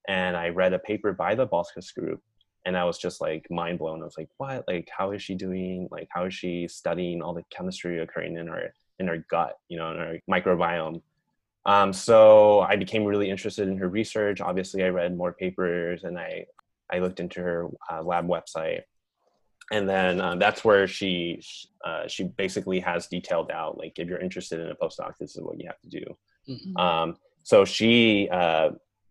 And 0.08 0.38
I 0.38 0.50
read 0.50 0.74
a 0.74 0.80
paper 0.80 1.14
by 1.14 1.36
the 1.36 1.48
Balskus 1.48 1.94
group, 1.94 2.22
and 2.66 2.78
I 2.78 2.84
was 2.84 2.98
just 2.98 3.22
like 3.22 3.46
mind 3.50 3.80
blown. 3.80 4.02
I 4.02 4.06
was 4.06 4.18
like, 4.18 4.30
what? 4.38 4.64
Like, 4.68 4.90
how 4.96 5.12
is 5.12 5.22
she 5.22 5.36
doing? 5.36 5.88
Like, 5.92 6.08
how 6.12 6.26
is 6.26 6.34
she 6.34 6.68
studying 6.68 7.22
all 7.22 7.34
the 7.34 7.44
chemistry 7.50 8.00
occurring 8.00 8.38
in 8.38 8.50
our 8.50 8.74
in 9.00 9.10
our 9.10 9.18
gut, 9.30 9.58
you 9.68 9.78
know, 9.78 9.92
in 9.92 9.98
our 9.98 10.18
microbiome? 10.30 11.02
Um, 11.66 11.94
so 11.94 12.62
I 12.62 12.76
became 12.76 13.04
really 13.06 13.30
interested 13.30 13.68
in 13.68 13.78
her 13.78 13.90
research. 13.90 14.40
Obviously, 14.40 14.84
I 14.84 14.90
read 14.90 15.18
more 15.18 15.34
papers 15.34 16.04
and 16.04 16.18
I, 16.18 16.46
I 16.92 17.00
looked 17.00 17.20
into 17.20 17.42
her 17.42 17.68
uh, 17.92 18.04
lab 18.04 18.28
website. 18.28 18.82
And 19.72 19.90
then 19.90 20.22
uh, 20.22 20.36
that's 20.36 20.64
where 20.64 20.88
she 20.88 21.42
uh, 21.84 22.08
she 22.08 22.26
basically 22.26 22.80
has 22.82 23.08
detailed 23.08 23.50
out 23.50 23.80
like 23.80 23.98
if 23.98 24.08
you're 24.08 24.20
interested 24.20 24.60
in 24.60 24.70
a 24.70 24.76
postdoc, 24.76 25.14
this 25.20 25.36
is 25.36 25.42
what 25.42 25.60
you 25.60 25.68
have 25.68 25.80
to 25.82 25.90
do. 25.90 26.06
Mm-hmm. 26.48 26.78
Um, 26.78 27.18
so 27.42 27.66
she, 27.66 28.30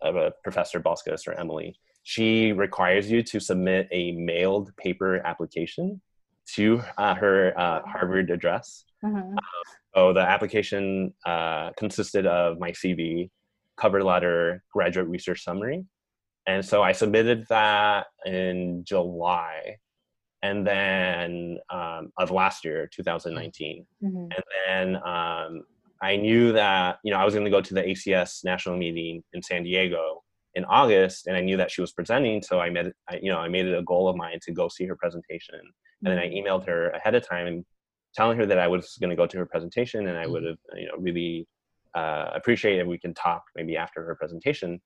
uh, 0.05 0.31
Professor 0.43 0.81
Balskus 0.81 1.27
or 1.27 1.33
Emily, 1.39 1.77
she 2.03 2.53
requires 2.53 3.11
you 3.11 3.23
to 3.23 3.41
submit 3.41 3.89
a 3.91 4.13
mailed 4.13 4.77
paper 4.77 5.27
application 5.27 6.01
to 6.55 6.83
uh, 6.99 7.15
her 7.15 7.59
uh, 7.59 7.81
Harvard 7.87 8.31
address. 8.31 8.85
Mm-hmm. 9.05 9.17
Um, 9.17 9.37
so 9.95 10.13
the 10.13 10.21
application 10.21 11.15
uh, 11.25 11.71
consisted 11.79 12.27
of 12.27 12.59
my 12.59 12.73
CV, 12.73 13.31
cover 13.77 14.03
letter, 14.03 14.63
graduate 14.73 15.09
research 15.09 15.43
summary. 15.43 15.85
And 16.47 16.65
so 16.65 16.83
I 16.83 16.93
submitted 16.93 17.47
that 17.49 18.07
in 18.27 18.85
July 18.85 19.79
and 20.43 20.67
then 20.67 21.59
um, 21.71 22.13
of 22.19 22.31
last 22.31 22.67
year, 22.67 22.87
2019. 22.93 23.87
Mm-hmm. 24.03 24.17
And 24.17 24.45
then 24.69 25.03
um, 25.03 25.65
I 26.03 26.17
knew 26.17 26.53
that, 26.53 26.99
you 27.05 27.13
know, 27.13 27.19
I 27.19 27.25
was 27.25 27.35
going 27.35 27.45
to 27.45 27.51
go 27.51 27.61
to 27.61 27.75
the 27.75 27.83
ACS 27.83 28.45
national 28.45 28.77
meeting 28.77 29.23
in 29.33 29.43
San 29.43 29.63
Diego 29.63 30.23
in 30.55 30.65
August, 30.67 31.27
and 31.27 31.37
I 31.37 31.41
knew 31.41 31.57
that 31.57 31.71
she 31.71 31.81
was 31.81 31.93
presenting. 31.93 32.43
So 32.43 32.61
I 32.61 32.71
made, 32.71 32.93
I, 33.09 33.19
you 33.23 33.31
know, 33.31 33.39
I 33.39 33.49
made 33.49 33.67
it 33.67 33.77
a 33.77 33.83
goal 33.83 34.09
of 34.09 34.17
mine 34.17 34.39
to 34.43 34.53
go 34.53 34.69
see 34.69 34.87
her 34.87 34.97
presentation. 34.97 35.61
And 36.03 36.13
then 36.13 36.19
I 36.19 36.27
mm-hmm. 36.27 36.47
emailed 36.47 36.67
her 36.67 36.91
ahead 36.91 37.15
of 37.15 37.27
time 37.27 37.65
telling 38.15 38.39
her 38.39 38.47
that 38.47 38.59
I 38.59 38.69
was 38.69 38.97
going 39.01 39.11
to 39.11 39.17
go 39.17 39.27
to 39.27 39.39
her 39.39 39.47
presentation 39.47 40.07
and 40.07 40.17
I 40.17 40.27
would 40.27 40.43
mm-hmm. 40.43 40.51
have, 40.51 40.81
you 40.81 40.87
know, 40.87 40.97
really 40.99 41.49
uh, 41.95 42.31
appreciate 42.35 42.79
if 42.79 42.87
we 42.87 42.99
can 42.99 43.15
talk 43.15 43.43
maybe 43.57 43.77
after 43.77 44.05
her 44.05 44.15
presentation. 44.15 44.81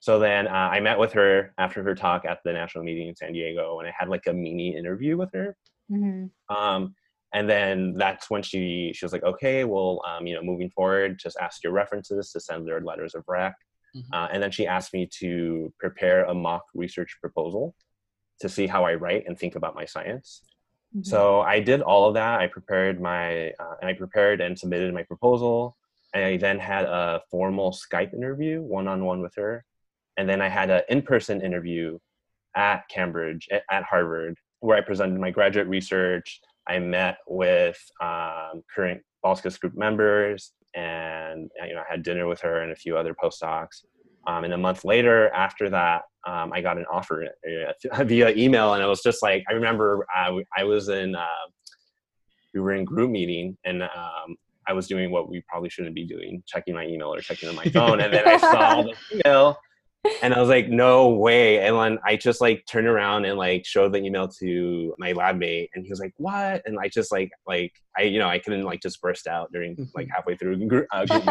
So 0.00 0.18
then 0.18 0.48
uh, 0.48 0.50
I 0.50 0.80
met 0.80 0.98
with 0.98 1.12
her 1.12 1.54
after 1.58 1.82
her 1.84 1.94
talk 1.94 2.24
at 2.24 2.38
the 2.44 2.52
national 2.52 2.82
meeting 2.82 3.08
in 3.08 3.14
San 3.14 3.32
Diego, 3.32 3.78
and 3.78 3.88
I 3.88 3.92
had 3.96 4.08
like 4.08 4.26
a 4.26 4.32
mini 4.32 4.76
interview 4.76 5.16
with 5.16 5.30
her. 5.32 5.56
Mm-hmm. 5.92 6.54
Um, 6.54 6.94
and 7.32 7.48
then 7.48 7.94
that's 7.96 8.28
when 8.30 8.42
she 8.42 8.92
she 8.94 9.04
was 9.04 9.12
like, 9.12 9.24
okay, 9.24 9.64
well, 9.64 10.00
um, 10.08 10.26
you 10.26 10.34
know, 10.34 10.42
moving 10.42 10.70
forward, 10.70 11.18
just 11.18 11.36
ask 11.40 11.62
your 11.64 11.72
references 11.72 12.30
to 12.32 12.40
send 12.40 12.66
their 12.66 12.80
letters 12.80 13.14
of 13.14 13.24
rec. 13.26 13.54
Mm-hmm. 13.96 14.14
Uh, 14.14 14.28
and 14.32 14.42
then 14.42 14.50
she 14.50 14.66
asked 14.66 14.94
me 14.94 15.08
to 15.20 15.72
prepare 15.78 16.24
a 16.24 16.34
mock 16.34 16.64
research 16.74 17.18
proposal 17.20 17.74
to 18.40 18.48
see 18.48 18.66
how 18.66 18.84
I 18.84 18.94
write 18.94 19.24
and 19.26 19.38
think 19.38 19.54
about 19.54 19.74
my 19.74 19.84
science. 19.84 20.42
Mm-hmm. 20.94 21.04
So 21.04 21.40
I 21.40 21.60
did 21.60 21.82
all 21.82 22.08
of 22.08 22.14
that. 22.14 22.40
I 22.40 22.46
prepared 22.46 23.00
my, 23.00 23.50
uh, 23.50 23.76
I 23.82 23.92
prepared 23.92 24.40
and 24.40 24.58
submitted 24.58 24.92
my 24.94 25.02
proposal. 25.02 25.76
And 26.14 26.24
I 26.24 26.36
then 26.36 26.58
had 26.58 26.84
a 26.84 27.22
formal 27.30 27.72
Skype 27.72 28.12
interview, 28.12 28.60
one-on-one 28.60 29.20
with 29.20 29.34
her. 29.36 29.64
And 30.18 30.28
then 30.28 30.42
I 30.42 30.48
had 30.48 30.68
an 30.68 30.82
in-person 30.90 31.40
interview 31.40 31.98
at 32.54 32.86
Cambridge, 32.88 33.48
at 33.70 33.82
Harvard, 33.84 34.36
where 34.60 34.76
I 34.76 34.82
presented 34.82 35.18
my 35.18 35.30
graduate 35.30 35.68
research. 35.68 36.40
I 36.68 36.78
met 36.78 37.18
with 37.26 37.78
um, 38.00 38.62
current 38.74 39.02
Balskus 39.24 39.58
group 39.58 39.76
members, 39.76 40.52
and 40.74 41.50
you 41.66 41.74
know, 41.74 41.80
I 41.80 41.90
had 41.90 42.02
dinner 42.02 42.26
with 42.26 42.40
her 42.40 42.62
and 42.62 42.72
a 42.72 42.76
few 42.76 42.96
other 42.96 43.14
postdocs. 43.14 43.84
Um, 44.26 44.44
and 44.44 44.54
a 44.54 44.58
month 44.58 44.84
later, 44.84 45.30
after 45.30 45.68
that, 45.70 46.02
um, 46.26 46.52
I 46.52 46.60
got 46.60 46.78
an 46.78 46.86
offer 46.92 47.24
uh, 47.24 48.04
via 48.04 48.30
email, 48.30 48.74
and 48.74 48.82
it 48.82 48.86
was 48.86 49.02
just 49.02 49.22
like 49.22 49.44
I 49.48 49.52
remember 49.52 50.06
uh, 50.14 50.32
I 50.56 50.64
was 50.64 50.88
in 50.88 51.14
uh, 51.14 51.26
we 52.54 52.60
were 52.60 52.72
in 52.72 52.84
group 52.84 53.10
meeting, 53.10 53.56
and 53.64 53.82
um, 53.82 54.36
I 54.68 54.72
was 54.72 54.86
doing 54.86 55.10
what 55.10 55.28
we 55.28 55.42
probably 55.48 55.70
shouldn't 55.70 55.94
be 55.94 56.06
doing, 56.06 56.42
checking 56.46 56.74
my 56.74 56.86
email 56.86 57.12
or 57.12 57.20
checking 57.20 57.48
on 57.48 57.56
my 57.56 57.64
phone, 57.64 58.00
and 58.00 58.12
then 58.12 58.26
I 58.26 58.36
saw 58.36 58.82
the 58.82 58.94
email, 59.12 59.58
and 60.22 60.34
I 60.34 60.40
was 60.40 60.48
like, 60.48 60.68
no 60.68 61.10
way. 61.10 61.60
And 61.60 61.76
then 61.76 61.98
I 62.04 62.16
just 62.16 62.40
like 62.40 62.64
turned 62.66 62.86
around 62.86 63.24
and 63.24 63.38
like 63.38 63.64
showed 63.64 63.92
the 63.92 63.98
email 63.98 64.26
to 64.40 64.94
my 64.98 65.12
lab 65.12 65.36
mate 65.36 65.70
and 65.74 65.84
he 65.84 65.90
was 65.90 66.00
like, 66.00 66.14
what? 66.16 66.62
And 66.66 66.76
I 66.80 66.88
just 66.88 67.12
like, 67.12 67.30
like, 67.46 67.72
I, 67.96 68.02
you 68.02 68.18
know, 68.18 68.28
I 68.28 68.38
couldn't 68.38 68.64
like 68.64 68.80
just 68.80 69.00
burst 69.00 69.26
out 69.26 69.52
during 69.52 69.76
like 69.94 70.06
mm-hmm. 70.06 70.14
halfway 70.14 70.36
through 70.36 70.66
group, 70.66 70.86
uh, 70.90 71.06
group 71.06 71.24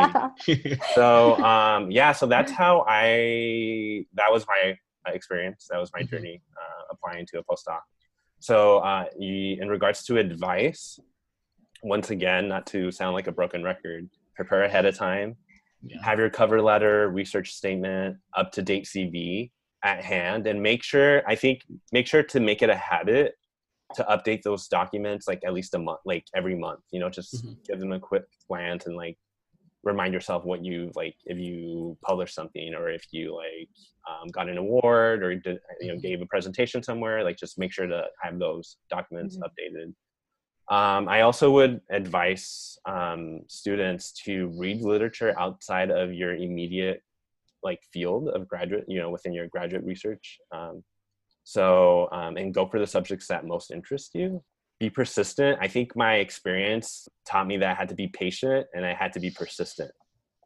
meeting. 0.47 0.79
so, 0.95 1.37
um, 1.43 1.91
yeah, 1.91 2.13
so 2.13 2.25
that's 2.27 2.51
how 2.51 2.85
I, 2.87 4.05
that 4.13 4.31
was 4.31 4.45
my 4.47 4.77
experience. 5.11 5.67
That 5.69 5.79
was 5.79 5.91
my 5.93 6.01
mm-hmm. 6.01 6.15
journey 6.15 6.41
uh, 6.55 6.83
applying 6.91 7.25
to 7.27 7.39
a 7.39 7.43
postdoc. 7.43 7.81
So, 8.39 8.79
uh, 8.79 9.05
in 9.19 9.67
regards 9.69 10.03
to 10.05 10.17
advice, 10.17 10.99
once 11.83 12.09
again, 12.09 12.47
not 12.47 12.65
to 12.67 12.91
sound 12.91 13.13
like 13.13 13.27
a 13.27 13.31
broken 13.31 13.63
record, 13.63 14.09
prepare 14.35 14.63
ahead 14.63 14.85
of 14.85 14.95
time 14.95 15.35
yeah. 15.85 16.03
have 16.03 16.19
your 16.19 16.29
cover 16.29 16.61
letter, 16.61 17.09
research 17.09 17.51
statement, 17.51 18.17
up 18.35 18.51
to 18.53 18.61
date 18.61 18.85
CV 18.85 19.51
at 19.83 20.03
hand, 20.03 20.47
and 20.47 20.61
make 20.61 20.83
sure, 20.83 21.23
I 21.27 21.35
think, 21.35 21.61
make 21.91 22.07
sure 22.07 22.23
to 22.23 22.39
make 22.39 22.61
it 22.61 22.69
a 22.69 22.75
habit 22.75 23.33
to 23.95 24.03
update 24.03 24.41
those 24.43 24.67
documents 24.67 25.27
like 25.27 25.41
at 25.45 25.53
least 25.53 25.73
a 25.73 25.79
month, 25.79 25.99
like 26.05 26.25
every 26.35 26.55
month, 26.55 26.81
you 26.91 26.99
know, 26.99 27.09
just 27.09 27.35
mm-hmm. 27.35 27.53
give 27.67 27.79
them 27.79 27.91
a 27.91 27.99
quick 27.99 28.23
glance 28.47 28.85
and 28.85 28.95
like 28.95 29.17
remind 29.83 30.13
yourself 30.13 30.45
what 30.45 30.63
you 30.63 30.91
like 30.95 31.15
if 31.25 31.37
you 31.37 31.97
published 32.03 32.35
something 32.35 32.73
or 32.75 32.89
if 32.89 33.05
you 33.11 33.35
like 33.35 33.69
um, 34.09 34.27
got 34.29 34.49
an 34.49 34.57
award 34.57 35.23
or 35.23 35.35
did, 35.35 35.57
you 35.79 35.87
know 35.87 35.93
mm-hmm. 35.95 36.01
gave 36.01 36.21
a 36.21 36.25
presentation 36.27 36.83
somewhere 36.83 37.23
like 37.23 37.37
just 37.37 37.57
make 37.57 37.71
sure 37.71 37.87
to 37.87 38.03
have 38.21 38.37
those 38.37 38.77
documents 38.89 39.37
mm-hmm. 39.37 39.45
updated 39.45 39.93
um, 40.71 41.09
I 41.09 41.21
also 41.21 41.51
would 41.51 41.81
advise 41.89 42.77
um, 42.85 43.41
students 43.47 44.13
to 44.23 44.47
read 44.57 44.81
literature 44.81 45.37
outside 45.37 45.91
of 45.91 46.13
your 46.13 46.33
immediate 46.33 47.03
like 47.61 47.81
field 47.91 48.29
of 48.29 48.47
graduate, 48.47 48.85
you 48.87 48.97
know, 48.97 49.09
within 49.09 49.33
your 49.33 49.49
graduate 49.49 49.83
research. 49.83 50.39
Um, 50.53 50.81
so, 51.43 52.07
um, 52.13 52.37
and 52.37 52.53
go 52.53 52.65
for 52.65 52.79
the 52.79 52.87
subjects 52.87 53.27
that 53.27 53.45
most 53.45 53.69
interest 53.69 54.15
you. 54.15 54.41
Be 54.79 54.89
persistent. 54.89 55.57
I 55.59 55.67
think 55.67 55.93
my 55.93 56.15
experience 56.15 57.05
taught 57.27 57.47
me 57.47 57.57
that 57.57 57.69
I 57.69 57.73
had 57.73 57.89
to 57.89 57.95
be 57.95 58.07
patient 58.07 58.65
and 58.73 58.85
I 58.85 58.93
had 58.93 59.11
to 59.13 59.19
be 59.19 59.29
persistent 59.29 59.91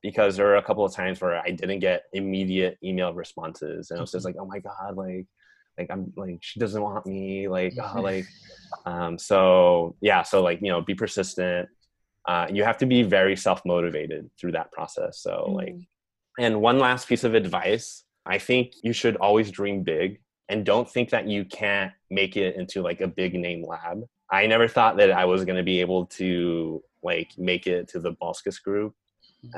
because 0.01 0.37
there 0.37 0.47
were 0.47 0.57
a 0.57 0.63
couple 0.63 0.83
of 0.83 0.93
times 0.93 1.21
where 1.21 1.37
I 1.37 1.51
didn't 1.51 1.79
get 1.79 2.05
immediate 2.13 2.79
email 2.83 3.13
responses 3.13 3.91
and 3.91 3.99
I 3.99 4.01
was 4.01 4.11
just 4.11 4.25
mm-hmm. 4.25 4.37
like, 4.37 4.43
oh 4.43 4.47
my 4.47 4.59
God, 4.59 4.97
like 4.97 5.27
like 5.77 5.89
i'm 5.91 6.11
like 6.15 6.37
she 6.41 6.59
doesn't 6.59 6.81
want 6.81 7.05
me 7.05 7.47
like 7.47 7.73
oh, 7.81 8.01
like 8.01 8.25
um 8.85 9.17
so 9.17 9.95
yeah 10.01 10.23
so 10.23 10.41
like 10.41 10.61
you 10.61 10.69
know 10.69 10.81
be 10.81 10.95
persistent 10.95 11.67
uh 12.27 12.47
you 12.51 12.63
have 12.63 12.77
to 12.77 12.85
be 12.85 13.03
very 13.03 13.35
self-motivated 13.35 14.29
through 14.39 14.51
that 14.51 14.71
process 14.71 15.19
so 15.19 15.47
mm. 15.49 15.55
like 15.55 15.75
and 16.37 16.61
one 16.61 16.79
last 16.79 17.07
piece 17.07 17.23
of 17.23 17.33
advice 17.33 18.03
i 18.25 18.37
think 18.37 18.73
you 18.83 18.93
should 18.93 19.15
always 19.17 19.51
dream 19.51 19.83
big 19.83 20.19
and 20.49 20.65
don't 20.65 20.89
think 20.89 21.09
that 21.09 21.27
you 21.27 21.43
can't 21.45 21.91
make 22.11 22.37
it 22.37 22.55
into 22.55 22.81
like 22.81 23.01
a 23.01 23.07
big 23.07 23.33
name 23.33 23.63
lab 23.65 24.03
i 24.31 24.45
never 24.45 24.67
thought 24.67 24.97
that 24.97 25.11
i 25.11 25.25
was 25.25 25.45
going 25.45 25.57
to 25.57 25.63
be 25.63 25.81
able 25.81 26.05
to 26.05 26.81
like 27.05 27.31
make 27.37 27.67
it 27.67 27.87
to 27.87 27.99
the 27.99 28.13
Balskus 28.13 28.61
group 28.61 28.93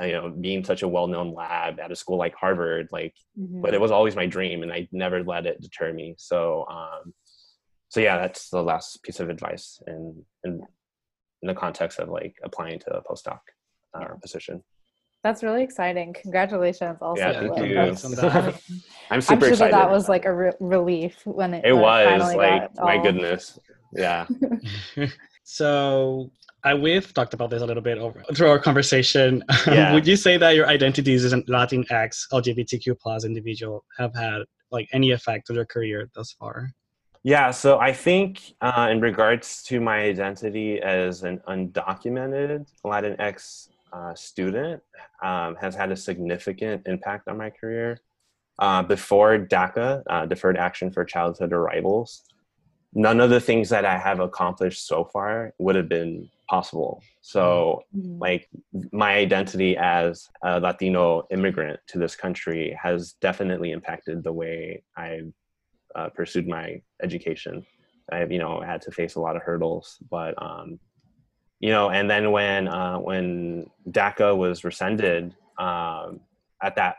you 0.02 0.12
know 0.12 0.30
being 0.30 0.64
such 0.64 0.82
a 0.82 0.88
well-known 0.88 1.32
lab 1.34 1.78
at 1.80 1.92
a 1.92 1.96
school 1.96 2.18
like 2.18 2.34
harvard 2.34 2.88
like 2.92 3.14
mm-hmm. 3.38 3.60
but 3.60 3.74
it 3.74 3.80
was 3.80 3.90
always 3.90 4.16
my 4.16 4.26
dream 4.26 4.62
and 4.62 4.72
i 4.72 4.88
never 4.92 5.22
let 5.22 5.46
it 5.46 5.60
deter 5.60 5.92
me 5.92 6.14
so 6.18 6.66
um 6.70 7.12
so 7.88 8.00
yeah 8.00 8.16
that's 8.18 8.50
the 8.50 8.62
last 8.62 9.02
piece 9.02 9.20
of 9.20 9.28
advice 9.28 9.80
in 9.86 10.24
in, 10.44 10.60
in 11.42 11.48
the 11.48 11.54
context 11.54 11.98
of 11.98 12.08
like 12.08 12.34
applying 12.44 12.78
to 12.78 12.90
a 12.96 13.02
postdoc 13.02 13.40
uh, 13.94 14.00
yeah. 14.00 14.08
position 14.20 14.62
that's 15.24 15.42
really 15.42 15.64
exciting. 15.64 16.14
Congratulations, 16.22 16.98
also. 17.02 17.20
Yeah, 17.20 17.40
thank 17.40 17.68
you. 17.68 17.78
I'm 17.80 17.96
super 17.96 18.14
I'm 19.10 19.20
sure 19.20 19.48
excited. 19.48 19.58
that 19.58 19.70
that 19.72 19.90
was 19.90 20.08
like 20.08 20.26
a 20.26 20.32
re- 20.32 20.52
relief 20.60 21.20
when 21.24 21.54
it. 21.54 21.64
It 21.64 21.72
was 21.72 22.34
like 22.36 22.70
my 22.76 23.02
goodness. 23.02 23.58
Yeah. 23.92 24.26
so 25.44 26.30
I, 26.64 26.74
we've 26.74 27.12
talked 27.14 27.34
about 27.34 27.50
this 27.50 27.62
a 27.62 27.66
little 27.66 27.82
bit 27.82 27.98
over 27.98 28.22
through 28.34 28.48
our 28.48 28.58
conversation. 28.58 29.44
Yeah. 29.66 29.92
Would 29.92 30.06
you 30.06 30.16
say 30.16 30.36
that 30.38 30.54
your 30.54 30.66
identities 30.66 31.24
as 31.24 31.32
a 31.32 31.42
Latinx 31.42 32.26
LGBTQ 32.32 32.98
plus 32.98 33.24
individual 33.24 33.84
have 33.98 34.14
had 34.14 34.42
like 34.70 34.88
any 34.92 35.10
effect 35.12 35.50
on 35.50 35.56
your 35.56 35.66
career 35.66 36.10
thus 36.14 36.32
far? 36.32 36.70
Yeah, 37.22 37.50
so 37.50 37.78
I 37.78 37.92
think 37.92 38.54
uh, 38.60 38.88
in 38.90 39.00
regards 39.00 39.62
to 39.64 39.80
my 39.80 39.98
identity 39.98 40.80
as 40.80 41.24
an 41.24 41.40
undocumented 41.48 42.66
Latinx 42.84 43.68
uh, 43.92 44.14
student 44.14 44.82
um, 45.22 45.56
has 45.56 45.74
had 45.74 45.92
a 45.92 45.96
significant 45.96 46.82
impact 46.86 47.28
on 47.28 47.36
my 47.36 47.50
career. 47.50 48.00
Uh, 48.58 48.82
before 48.82 49.38
DACA, 49.38 50.02
uh, 50.08 50.26
Deferred 50.26 50.56
Action 50.56 50.90
for 50.90 51.04
Childhood 51.04 51.52
Arrivals, 51.52 52.24
none 52.94 53.20
of 53.20 53.30
the 53.30 53.40
things 53.40 53.68
that 53.68 53.84
I 53.84 53.96
have 53.96 54.20
accomplished 54.20 54.86
so 54.86 55.04
far 55.04 55.54
would 55.58 55.76
have 55.76 55.88
been 55.88 56.28
possible. 56.48 57.02
So, 57.20 57.82
mm-hmm. 57.96 58.18
like, 58.18 58.48
my 58.92 59.14
identity 59.14 59.76
as 59.76 60.28
a 60.42 60.60
Latino 60.60 61.26
immigrant 61.30 61.80
to 61.88 61.98
this 61.98 62.16
country 62.16 62.78
has 62.82 63.14
definitely 63.20 63.72
impacted 63.72 64.22
the 64.22 64.32
way 64.32 64.82
I've 64.96 65.32
uh, 65.94 66.08
pursued 66.10 66.48
my 66.48 66.82
education. 67.02 67.66
I've, 68.10 68.32
you 68.32 68.38
know, 68.38 68.60
had 68.60 68.80
to 68.82 68.90
face 68.90 69.16
a 69.16 69.20
lot 69.20 69.36
of 69.36 69.42
hurdles, 69.42 69.98
but, 70.10 70.34
um, 70.42 70.78
you 71.60 71.70
know, 71.70 71.90
and 71.90 72.08
then 72.08 72.30
when 72.30 72.68
uh, 72.68 72.98
when 72.98 73.66
DACA 73.90 74.36
was 74.36 74.64
rescinded, 74.64 75.34
um, 75.58 76.20
at 76.62 76.76
that 76.76 76.96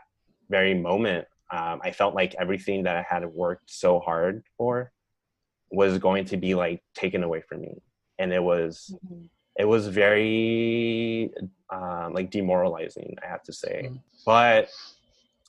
very 0.50 0.74
moment, 0.74 1.26
um, 1.50 1.80
I 1.82 1.90
felt 1.92 2.14
like 2.14 2.34
everything 2.38 2.84
that 2.84 2.96
I 2.96 3.04
had 3.08 3.24
worked 3.24 3.70
so 3.70 4.00
hard 4.00 4.42
for 4.56 4.92
was 5.70 5.98
going 5.98 6.26
to 6.26 6.36
be 6.36 6.54
like 6.54 6.82
taken 6.94 7.22
away 7.24 7.40
from 7.40 7.62
me, 7.62 7.82
and 8.18 8.32
it 8.32 8.42
was 8.42 8.94
mm-hmm. 8.94 9.24
It 9.58 9.64
was 9.66 9.88
very 9.88 11.30
um, 11.70 12.12
like 12.12 12.30
demoralizing. 12.30 13.16
I 13.22 13.28
have 13.28 13.42
to 13.44 13.52
say, 13.52 13.82
mm-hmm. 13.86 13.96
but 14.24 14.70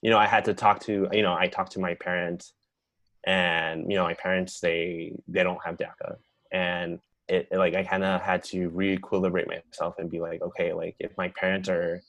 you 0.01 0.09
know, 0.09 0.17
I 0.17 0.25
had 0.25 0.45
to 0.45 0.53
talk 0.53 0.79
to 0.81 1.07
you 1.11 1.21
know 1.21 1.33
I 1.33 1.47
talked 1.47 1.73
to 1.73 1.79
my 1.79 1.95
parents, 1.95 2.53
and 3.25 3.89
you 3.89 3.97
know 3.97 4.03
my 4.03 4.15
parents 4.15 4.59
they 4.59 5.13
they 5.27 5.43
don't 5.43 5.63
have 5.63 5.77
DACA, 5.77 6.17
and 6.51 6.99
it, 7.27 7.47
it 7.51 7.57
like 7.57 7.75
I 7.75 7.83
kind 7.83 8.03
of 8.03 8.21
had 8.21 8.43
to 8.45 8.69
re-equilibrate 8.69 9.47
myself 9.47 9.95
and 9.99 10.09
be 10.09 10.19
like, 10.19 10.41
okay, 10.41 10.73
like 10.73 10.95
if 10.99 11.15
my 11.17 11.29
parents 11.29 11.69
are 11.69 12.01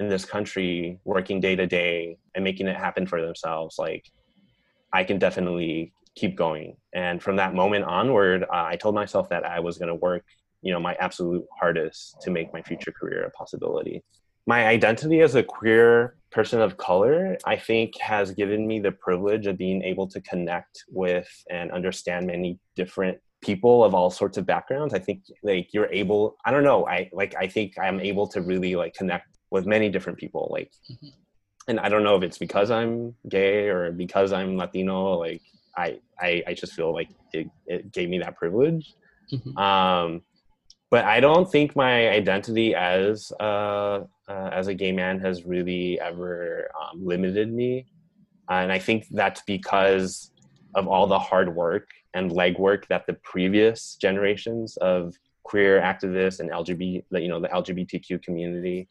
in 0.00 0.08
this 0.08 0.24
country 0.24 0.98
working 1.04 1.40
day 1.40 1.54
to 1.54 1.66
day 1.66 2.16
and 2.34 2.42
making 2.42 2.66
it 2.66 2.76
happen 2.76 3.06
for 3.06 3.20
themselves 3.20 3.78
like 3.78 4.10
i 4.92 5.04
can 5.04 5.18
definitely 5.18 5.92
keep 6.16 6.34
going 6.34 6.74
and 6.94 7.22
from 7.22 7.36
that 7.36 7.54
moment 7.54 7.84
onward 7.84 8.42
uh, 8.44 8.64
i 8.64 8.76
told 8.76 8.94
myself 8.94 9.28
that 9.28 9.44
i 9.44 9.60
was 9.60 9.76
going 9.76 9.88
to 9.88 9.94
work 9.94 10.24
you 10.62 10.72
know 10.72 10.80
my 10.80 10.94
absolute 10.94 11.44
hardest 11.58 12.20
to 12.22 12.30
make 12.30 12.52
my 12.52 12.62
future 12.62 12.92
career 12.92 13.22
a 13.22 13.30
possibility 13.30 14.02
my 14.46 14.66
identity 14.66 15.20
as 15.20 15.34
a 15.34 15.42
queer 15.42 16.16
person 16.30 16.60
of 16.60 16.76
color 16.76 17.36
i 17.44 17.56
think 17.56 17.96
has 17.98 18.30
given 18.32 18.66
me 18.66 18.78
the 18.80 18.92
privilege 18.92 19.46
of 19.46 19.56
being 19.56 19.82
able 19.82 20.06
to 20.06 20.20
connect 20.22 20.84
with 20.88 21.28
and 21.50 21.70
understand 21.72 22.26
many 22.26 22.58
different 22.76 23.18
people 23.40 23.82
of 23.82 23.94
all 23.94 24.10
sorts 24.10 24.36
of 24.36 24.46
backgrounds 24.46 24.94
i 24.94 24.98
think 24.98 25.22
like 25.42 25.72
you're 25.72 25.92
able 25.92 26.36
i 26.44 26.50
don't 26.50 26.64
know 26.64 26.86
i 26.86 27.08
like 27.12 27.34
i 27.36 27.46
think 27.46 27.78
i'm 27.78 28.00
able 28.00 28.26
to 28.26 28.42
really 28.42 28.76
like 28.76 28.94
connect 28.94 29.26
with 29.50 29.66
many 29.66 29.88
different 29.88 30.18
people 30.18 30.48
like 30.50 30.70
mm-hmm. 30.90 31.08
and 31.68 31.80
i 31.80 31.88
don't 31.88 32.04
know 32.04 32.16
if 32.16 32.22
it's 32.22 32.38
because 32.38 32.70
i'm 32.70 33.14
gay 33.28 33.68
or 33.68 33.92
because 33.92 34.32
i'm 34.32 34.56
latino 34.56 35.14
like 35.14 35.42
i 35.76 35.98
i, 36.20 36.42
I 36.46 36.54
just 36.54 36.74
feel 36.74 36.92
like 36.92 37.08
it, 37.32 37.48
it 37.66 37.92
gave 37.92 38.08
me 38.08 38.18
that 38.18 38.36
privilege 38.36 38.94
mm-hmm. 39.32 39.56
um 39.56 40.22
but 40.90 41.04
i 41.04 41.20
don't 41.20 41.50
think 41.50 41.74
my 41.76 42.08
identity 42.08 42.74
as 42.74 43.32
uh, 43.40 44.00
uh 44.28 44.50
as 44.52 44.68
a 44.68 44.74
gay 44.74 44.92
man 44.92 45.18
has 45.18 45.44
really 45.44 46.00
ever 46.00 46.70
um, 46.80 47.04
limited 47.04 47.52
me 47.52 47.86
and 48.48 48.72
i 48.72 48.78
think 48.78 49.06
that's 49.10 49.42
because 49.42 50.32
of 50.74 50.86
all 50.86 51.06
the 51.06 51.18
hard 51.18 51.54
work 51.54 51.88
and 52.14 52.30
legwork 52.30 52.86
that 52.88 53.06
the 53.06 53.14
previous 53.14 53.96
generations 54.00 54.76
of 54.78 55.14
queer 55.42 55.80
activists 55.80 56.40
and 56.40 56.50
LGBT, 56.50 57.04
you 57.12 57.28
know, 57.28 57.40
the 57.40 57.48
LGBTQ 57.48 58.22
community 58.22 58.88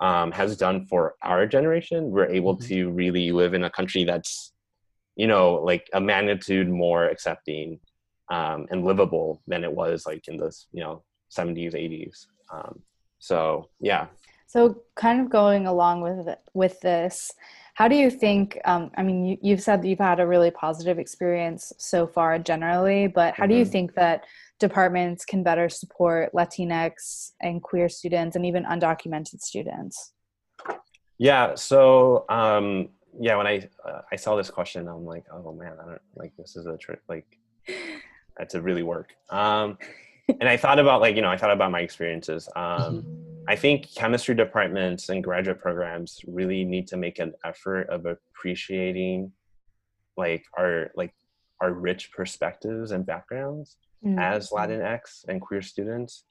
um, 0.00 0.32
has 0.32 0.56
done 0.56 0.86
for 0.86 1.14
our 1.22 1.46
generation, 1.46 2.10
we're 2.10 2.26
able 2.26 2.56
mm-hmm. 2.56 2.66
to 2.68 2.90
really 2.90 3.30
live 3.32 3.54
in 3.54 3.64
a 3.64 3.70
country 3.70 4.04
that's, 4.04 4.52
you 5.16 5.26
know, 5.26 5.54
like 5.54 5.88
a 5.92 6.00
magnitude 6.00 6.68
more 6.68 7.04
accepting 7.04 7.78
um, 8.30 8.66
and 8.70 8.84
livable 8.84 9.42
than 9.46 9.64
it 9.64 9.72
was 9.72 10.06
like 10.06 10.26
in 10.28 10.38
the, 10.38 10.50
you 10.72 10.82
know, 10.82 11.02
70s, 11.36 11.74
80s. 11.74 12.26
Um, 12.52 12.80
so, 13.18 13.68
yeah. 13.80 14.06
So, 14.46 14.82
kind 14.96 15.20
of 15.20 15.30
going 15.30 15.66
along 15.66 16.02
with 16.02 16.36
with 16.52 16.78
this, 16.80 17.32
how 17.74 17.88
do 17.88 17.96
you 17.96 18.10
think? 18.10 18.58
Um, 18.66 18.90
I 18.96 19.02
mean, 19.02 19.38
you, 19.40 19.54
have 19.54 19.62
said 19.62 19.82
that 19.82 19.88
you've 19.88 19.98
had 19.98 20.20
a 20.20 20.26
really 20.26 20.50
positive 20.50 20.98
experience 20.98 21.72
so 21.78 22.06
far, 22.06 22.38
generally, 22.38 23.06
but 23.06 23.34
how 23.34 23.44
mm-hmm. 23.44 23.50
do 23.50 23.56
you 23.56 23.64
mm-hmm. 23.64 23.72
think 23.72 23.94
that 23.94 24.24
departments 24.60 25.24
can 25.24 25.42
better 25.42 25.68
support 25.68 26.32
Latinx 26.34 27.32
and 27.40 27.62
queer 27.62 27.88
students 27.88 28.36
and 28.36 28.44
even 28.44 28.64
undocumented 28.64 29.40
students? 29.40 30.12
Yeah, 31.16 31.54
so 31.54 32.26
um, 32.28 32.90
yeah, 33.18 33.36
when 33.36 33.46
I 33.46 33.68
uh, 33.86 34.02
I 34.12 34.16
saw 34.16 34.36
this 34.36 34.50
question, 34.50 34.86
I'm 34.88 35.06
like, 35.06 35.24
oh 35.32 35.52
man, 35.52 35.74
I 35.80 35.86
don't 35.86 36.02
like 36.16 36.32
this 36.36 36.56
is 36.56 36.66
a 36.66 36.76
trick. 36.76 37.00
Like, 37.08 37.26
that's 38.36 38.52
to 38.52 38.60
really 38.60 38.82
work. 38.82 39.10
Um, 39.30 39.78
and 40.28 40.48
I 40.48 40.56
thought 40.56 40.78
about 40.78 41.00
like 41.00 41.16
you 41.16 41.22
know 41.22 41.30
I 41.30 41.36
thought 41.36 41.50
about 41.50 41.70
my 41.70 41.80
experiences. 41.80 42.48
Um, 42.54 42.64
mm-hmm. 42.64 43.22
I 43.48 43.56
think 43.56 43.92
chemistry 43.94 44.34
departments 44.34 45.08
and 45.08 45.22
graduate 45.22 45.60
programs 45.60 46.20
really 46.26 46.64
need 46.64 46.86
to 46.88 46.96
make 46.96 47.18
an 47.18 47.34
effort 47.44 47.88
of 47.88 48.06
appreciating 48.06 49.32
like 50.16 50.44
our 50.56 50.90
like 50.94 51.12
our 51.60 51.72
rich 51.72 52.12
perspectives 52.12 52.90
and 52.92 53.06
backgrounds 53.06 53.76
mm-hmm. 54.04 54.18
as 54.18 54.50
Latinx 54.50 55.24
and 55.28 55.40
queer 55.40 55.62
students 55.62 56.24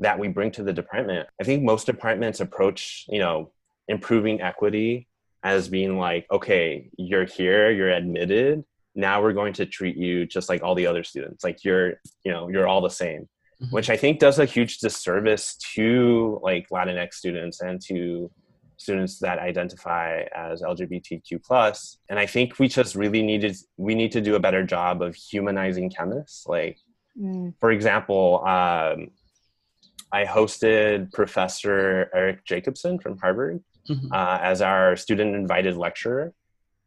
that 0.00 0.18
we 0.18 0.28
bring 0.28 0.50
to 0.52 0.62
the 0.62 0.72
department. 0.72 1.28
I 1.40 1.44
think 1.44 1.62
most 1.62 1.86
departments 1.86 2.40
approach, 2.40 3.06
you 3.08 3.18
know, 3.18 3.52
improving 3.88 4.40
equity 4.40 5.08
as 5.42 5.68
being 5.68 5.98
like, 5.98 6.26
okay, 6.30 6.90
you're 6.96 7.24
here, 7.24 7.70
you're 7.70 7.90
admitted. 7.90 8.64
Now 8.94 9.22
we're 9.22 9.32
going 9.32 9.52
to 9.54 9.66
treat 9.66 9.96
you 9.96 10.26
just 10.26 10.48
like 10.48 10.62
all 10.62 10.74
the 10.74 10.86
other 10.86 11.04
students. 11.04 11.44
Like 11.44 11.64
you're, 11.64 12.00
you 12.24 12.32
know, 12.32 12.48
you're 12.48 12.66
all 12.66 12.80
the 12.80 12.88
same. 12.88 13.28
Mm-hmm. 13.64 13.74
Which 13.74 13.90
I 13.90 13.96
think 13.96 14.18
does 14.18 14.38
a 14.38 14.44
huge 14.44 14.78
disservice 14.78 15.56
to 15.74 16.40
like 16.42 16.68
Latinx 16.70 17.14
students 17.14 17.60
and 17.60 17.80
to 17.86 18.30
students 18.76 19.20
that 19.20 19.38
identify 19.38 20.24
as 20.34 20.60
lgbtq 20.60 21.40
plus 21.44 21.98
and 22.10 22.18
i 22.18 22.26
think 22.26 22.58
we 22.58 22.66
just 22.66 22.96
really 22.96 23.22
needed 23.22 23.56
we 23.76 23.94
need 23.94 24.10
to 24.10 24.20
do 24.20 24.34
a 24.34 24.40
better 24.40 24.64
job 24.64 25.00
of 25.00 25.14
humanizing 25.14 25.88
chemists 25.88 26.44
like 26.48 26.76
Mm. 27.18 27.54
For 27.60 27.70
example, 27.70 28.40
um, 28.40 29.10
I 30.12 30.24
hosted 30.24 31.12
Professor 31.12 32.10
Eric 32.14 32.44
Jacobsen 32.44 32.98
from 32.98 33.18
Harvard 33.18 33.62
mm-hmm. 33.88 34.12
uh, 34.12 34.38
as 34.40 34.62
our 34.62 34.96
student 34.96 35.34
invited 35.34 35.76
lecturer. 35.76 36.32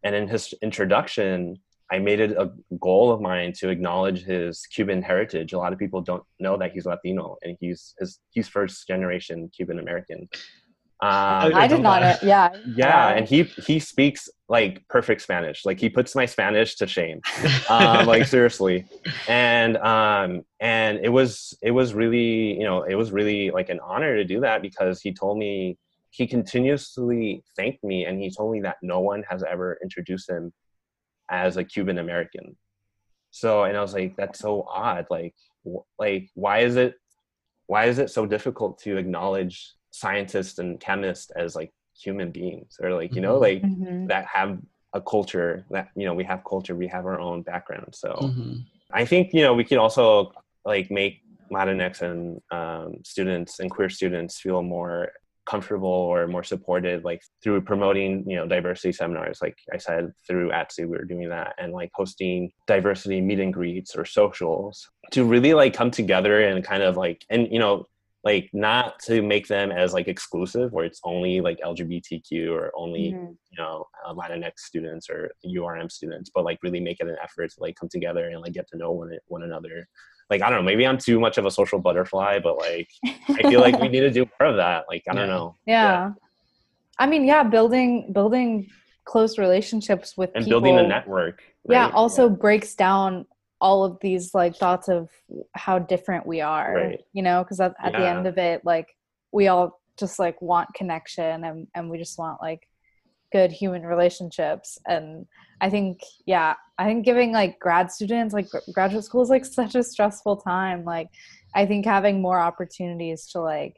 And 0.04 0.16
in 0.16 0.28
his 0.28 0.54
introduction, 0.62 1.58
I 1.92 2.00
made 2.00 2.20
it 2.20 2.32
a 2.32 2.52
goal 2.80 3.12
of 3.12 3.22
mine 3.22 3.54
to 3.60 3.70
acknowledge 3.70 4.24
his 4.24 4.66
Cuban 4.66 5.02
heritage. 5.02 5.54
A 5.54 5.58
lot 5.58 5.72
of 5.72 5.80
people 5.80 6.02
don't 6.02 6.24
know 6.40 6.58
that 6.58 6.72
he's 6.72 6.86
Latino 6.86 7.38
and 7.44 7.56
he's 7.60 7.96
his, 8.00 8.20
he's 8.32 8.48
first 8.48 8.88
generation 8.88 9.50
Cuban 9.56 9.80
American. 9.80 10.28
Um, 11.00 11.54
I 11.54 11.68
did 11.68 11.82
not. 11.82 12.02
Know, 12.02 12.16
yeah. 12.24 12.50
Yeah, 12.76 13.10
and 13.10 13.28
he 13.28 13.44
he 13.44 13.80
speaks 13.80 14.28
like 14.50 14.88
perfect 14.90 15.22
Spanish. 15.22 15.64
Like 15.64 15.80
he 15.80 15.90
puts 15.90 16.16
my 16.16 16.26
Spanish 16.26 16.76
to 16.78 16.88
shame. 16.88 17.22
Um, 17.70 18.08
like 18.08 18.26
seriously, 18.26 18.86
and 19.28 19.78
um 19.78 20.44
and 20.60 21.00
it 21.00 21.10
was 21.10 21.56
it 21.62 21.72
was 21.72 21.94
really 21.94 22.58
you 22.58 22.64
know 22.64 22.84
it 22.84 22.96
was 22.96 23.12
really 23.12 23.52
like 23.52 23.70
an 23.70 23.80
honor 23.82 24.16
to 24.16 24.24
do 24.24 24.40
that 24.42 24.62
because 24.62 25.02
he 25.02 25.14
told 25.14 25.38
me 25.38 25.78
he 26.12 26.26
continuously 26.26 27.44
thanked 27.56 27.84
me 27.84 28.06
and 28.06 28.20
he 28.20 28.32
told 28.32 28.54
me 28.54 28.62
that 28.62 28.78
no 28.82 29.02
one 29.02 29.24
has 29.30 29.44
ever 29.44 29.78
introduced 29.84 30.30
him 30.30 30.52
as 31.30 31.58
a 31.58 31.64
Cuban 31.64 31.98
American. 31.98 32.58
So 33.32 33.64
and 33.64 33.78
I 33.78 33.82
was 33.82 33.94
like 33.94 34.16
that's 34.16 34.40
so 34.40 34.66
odd. 34.70 35.08
Like 35.10 35.36
like 36.00 36.30
why 36.34 36.60
is 36.60 36.76
it 36.76 36.96
why 37.68 37.86
is 37.86 38.00
it 38.00 38.10
so 38.10 38.26
difficult 38.26 38.80
to 38.80 38.98
acknowledge 38.98 39.74
scientists 39.92 40.60
and 40.60 40.80
chemists 40.80 41.32
as 41.32 41.56
like 41.56 41.72
human 42.00 42.32
beings 42.32 42.78
or 42.82 42.94
like 42.94 43.14
you 43.14 43.22
know 43.22 43.40
mm-hmm. 43.40 43.44
like 43.44 43.62
mm-hmm. 43.62 44.08
that 44.08 44.26
have 44.26 44.60
a 44.94 45.02
culture 45.02 45.66
that 45.70 45.90
you 45.96 46.06
know 46.06 46.14
we 46.14 46.24
have 46.24 46.44
culture 46.44 46.76
we 46.76 46.88
have 46.88 47.06
our 47.06 47.20
own 47.20 47.42
background 47.42 47.94
so 47.94 48.10
mm-hmm. 48.22 48.54
i 48.92 49.04
think 49.04 49.34
you 49.34 49.42
know 49.42 49.54
we 49.54 49.64
can 49.64 49.78
also 49.78 50.32
like 50.66 50.90
make 50.92 51.22
latinx 51.52 52.02
and 52.02 52.42
um, 52.52 52.96
students 53.04 53.60
and 53.60 53.72
queer 53.72 53.90
students 53.90 54.40
feel 54.40 54.62
more 54.62 55.10
comfortable 55.48 55.88
or 55.88 56.28
more 56.28 56.44
supported 56.44 57.04
like 57.04 57.22
through 57.42 57.62
promoting 57.62 58.24
you 58.30 58.36
know 58.36 58.46
diversity 58.46 58.92
seminars 58.92 59.40
like 59.42 59.58
i 59.74 59.78
said 59.78 60.12
through 60.28 60.50
ATSU 60.50 60.80
we 60.80 60.98
were 60.98 61.06
doing 61.06 61.30
that 61.30 61.56
and 61.58 61.72
like 61.72 61.90
hosting 61.94 62.52
diversity 62.68 63.22
meet 63.22 63.40
and 63.40 63.54
greets 63.54 63.96
or 63.96 64.06
socials 64.06 64.90
to 65.12 65.24
really 65.24 65.54
like 65.54 65.74
come 65.74 65.90
together 65.90 66.42
and 66.42 66.64
kind 66.64 66.84
of 66.84 66.98
like 66.98 67.26
and 67.30 67.48
you 67.52 67.60
know 67.60 67.86
like 68.24 68.50
not 68.52 69.00
to 69.00 69.22
make 69.22 69.48
them 69.48 69.72
as 69.72 69.94
like 69.94 70.10
exclusive 70.10 70.74
where 70.74 70.86
it's 70.86 71.00
only 71.06 71.40
like 71.40 71.60
lgbtq 71.62 72.50
or 72.50 72.72
only 72.76 73.14
mm-hmm. 73.14 73.32
you 73.50 73.58
know 73.58 73.86
uh, 74.06 74.14
latinx 74.14 74.52
students 74.58 75.10
or 75.10 75.32
urm 75.46 75.90
students 75.90 76.30
but 76.34 76.44
like 76.44 76.60
really 76.62 76.82
make 76.82 77.00
it 77.00 77.08
an 77.08 77.16
effort 77.24 77.50
to 77.50 77.62
like 77.62 77.76
come 77.80 77.90
together 77.90 78.28
and 78.30 78.42
like 78.42 78.54
get 78.54 78.68
to 78.68 78.78
know 78.78 78.92
one, 78.92 79.18
one 79.28 79.44
another 79.44 79.88
like 80.30 80.42
I 80.42 80.50
don't 80.50 80.60
know, 80.60 80.64
maybe 80.66 80.86
I'm 80.86 80.98
too 80.98 81.20
much 81.20 81.38
of 81.38 81.46
a 81.46 81.52
social 81.52 81.80
butterfly, 81.80 82.40
but 82.40 82.58
like 82.58 82.90
I 83.30 83.44
feel 83.50 83.62
like 83.62 83.80
we 83.80 83.88
need 83.88 84.02
to 84.02 84.10
do 84.20 84.26
more 84.40 84.50
of 84.50 84.58
that. 84.58 84.86
Like 84.90 85.04
I 85.10 85.14
don't 85.14 85.28
know. 85.30 85.56
yeah. 85.66 86.12
I 87.00 87.06
mean, 87.06 87.26
yeah, 87.26 87.44
building 87.44 88.12
building 88.12 88.70
close 89.06 89.38
relationships 89.38 90.18
with 90.18 90.32
And 90.36 90.44
people, 90.46 90.62
building 90.62 90.84
a 90.84 90.88
network. 90.88 91.42
yeah 91.70 91.86
right? 91.86 91.94
also 91.94 92.28
breaks 92.28 92.76
down 92.76 93.26
all 93.62 93.84
of 93.86 93.98
these 94.02 94.34
like 94.36 94.56
thoughts 94.56 94.88
of 94.90 95.10
how 95.56 95.80
different 95.80 96.28
we 96.28 96.42
are 96.42 96.74
Right. 96.76 97.00
you 97.14 97.24
know 97.24 97.42
because 97.44 97.60
at, 97.60 97.74
at 97.82 97.94
the 97.94 98.06
end 98.06 98.28
of 98.28 98.38
it 98.38 98.62
like 98.66 98.88
we 99.32 99.48
all 99.48 99.80
just 99.98 100.20
like 100.20 100.40
want 100.42 100.74
connection 100.76 101.44
and 101.46 101.68
and 101.74 101.90
we 101.90 101.98
just 101.98 102.20
want 102.20 102.42
like 102.42 102.68
good 103.32 103.52
human 103.52 103.84
relationships 103.84 104.78
and 104.88 105.26
i 105.62 105.70
think 105.70 106.00
yeah 106.26 106.54
i 106.78 106.86
think 106.86 107.06
giving 107.06 107.32
like 107.32 107.60
grad 107.60 107.92
students 107.92 108.34
like 108.34 108.48
graduate 108.74 109.04
school 109.04 109.22
is 109.22 109.30
like 109.30 109.46
such 109.60 109.76
a 109.76 109.84
stressful 109.84 110.38
time. 110.38 110.84
Like 110.84 111.08
i 111.56 111.66
think 111.66 111.86
having 111.86 112.22
more 112.22 112.40
opportunities 112.40 113.28
to 113.28 113.42
like 113.42 113.78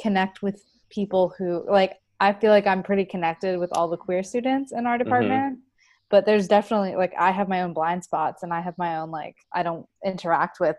connect 0.00 0.42
with 0.42 0.62
people 0.90 1.34
who 1.38 1.64
like 1.70 1.94
i 2.20 2.32
feel 2.32 2.50
like 2.50 2.66
i'm 2.66 2.82
pretty 2.82 3.04
connected 3.04 3.58
with 3.58 3.70
all 3.72 3.88
the 3.88 3.96
queer 3.96 4.22
students 4.22 4.72
in 4.72 4.86
our 4.86 4.98
department 4.98 5.58
but 6.10 6.24
there's 6.26 6.46
definitely 6.46 6.94
like 6.94 7.12
i 7.18 7.30
have 7.30 7.48
my 7.48 7.62
own 7.62 7.72
blind 7.72 8.04
spots 8.04 8.42
and 8.42 8.52
i 8.52 8.60
have 8.60 8.76
my 8.78 8.98
own 8.98 9.10
like 9.10 9.36
i 9.54 9.62
don't 9.62 9.86
interact 10.04 10.60
with 10.60 10.76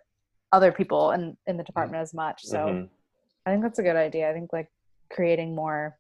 other 0.53 0.71
people 0.71 1.11
in 1.11 1.35
in 1.47 1.57
the 1.57 1.63
department 1.63 2.01
as 2.01 2.13
much. 2.13 2.43
So 2.45 2.57
Mhm. 2.57 2.89
i 3.45 3.51
think 3.51 3.63
that's 3.63 3.79
a 3.79 3.83
good 3.83 3.95
idea. 3.97 4.29
I 4.29 4.33
think 4.33 4.53
like 4.53 4.69
creating 5.11 5.55
more 5.55 5.97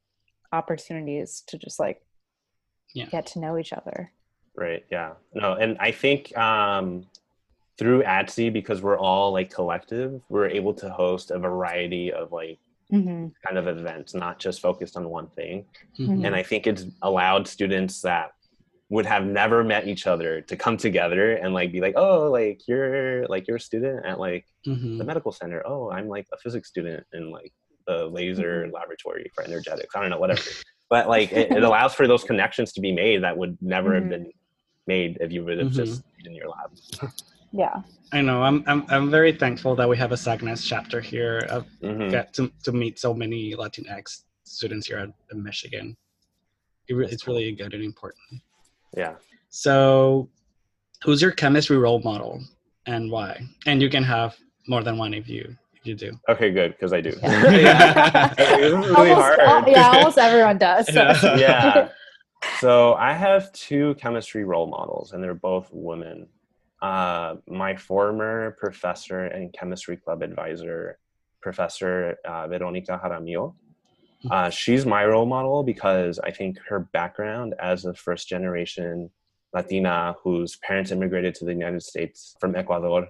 opportunities 0.53 1.43
to 1.47 1.57
just 1.57 1.79
like 1.79 2.01
Yeah. 2.93 3.09
get 3.09 3.25
to 3.27 3.39
know 3.39 3.57
each 3.57 3.73
other 3.73 4.13
Right. 4.57 4.83
Yeah. 4.91 5.13
No, 5.35 5.53
and 5.53 5.77
I 5.79 5.91
think 5.91 6.35
um, 6.35 7.05
through 7.77 8.01
ADSE, 8.03 8.51
because 8.51 8.81
we're 8.81 8.97
all 8.97 9.31
like 9.31 9.51
collective, 9.53 10.19
we're 10.29 10.47
able 10.49 10.73
to 10.75 10.89
host 10.89 11.29
a 11.29 11.37
variety 11.37 12.11
of 12.11 12.31
like 12.31 12.57
mm-hmm. 12.91 13.27
kind 13.45 13.57
of 13.57 13.67
events, 13.67 14.15
not 14.15 14.39
just 14.39 14.59
focused 14.59 14.97
on 14.97 15.07
one 15.09 15.27
thing. 15.27 15.65
Mhm. 15.99 16.25
And 16.25 16.35
I 16.35 16.41
think 16.41 16.65
it's 16.65 16.85
allowed 17.03 17.47
students 17.47 18.01
that 18.01 18.31
would 18.89 19.05
have 19.05 19.25
never 19.25 19.63
met 19.63 19.87
each 19.87 20.07
other 20.07 20.41
to 20.41 20.55
come 20.55 20.77
together 20.77 21.33
and 21.33 21.53
like 21.53 21.71
be 21.71 21.81
like, 21.81 21.93
oh, 21.95 22.31
like 22.31 22.61
you're 22.67 23.27
like 23.27 23.47
you're 23.47 23.57
a 23.57 23.59
student 23.59 24.05
at 24.07 24.19
like 24.19 24.45
Mhm. 24.65 24.97
the 24.97 25.03
medical 25.03 25.31
center. 25.31 25.61
Oh, 25.67 25.91
I'm 25.91 26.07
like 26.07 26.25
a 26.33 26.37
physics 26.37 26.69
student 26.69 27.05
in 27.13 27.29
like 27.29 27.53
the 27.85 28.07
laser 28.07 28.67
laboratory 28.73 29.29
for 29.35 29.43
energetics. 29.43 29.95
I 29.95 30.01
don't 30.01 30.09
know, 30.09 30.19
whatever. 30.19 30.41
but 30.89 31.07
like 31.07 31.31
it, 31.31 31.51
it 31.51 31.63
allows 31.63 31.93
for 31.93 32.07
those 32.07 32.23
connections 32.23 32.73
to 32.73 32.81
be 32.81 32.91
made 32.93 33.21
that 33.23 33.37
would 33.37 33.57
never 33.61 33.93
have 33.93 34.05
Mhm. 34.05 34.09
been 34.09 34.31
made 34.87 35.17
if 35.21 35.31
you 35.31 35.43
would 35.43 35.59
have 35.59 35.67
Mhm. 35.71 35.75
just 35.75 36.03
stayed 36.13 36.27
in 36.27 36.33
your 36.35 36.47
lab. 36.49 36.71
yeah 37.51 37.81
I 38.13 38.21
know. 38.21 38.41
I'm, 38.41 38.63
I'm 38.67 38.85
I'm 38.87 39.11
very 39.11 39.33
thankful 39.33 39.75
that 39.75 39.87
we 39.89 39.97
have 39.97 40.13
a 40.13 40.15
SACNAS 40.17 40.63
chapter 40.65 41.01
here. 41.01 41.45
I've 41.51 41.65
Mhm. 41.83 42.09
got 42.09 42.33
to 42.35 42.49
to 42.63 42.71
meet 42.71 42.97
so 42.99 43.13
many 43.13 43.53
Latinx 43.53 44.23
students 44.45 44.87
here 44.87 44.97
at, 44.99 45.09
in 45.31 45.43
Michigan. 45.43 45.97
It 46.87 46.93
re- 46.93 47.09
it's 47.11 47.27
really 47.27 47.51
good 47.51 47.73
and 47.73 47.83
important. 47.83 48.41
Yeah. 48.95 49.15
So, 49.49 50.29
who's 51.03 51.21
your 51.21 51.31
chemistry 51.31 51.77
role 51.77 51.99
model 51.99 52.41
and 52.85 53.11
why? 53.11 53.41
And 53.65 53.81
you 53.81 53.89
can 53.89 54.03
have 54.03 54.37
more 54.67 54.83
than 54.83 54.97
one 54.97 55.13
if 55.13 55.27
you 55.27 55.43
if 55.73 55.85
you 55.85 55.95
do. 55.95 56.17
Okay, 56.29 56.49
good 56.51 56.71
because 56.71 56.93
I 56.93 57.01
do. 57.01 57.11
Yeah. 57.21 58.33
this 58.37 58.71
really 58.71 59.11
almost, 59.11 59.21
hard. 59.21 59.39
al- 59.41 59.69
yeah 59.69 59.91
almost 59.97 60.17
everyone 60.17 60.57
does 60.57 60.85
so. 60.93 60.93
Yeah. 61.23 61.35
yeah. 61.37 61.89
So 62.59 62.95
I 62.95 63.13
have 63.13 63.51
two 63.53 63.95
chemistry 63.95 64.43
role 64.43 64.67
models, 64.67 65.13
and 65.13 65.23
they're 65.23 65.35
both 65.35 65.69
women. 65.71 66.27
Uh, 66.81 67.35
my 67.47 67.75
former 67.75 68.57
professor 68.59 69.25
and 69.25 69.53
chemistry 69.53 69.97
club 69.97 70.23
advisor, 70.23 70.97
Professor 71.41 72.17
uh, 72.25 72.47
Veronica 72.47 72.99
Jaramillo. 73.03 73.53
Uh, 74.31 74.49
she's 74.49 74.85
my 74.85 75.05
role 75.05 75.27
model 75.27 75.61
because 75.63 76.19
I 76.19 76.31
think 76.31 76.57
her 76.67 76.79
background 76.79 77.53
as 77.59 77.85
a 77.85 77.93
first 77.93 78.27
generation 78.27 79.11
Latina 79.53 80.15
whose 80.23 80.55
parents 80.57 80.91
immigrated 80.91 81.35
to 81.35 81.45
the 81.45 81.53
United 81.53 81.83
States 81.83 82.35
from 82.39 82.55
Ecuador. 82.55 83.07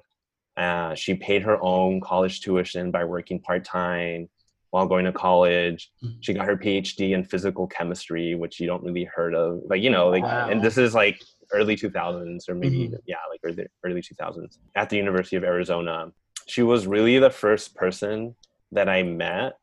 Uh, 0.56 0.94
she 0.94 1.14
paid 1.14 1.44
her 1.44 1.58
own 1.62 2.02
college 2.02 2.42
tuition 2.42 2.92
by 2.92 3.04
working 3.04 3.40
part 3.40 3.64
time 3.64 4.28
while 4.71 4.88
going 4.88 5.06
to 5.06 5.12
college. 5.12 5.91
Mhm. 6.03 6.17
She 6.21 6.34
got 6.34 6.45
her 6.47 6.58
PhD 6.58 7.12
in 7.13 7.23
physical 7.23 7.67
chemistry, 7.67 8.36
which 8.36 8.60
you 8.60 8.67
don't 8.67 8.84
really 8.84 9.06
heard 9.06 9.34
of. 9.36 9.62
Like, 9.69 9.82
you 9.82 9.89
know, 9.89 10.10
like, 10.10 10.23
Wow. 10.23 10.49
and 10.49 10.62
this 10.62 10.77
is 10.77 10.93
like 10.93 11.21
early 11.53 11.75
2000s 11.75 12.49
or 12.49 12.56
maybe, 12.56 12.89
Mhm. 12.89 12.97
yeah, 13.06 13.17
like 13.30 13.39
early, 13.43 13.67
early 13.86 14.01
2000s 14.01 14.60
at 14.75 14.89
the 14.89 14.97
University 14.97 15.36
of 15.36 15.43
Arizona. 15.43 16.12
She 16.47 16.63
was 16.63 16.88
really 16.88 17.19
the 17.19 17.30
first 17.30 17.75
person 17.75 18.36
that 18.71 18.89
I 18.89 19.03
met 19.03 19.53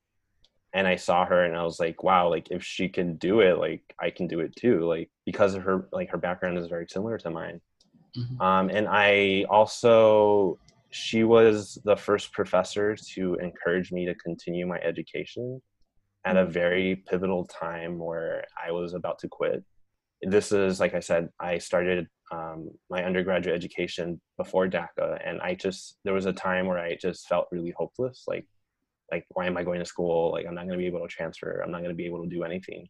and 0.73 0.87
I 0.89 0.97
saw 0.97 1.25
her 1.27 1.45
and 1.45 1.55
I 1.57 1.63
was 1.63 1.79
like, 1.79 2.03
wow, 2.03 2.29
like 2.29 2.51
if 2.51 2.65
she 2.65 2.89
can 2.89 3.17
do 3.17 3.41
it, 3.41 3.59
like 3.59 3.83
I 4.01 4.11
can 4.11 4.27
do 4.27 4.41
it 4.41 4.57
too. 4.57 4.85
Like 4.87 5.11
because 5.27 5.55
of 5.55 5.63
her 5.63 5.87
like 5.93 6.11
her 6.11 6.19
background 6.19 6.59
is 6.59 6.67
very 6.69 6.87
similar 6.89 7.19
to 7.19 7.31
mine. 7.31 7.61
Mhm. 8.17 8.41
Um, 8.41 8.71
and 8.71 8.89
I 8.89 9.45
also 9.51 10.59
she 10.95 11.25
was 11.25 11.77
the 11.85 11.97
first 11.97 12.33
professor 12.33 12.95
to 12.95 13.35
encourage 13.43 13.91
me 13.91 14.07
to 14.07 14.15
continue 14.15 14.65
my 14.65 14.79
education 14.79 15.61
at 16.25 16.37
a 16.37 16.47
very 16.47 17.03
pivotal 17.11 17.45
time 17.47 17.99
where 17.99 18.45
I 18.65 18.71
was 18.71 18.95
about 18.95 19.19
to 19.19 19.29
quit. 19.29 19.65
This 20.23 20.53
is 20.53 20.79
like 20.79 20.95
I 20.95 21.01
said, 21.01 21.31
I 21.41 21.59
started 21.59 22.07
um, 22.31 22.71
my 22.91 23.03
undergraduate 23.03 23.57
education 23.57 24.21
before 24.39 24.69
DACA, 24.69 25.21
and 25.27 25.41
I 25.41 25.57
just 25.57 25.97
there 26.05 26.15
was 26.15 26.27
a 26.27 26.33
time 26.33 26.67
where 26.69 26.79
I 26.79 26.95
just 26.95 27.27
felt 27.27 27.49
really 27.51 27.75
hopeless, 27.77 28.23
like 28.29 28.47
like 29.11 29.27
why 29.31 29.47
am 29.47 29.57
i 29.57 29.65
going 29.65 29.81
to 29.81 29.85
school? 29.85 30.31
Like 30.31 30.47
i'm 30.47 30.55
not 30.55 30.67
going 30.69 30.79
to 30.79 30.83
be 30.83 30.87
able 30.87 31.01
to 31.01 31.09
transfer. 31.09 31.61
I'm 31.61 31.73
not 31.73 31.79
going 31.79 31.91
to 31.91 31.97
be 31.97 32.07
able 32.07 32.23
to 32.23 32.31
do 32.31 32.45
anything. 32.45 32.87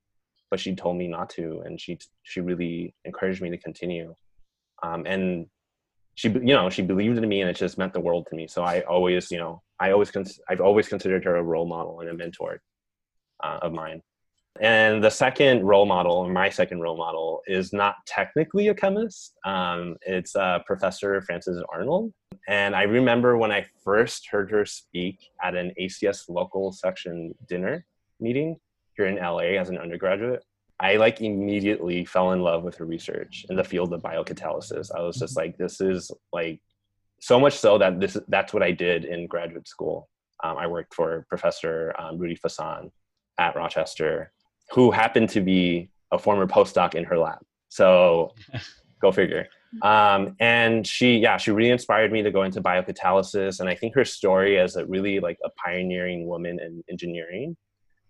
But 0.51 0.61
she 0.61 0.75
told 0.75 0.99
me 0.99 1.09
not 1.09 1.31
to 1.31 1.63
and 1.65 1.81
she 1.81 1.99
she 2.23 2.43
really 2.43 2.95
encouraged 3.07 3.41
me 3.41 3.49
to 3.49 3.57
continue. 3.57 4.15
Um, 4.83 5.07
and 5.07 5.47
she 6.15 6.29
you 6.29 6.55
know 6.55 6.71
she 6.71 6.83
believed 6.83 7.19
in 7.19 7.29
me 7.29 7.41
and 7.41 7.51
it 7.51 7.57
just 7.57 7.79
meant 7.79 7.93
the 7.93 8.01
world 8.01 8.27
to 8.31 8.37
me. 8.37 8.47
So 8.47 8.63
i 8.63 8.81
always 8.83 9.31
you 9.31 9.39
know 9.39 9.63
i 9.81 9.91
always 9.91 10.11
cons- 10.11 10.41
i've 10.49 10.61
always 10.61 10.89
considered 10.89 11.25
her 11.25 11.37
a 11.37 11.43
role 11.43 11.67
model 11.67 12.01
and 12.01 12.11
a 12.11 12.15
mentor 12.15 12.61
uh, 13.43 13.59
of 13.63 13.73
mine. 13.73 14.01
And 14.61 15.03
the 15.03 15.11
second 15.11 15.65
role 15.65 15.87
model 15.87 16.29
my 16.29 16.49
second 16.49 16.81
role 16.81 16.97
model 16.97 17.43
is 17.47 17.73
not 17.73 17.97
technically 18.07 18.69
a 18.69 18.75
chemist. 18.75 19.35
Um, 19.45 19.97
it's 20.03 20.37
uh, 20.37 20.61
professor 20.67 21.21
frances 21.23 21.63
arnold. 21.73 22.13
And 22.47 22.77
I 22.77 22.83
remember 22.83 23.37
when 23.37 23.51
I 23.51 23.67
first 23.83 24.29
heard 24.31 24.51
her 24.51 24.65
speak 24.65 25.19
at 25.43 25.57
an 25.57 25.73
ACS 25.81 26.29
local 26.29 26.73
section 26.73 27.35
dinner 27.49 27.85
meeting 28.21 28.57
here 28.97 29.07
in 29.07 29.17
LA 29.17 29.59
as 29.61 29.71
an 29.71 29.79
undergraduate, 29.79 30.45
I 30.85 30.97
like 30.97 31.23
immediately 31.23 32.05
fell 32.05 32.33
in 32.33 32.41
love 32.41 32.63
with 32.63 32.77
her 32.77 32.85
research 32.85 33.47
in 33.49 33.57
the 33.57 33.65
field 33.65 33.95
of 33.95 34.03
biocatalysis. 34.03 34.91
I 34.95 35.01
was 35.01 35.17
just 35.17 35.35
like, 35.35 35.57
this 35.57 35.81
is 35.81 36.11
like 36.31 36.61
so 37.21 37.41
much 37.41 37.55
so 37.55 37.79
that 37.79 38.01
this 38.01 38.19
that's 38.29 38.53
what 38.53 38.63
I 38.63 38.71
did 38.71 39.07
in 39.07 39.27
graduate 39.27 39.67
school. 39.67 40.11
Um, 40.43 40.59
I 40.59 40.67
worked 40.67 40.95
for 40.95 41.25
Professor 41.31 41.95
um, 41.99 42.19
Rudi 42.19 42.37
Fasan 42.37 42.91
at 43.39 43.57
Rochester, 43.57 44.31
who 44.73 44.91
happened 44.91 45.31
to 45.31 45.41
be 45.41 45.89
a 46.13 46.19
former 46.19 46.47
postdoc 46.47 46.95
in 46.95 47.05
her 47.05 47.19
lab. 47.19 47.41
So 47.71 48.35
go 49.01 49.11
figure 49.11 49.49
um, 49.83 50.37
and 50.41 50.87
she 50.87 51.19
yeah 51.19 51.37
she 51.37 51.51
really 51.51 51.71
inspired 51.71 52.13
me 52.13 52.23
to 52.23 52.31
go 52.31 52.43
into 52.43 52.63
biocatalysis 52.63 53.61
and 53.61 53.69
i 53.69 53.75
think 53.75 53.95
her 53.95 54.05
story 54.05 54.59
as 54.59 54.77
a 54.77 54.87
really 54.87 55.21
like 55.21 55.39
a 55.45 55.51
pioneering 55.51 56.27
woman 56.27 56.59
in 56.61 56.83
engineering 56.91 57.57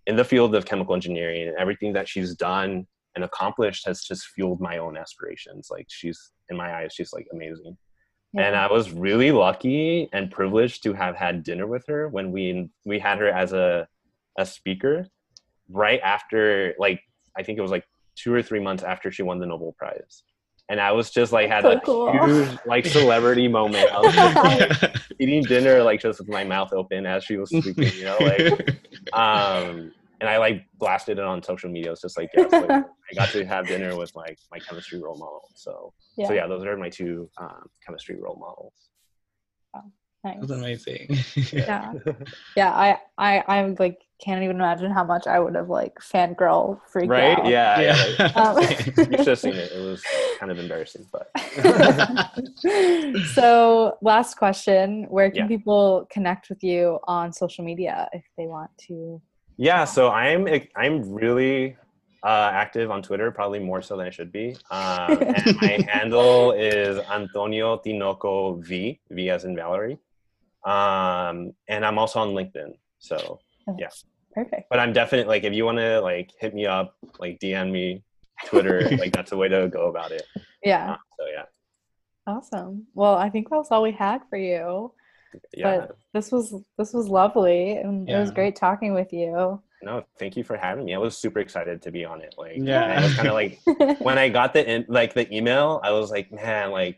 in 0.06 0.16
the 0.16 0.24
field 0.24 0.54
of 0.54 0.66
chemical 0.66 0.94
engineering 0.94 1.48
and 1.48 1.56
everything 1.56 1.92
that 1.94 2.08
she's 2.08 2.34
done 2.34 2.86
and 3.14 3.24
accomplished 3.24 3.86
has 3.86 4.02
just 4.02 4.26
fueled 4.28 4.60
my 4.60 4.78
own 4.78 4.96
aspirations. 4.96 5.68
Like 5.70 5.86
she's 5.88 6.32
in 6.50 6.56
my 6.56 6.74
eyes 6.74 6.92
she's 6.92 7.12
like 7.12 7.26
amazing. 7.32 7.76
And 8.36 8.56
i 8.56 8.70
was 8.70 8.90
really 8.90 9.30
lucky 9.30 10.08
and 10.12 10.30
privileged 10.30 10.82
to 10.82 10.92
have 10.92 11.14
had 11.14 11.44
dinner 11.44 11.66
with 11.68 11.84
her 11.86 12.08
when 12.08 12.32
we 12.32 12.68
we 12.84 12.98
had 12.98 13.18
her 13.18 13.28
as 13.28 13.52
a 13.52 13.86
a 14.38 14.44
speaker 14.44 15.06
right 15.70 16.00
after 16.02 16.74
like 16.78 17.00
i 17.38 17.42
think 17.42 17.58
it 17.58 17.62
was 17.62 17.70
like 17.70 17.84
two 18.16 18.34
or 18.34 18.42
three 18.42 18.58
months 18.60 18.82
after 18.82 19.12
she 19.12 19.22
won 19.22 19.38
the 19.38 19.46
nobel 19.46 19.72
prize 19.78 20.24
and 20.68 20.80
I 20.80 20.92
was 20.92 21.10
just 21.10 21.32
like 21.32 21.48
had 21.48 21.62
So 21.62 21.72
a 21.72 21.80
cool. 21.80 22.26
huge 22.26 22.58
like 22.66 22.86
celebrity 22.86 23.48
moment. 23.48 23.90
I 23.92 24.00
was 24.00 24.14
just 24.14 24.36
like 24.36 24.96
eating 25.20 25.42
dinner 25.42 25.82
like 25.82 26.00
just 26.00 26.20
with 26.20 26.28
my 26.28 26.44
mouth 26.44 26.72
open 26.72 27.06
as 27.06 27.24
she 27.24 27.36
was 27.36 27.50
speaking, 27.50 27.92
you 27.96 28.04
know, 28.04 28.18
like 28.20 28.76
um 29.12 29.92
and 30.20 30.30
I 30.30 30.38
like 30.38 30.64
blasted 30.78 31.18
it 31.18 31.24
on 31.24 31.42
social 31.42 31.70
media. 31.70 31.92
It's 31.92 32.00
just 32.00 32.16
like 32.16 32.30
yes, 32.34 32.50
like, 32.52 32.70
I 32.70 33.14
got 33.14 33.30
to 33.30 33.44
have 33.44 33.68
dinner 33.68 33.96
with 33.96 34.10
my 34.14 34.34
my 34.50 34.58
chemistry 34.58 35.00
role 35.02 35.18
model. 35.18 35.50
So 35.54 35.92
yeah, 36.16 36.28
so 36.28 36.32
yeah, 36.34 36.46
those 36.46 36.64
are 36.64 36.76
my 36.76 36.88
two 36.88 37.28
um, 37.38 37.66
chemistry 37.84 38.16
role 38.18 38.36
models. 38.36 38.72
Nice. 40.24 40.36
That's 40.40 40.52
amazing. 40.52 41.18
yeah 41.52 41.92
yeah 42.56 42.72
i 42.72 42.98
i 43.18 43.44
i'm 43.48 43.76
like 43.78 44.00
can't 44.24 44.42
even 44.42 44.56
imagine 44.56 44.90
how 44.90 45.04
much 45.04 45.26
I 45.26 45.38
would 45.38 45.54
have 45.54 45.68
like 45.68 45.96
fangirl 45.98 46.80
freaked 46.90 47.10
right? 47.10 47.38
out. 47.38 47.46
Yeah. 47.46 47.80
yeah. 47.80 48.06
yeah. 48.18 48.26
Um, 48.40 48.62
You 49.10 49.18
should 49.18 49.26
have 49.26 49.38
seen 49.38 49.54
it. 49.54 49.72
It 49.72 49.80
was 49.84 50.02
kind 50.38 50.50
of 50.52 50.58
embarrassing, 50.58 51.04
but 51.12 51.30
so 53.34 53.98
last 54.02 54.36
question 54.36 55.04
where 55.10 55.30
can 55.30 55.42
Yeah. 55.42 55.46
people 55.48 56.06
connect 56.10 56.48
with 56.48 56.62
you 56.62 57.00
on 57.04 57.32
social 57.32 57.64
media 57.64 58.08
if 58.12 58.24
they 58.38 58.46
want 58.46 58.70
to 58.86 59.20
yeah. 59.56 59.84
So 59.84 60.10
I'm 60.10 60.48
I'm 60.76 61.12
really 61.12 61.76
uh, 62.22 62.50
active 62.52 62.90
on 62.90 63.02
Twitter, 63.02 63.30
probably 63.30 63.60
more 63.60 63.82
so 63.82 63.96
than 63.96 64.06
I 64.06 64.10
should 64.10 64.32
be. 64.32 64.56
Um, 64.70 65.22
and 65.22 65.56
my 65.60 65.78
handle 65.88 66.52
is 66.52 66.98
Antonio 67.12 67.76
Tinoco 67.78 68.62
V, 68.64 69.00
V 69.10 69.30
as 69.30 69.44
in 69.44 69.54
Valerie. 69.54 69.98
Um, 70.64 71.52
and 71.68 71.84
I'm 71.84 71.98
also 71.98 72.20
on 72.20 72.30
LinkedIn. 72.30 72.72
So, 72.98 73.38
Yeah. 73.78 73.88
perfect 74.32 74.68
but 74.70 74.78
I'm 74.80 74.92
definitely 74.92 75.28
like, 75.28 75.44
if 75.44 75.52
you 75.52 75.64
want 75.64 75.78
to 75.78 76.00
like 76.00 76.30
hit 76.40 76.54
me 76.54 76.66
up, 76.66 76.96
like 77.18 77.38
DM 77.40 77.70
me, 77.70 78.02
Twitter, 78.46 78.80
like 78.98 79.12
that's 79.12 79.30
the 79.30 79.36
way 79.36 79.48
to 79.48 79.68
go 79.68 79.88
about 79.88 80.10
it. 80.12 80.22
yeah 80.64 80.92
Uh, 80.92 80.96
so 81.18 81.26
yeah, 81.32 81.44
awesome 82.26 82.86
well 82.94 83.14
i 83.16 83.28
think 83.28 83.48
that's 83.50 83.70
all 83.70 83.82
we 83.82 83.92
had 83.92 84.20
for 84.30 84.38
you 84.38 84.90
yeah. 85.52 85.78
but 85.86 85.96
this 86.14 86.32
was 86.32 86.54
this 86.78 86.92
was 86.94 87.06
lovely 87.08 87.76
and 87.76 88.08
it 88.08 88.16
was 88.18 88.30
great 88.30 88.56
talking 88.56 88.94
with 88.94 89.12
you 89.12 89.60
No, 89.82 90.02
thank 90.18 90.34
you 90.38 90.44
for 90.44 90.56
having 90.56 90.86
me. 90.86 90.94
I 90.94 90.98
was 90.98 91.14
super 91.24 91.40
excited 91.40 91.82
to 91.82 91.90
be 91.92 92.06
on 92.06 92.22
it. 92.22 92.32
Like, 92.38 92.56
Yeah. 92.56 92.86
I 92.98 93.04
was 93.04 93.12
kind 93.16 93.28
of 93.28 93.34
like 93.42 93.60
when 94.08 94.16
I 94.16 94.30
got 94.30 94.54
the 94.56 94.62
in, 94.64 94.86
like 94.88 95.12
the 95.12 95.28
email, 95.28 95.78
I 95.84 95.90
was 95.92 96.08
like, 96.10 96.32
man, 96.32 96.70
like 96.72 96.96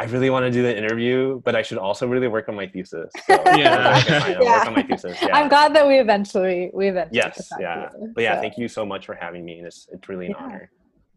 I 0.00 0.04
really 0.04 0.30
want 0.30 0.44
to 0.46 0.50
do 0.52 0.62
the 0.62 0.76
interview, 0.76 1.40
but 1.44 1.56
I 1.56 1.62
should 1.62 1.78
also 1.78 2.06
really 2.06 2.28
work 2.28 2.48
on 2.48 2.54
my 2.54 2.68
thesis. 2.68 3.10
So, 3.26 3.34
Yeah. 3.56 3.90
like, 3.90 4.04
okay, 4.06 4.20
fine, 4.20 4.36
I'll 4.36 4.44
work 4.46 4.66
on 4.66 4.74
my 4.74 4.82
thesis. 4.84 5.18
Yeah. 5.20 5.36
i'm 5.36 5.48
glad 5.48 5.74
that 5.74 5.88
we 5.88 5.98
eventually 5.98 6.70
we 6.72 6.86
eventually 6.88 7.16
Yes, 7.18 7.50
yeah. 7.58 7.90
you, 8.00 8.12
But 8.14 8.22
yeah, 8.22 8.36
so, 8.36 8.40
thank 8.42 8.56
you 8.58 8.68
so 8.68 8.86
much 8.86 9.06
for 9.06 9.14
having 9.14 9.44
me, 9.44 9.58
and 9.58 9.66
it's 9.66 9.88
it's 9.92 10.08
really 10.08 10.26
an 10.26 10.34
Yeah. 10.38 10.44
honor. 10.44 10.70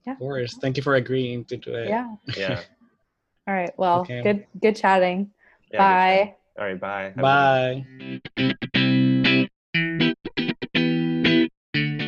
Of 0.08 0.18
course. 0.18 0.58
Thank 0.58 0.78
you 0.78 0.84
for 0.84 0.96
agreeing 0.96 1.46
to 1.46 1.58
do 1.58 1.76
it. 1.76 1.90
yeah 1.90 2.08
Yeah. 2.36 2.62
all 3.48 3.54
right 3.54 3.72
well 3.78 4.00
Okay. 4.02 4.24
good 4.24 4.46
good 4.62 4.76
chatting 4.76 5.30
yeah 5.72 5.72
good 5.72 5.78
bye 5.78 6.24
chat. 6.26 6.38
All 6.60 6.66
right. 6.66 6.80
Bye. 6.80 7.14
Have 7.16 7.24
a 7.24 7.24
good 7.24 7.24
one. 7.24 8.22
Bye. 8.36 8.42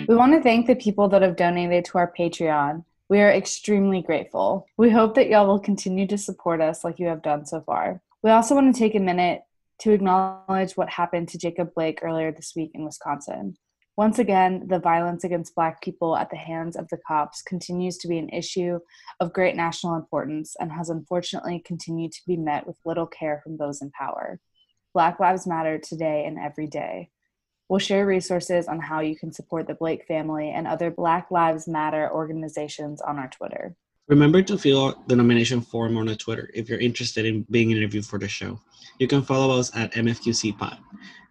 We 0.07 0.15
want 0.15 0.33
to 0.33 0.41
thank 0.43 0.67
the 0.67 0.75
people 0.75 1.07
that 1.09 1.21
have 1.21 1.35
donated 1.37 1.85
to 1.85 1.97
our 1.97 2.11
Patreon. 2.17 2.83
We 3.09 3.19
are 3.19 3.31
extremely 3.31 4.01
grateful. 4.01 4.65
We 4.77 4.89
hope 4.89 5.15
that 5.15 5.29
y'all 5.29 5.47
will 5.47 5.59
continue 5.59 6.07
to 6.07 6.17
support 6.17 6.61
us 6.61 6.83
like 6.83 6.99
you 6.99 7.07
have 7.07 7.21
done 7.21 7.45
so 7.45 7.61
far. 7.61 8.01
We 8.23 8.31
also 8.31 8.55
want 8.55 8.73
to 8.73 8.79
take 8.79 8.95
a 8.95 8.99
minute 8.99 9.41
to 9.79 9.91
acknowledge 9.91 10.77
what 10.77 10.89
happened 10.89 11.27
to 11.29 11.37
Jacob 11.37 11.73
Blake 11.75 11.99
earlier 12.01 12.31
this 12.31 12.53
week 12.55 12.71
in 12.73 12.85
Wisconsin. 12.85 13.57
Once 13.95 14.17
again, 14.17 14.65
the 14.67 14.79
violence 14.79 15.23
against 15.23 15.53
Black 15.53 15.81
people 15.81 16.15
at 16.15 16.29
the 16.31 16.37
hands 16.37 16.75
of 16.75 16.87
the 16.89 16.97
cops 17.05 17.43
continues 17.43 17.97
to 17.97 18.07
be 18.07 18.17
an 18.17 18.29
issue 18.29 18.79
of 19.19 19.33
great 19.33 19.55
national 19.55 19.95
importance 19.95 20.55
and 20.59 20.71
has 20.71 20.89
unfortunately 20.89 21.61
continued 21.63 22.11
to 22.11 22.21
be 22.25 22.37
met 22.37 22.65
with 22.65 22.75
little 22.85 23.05
care 23.05 23.41
from 23.43 23.57
those 23.57 23.81
in 23.81 23.91
power. 23.91 24.39
Black 24.93 25.19
Lives 25.19 25.45
Matter 25.45 25.77
today 25.77 26.25
and 26.25 26.39
every 26.39 26.65
day. 26.65 27.09
We'll 27.69 27.79
share 27.79 28.05
resources 28.05 28.67
on 28.67 28.79
how 28.79 28.99
you 28.99 29.15
can 29.15 29.31
support 29.31 29.67
the 29.67 29.73
Blake 29.73 30.05
family 30.05 30.51
and 30.51 30.67
other 30.67 30.91
Black 30.91 31.31
Lives 31.31 31.67
Matter 31.67 32.11
organizations 32.11 33.01
on 33.01 33.17
our 33.17 33.29
Twitter. 33.29 33.75
Remember 34.07 34.41
to 34.41 34.57
fill 34.57 34.87
out 34.87 35.07
the 35.07 35.15
nomination 35.15 35.61
form 35.61 35.97
on 35.97 36.09
our 36.09 36.15
Twitter 36.15 36.49
if 36.53 36.67
you're 36.67 36.79
interested 36.79 37.25
in 37.25 37.45
being 37.49 37.71
interviewed 37.71 38.05
for 38.05 38.19
the 38.19 38.27
show. 38.27 38.59
You 38.99 39.07
can 39.07 39.21
follow 39.21 39.57
us 39.57 39.75
at 39.75 39.93
MFQC 39.93 40.57
Pod. 40.57 40.77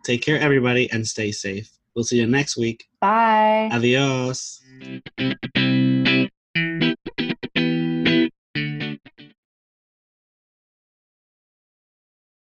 Take 0.05 0.23
care, 0.23 0.39
everybody, 0.39 0.91
and 0.91 1.07
stay 1.07 1.33
safe. 1.33 1.71
We'll 1.95 2.05
see 2.05 2.17
you 2.17 2.27
next 2.27 2.57
week. 2.57 2.89
Bye. 3.01 3.69
Adios. 3.73 4.63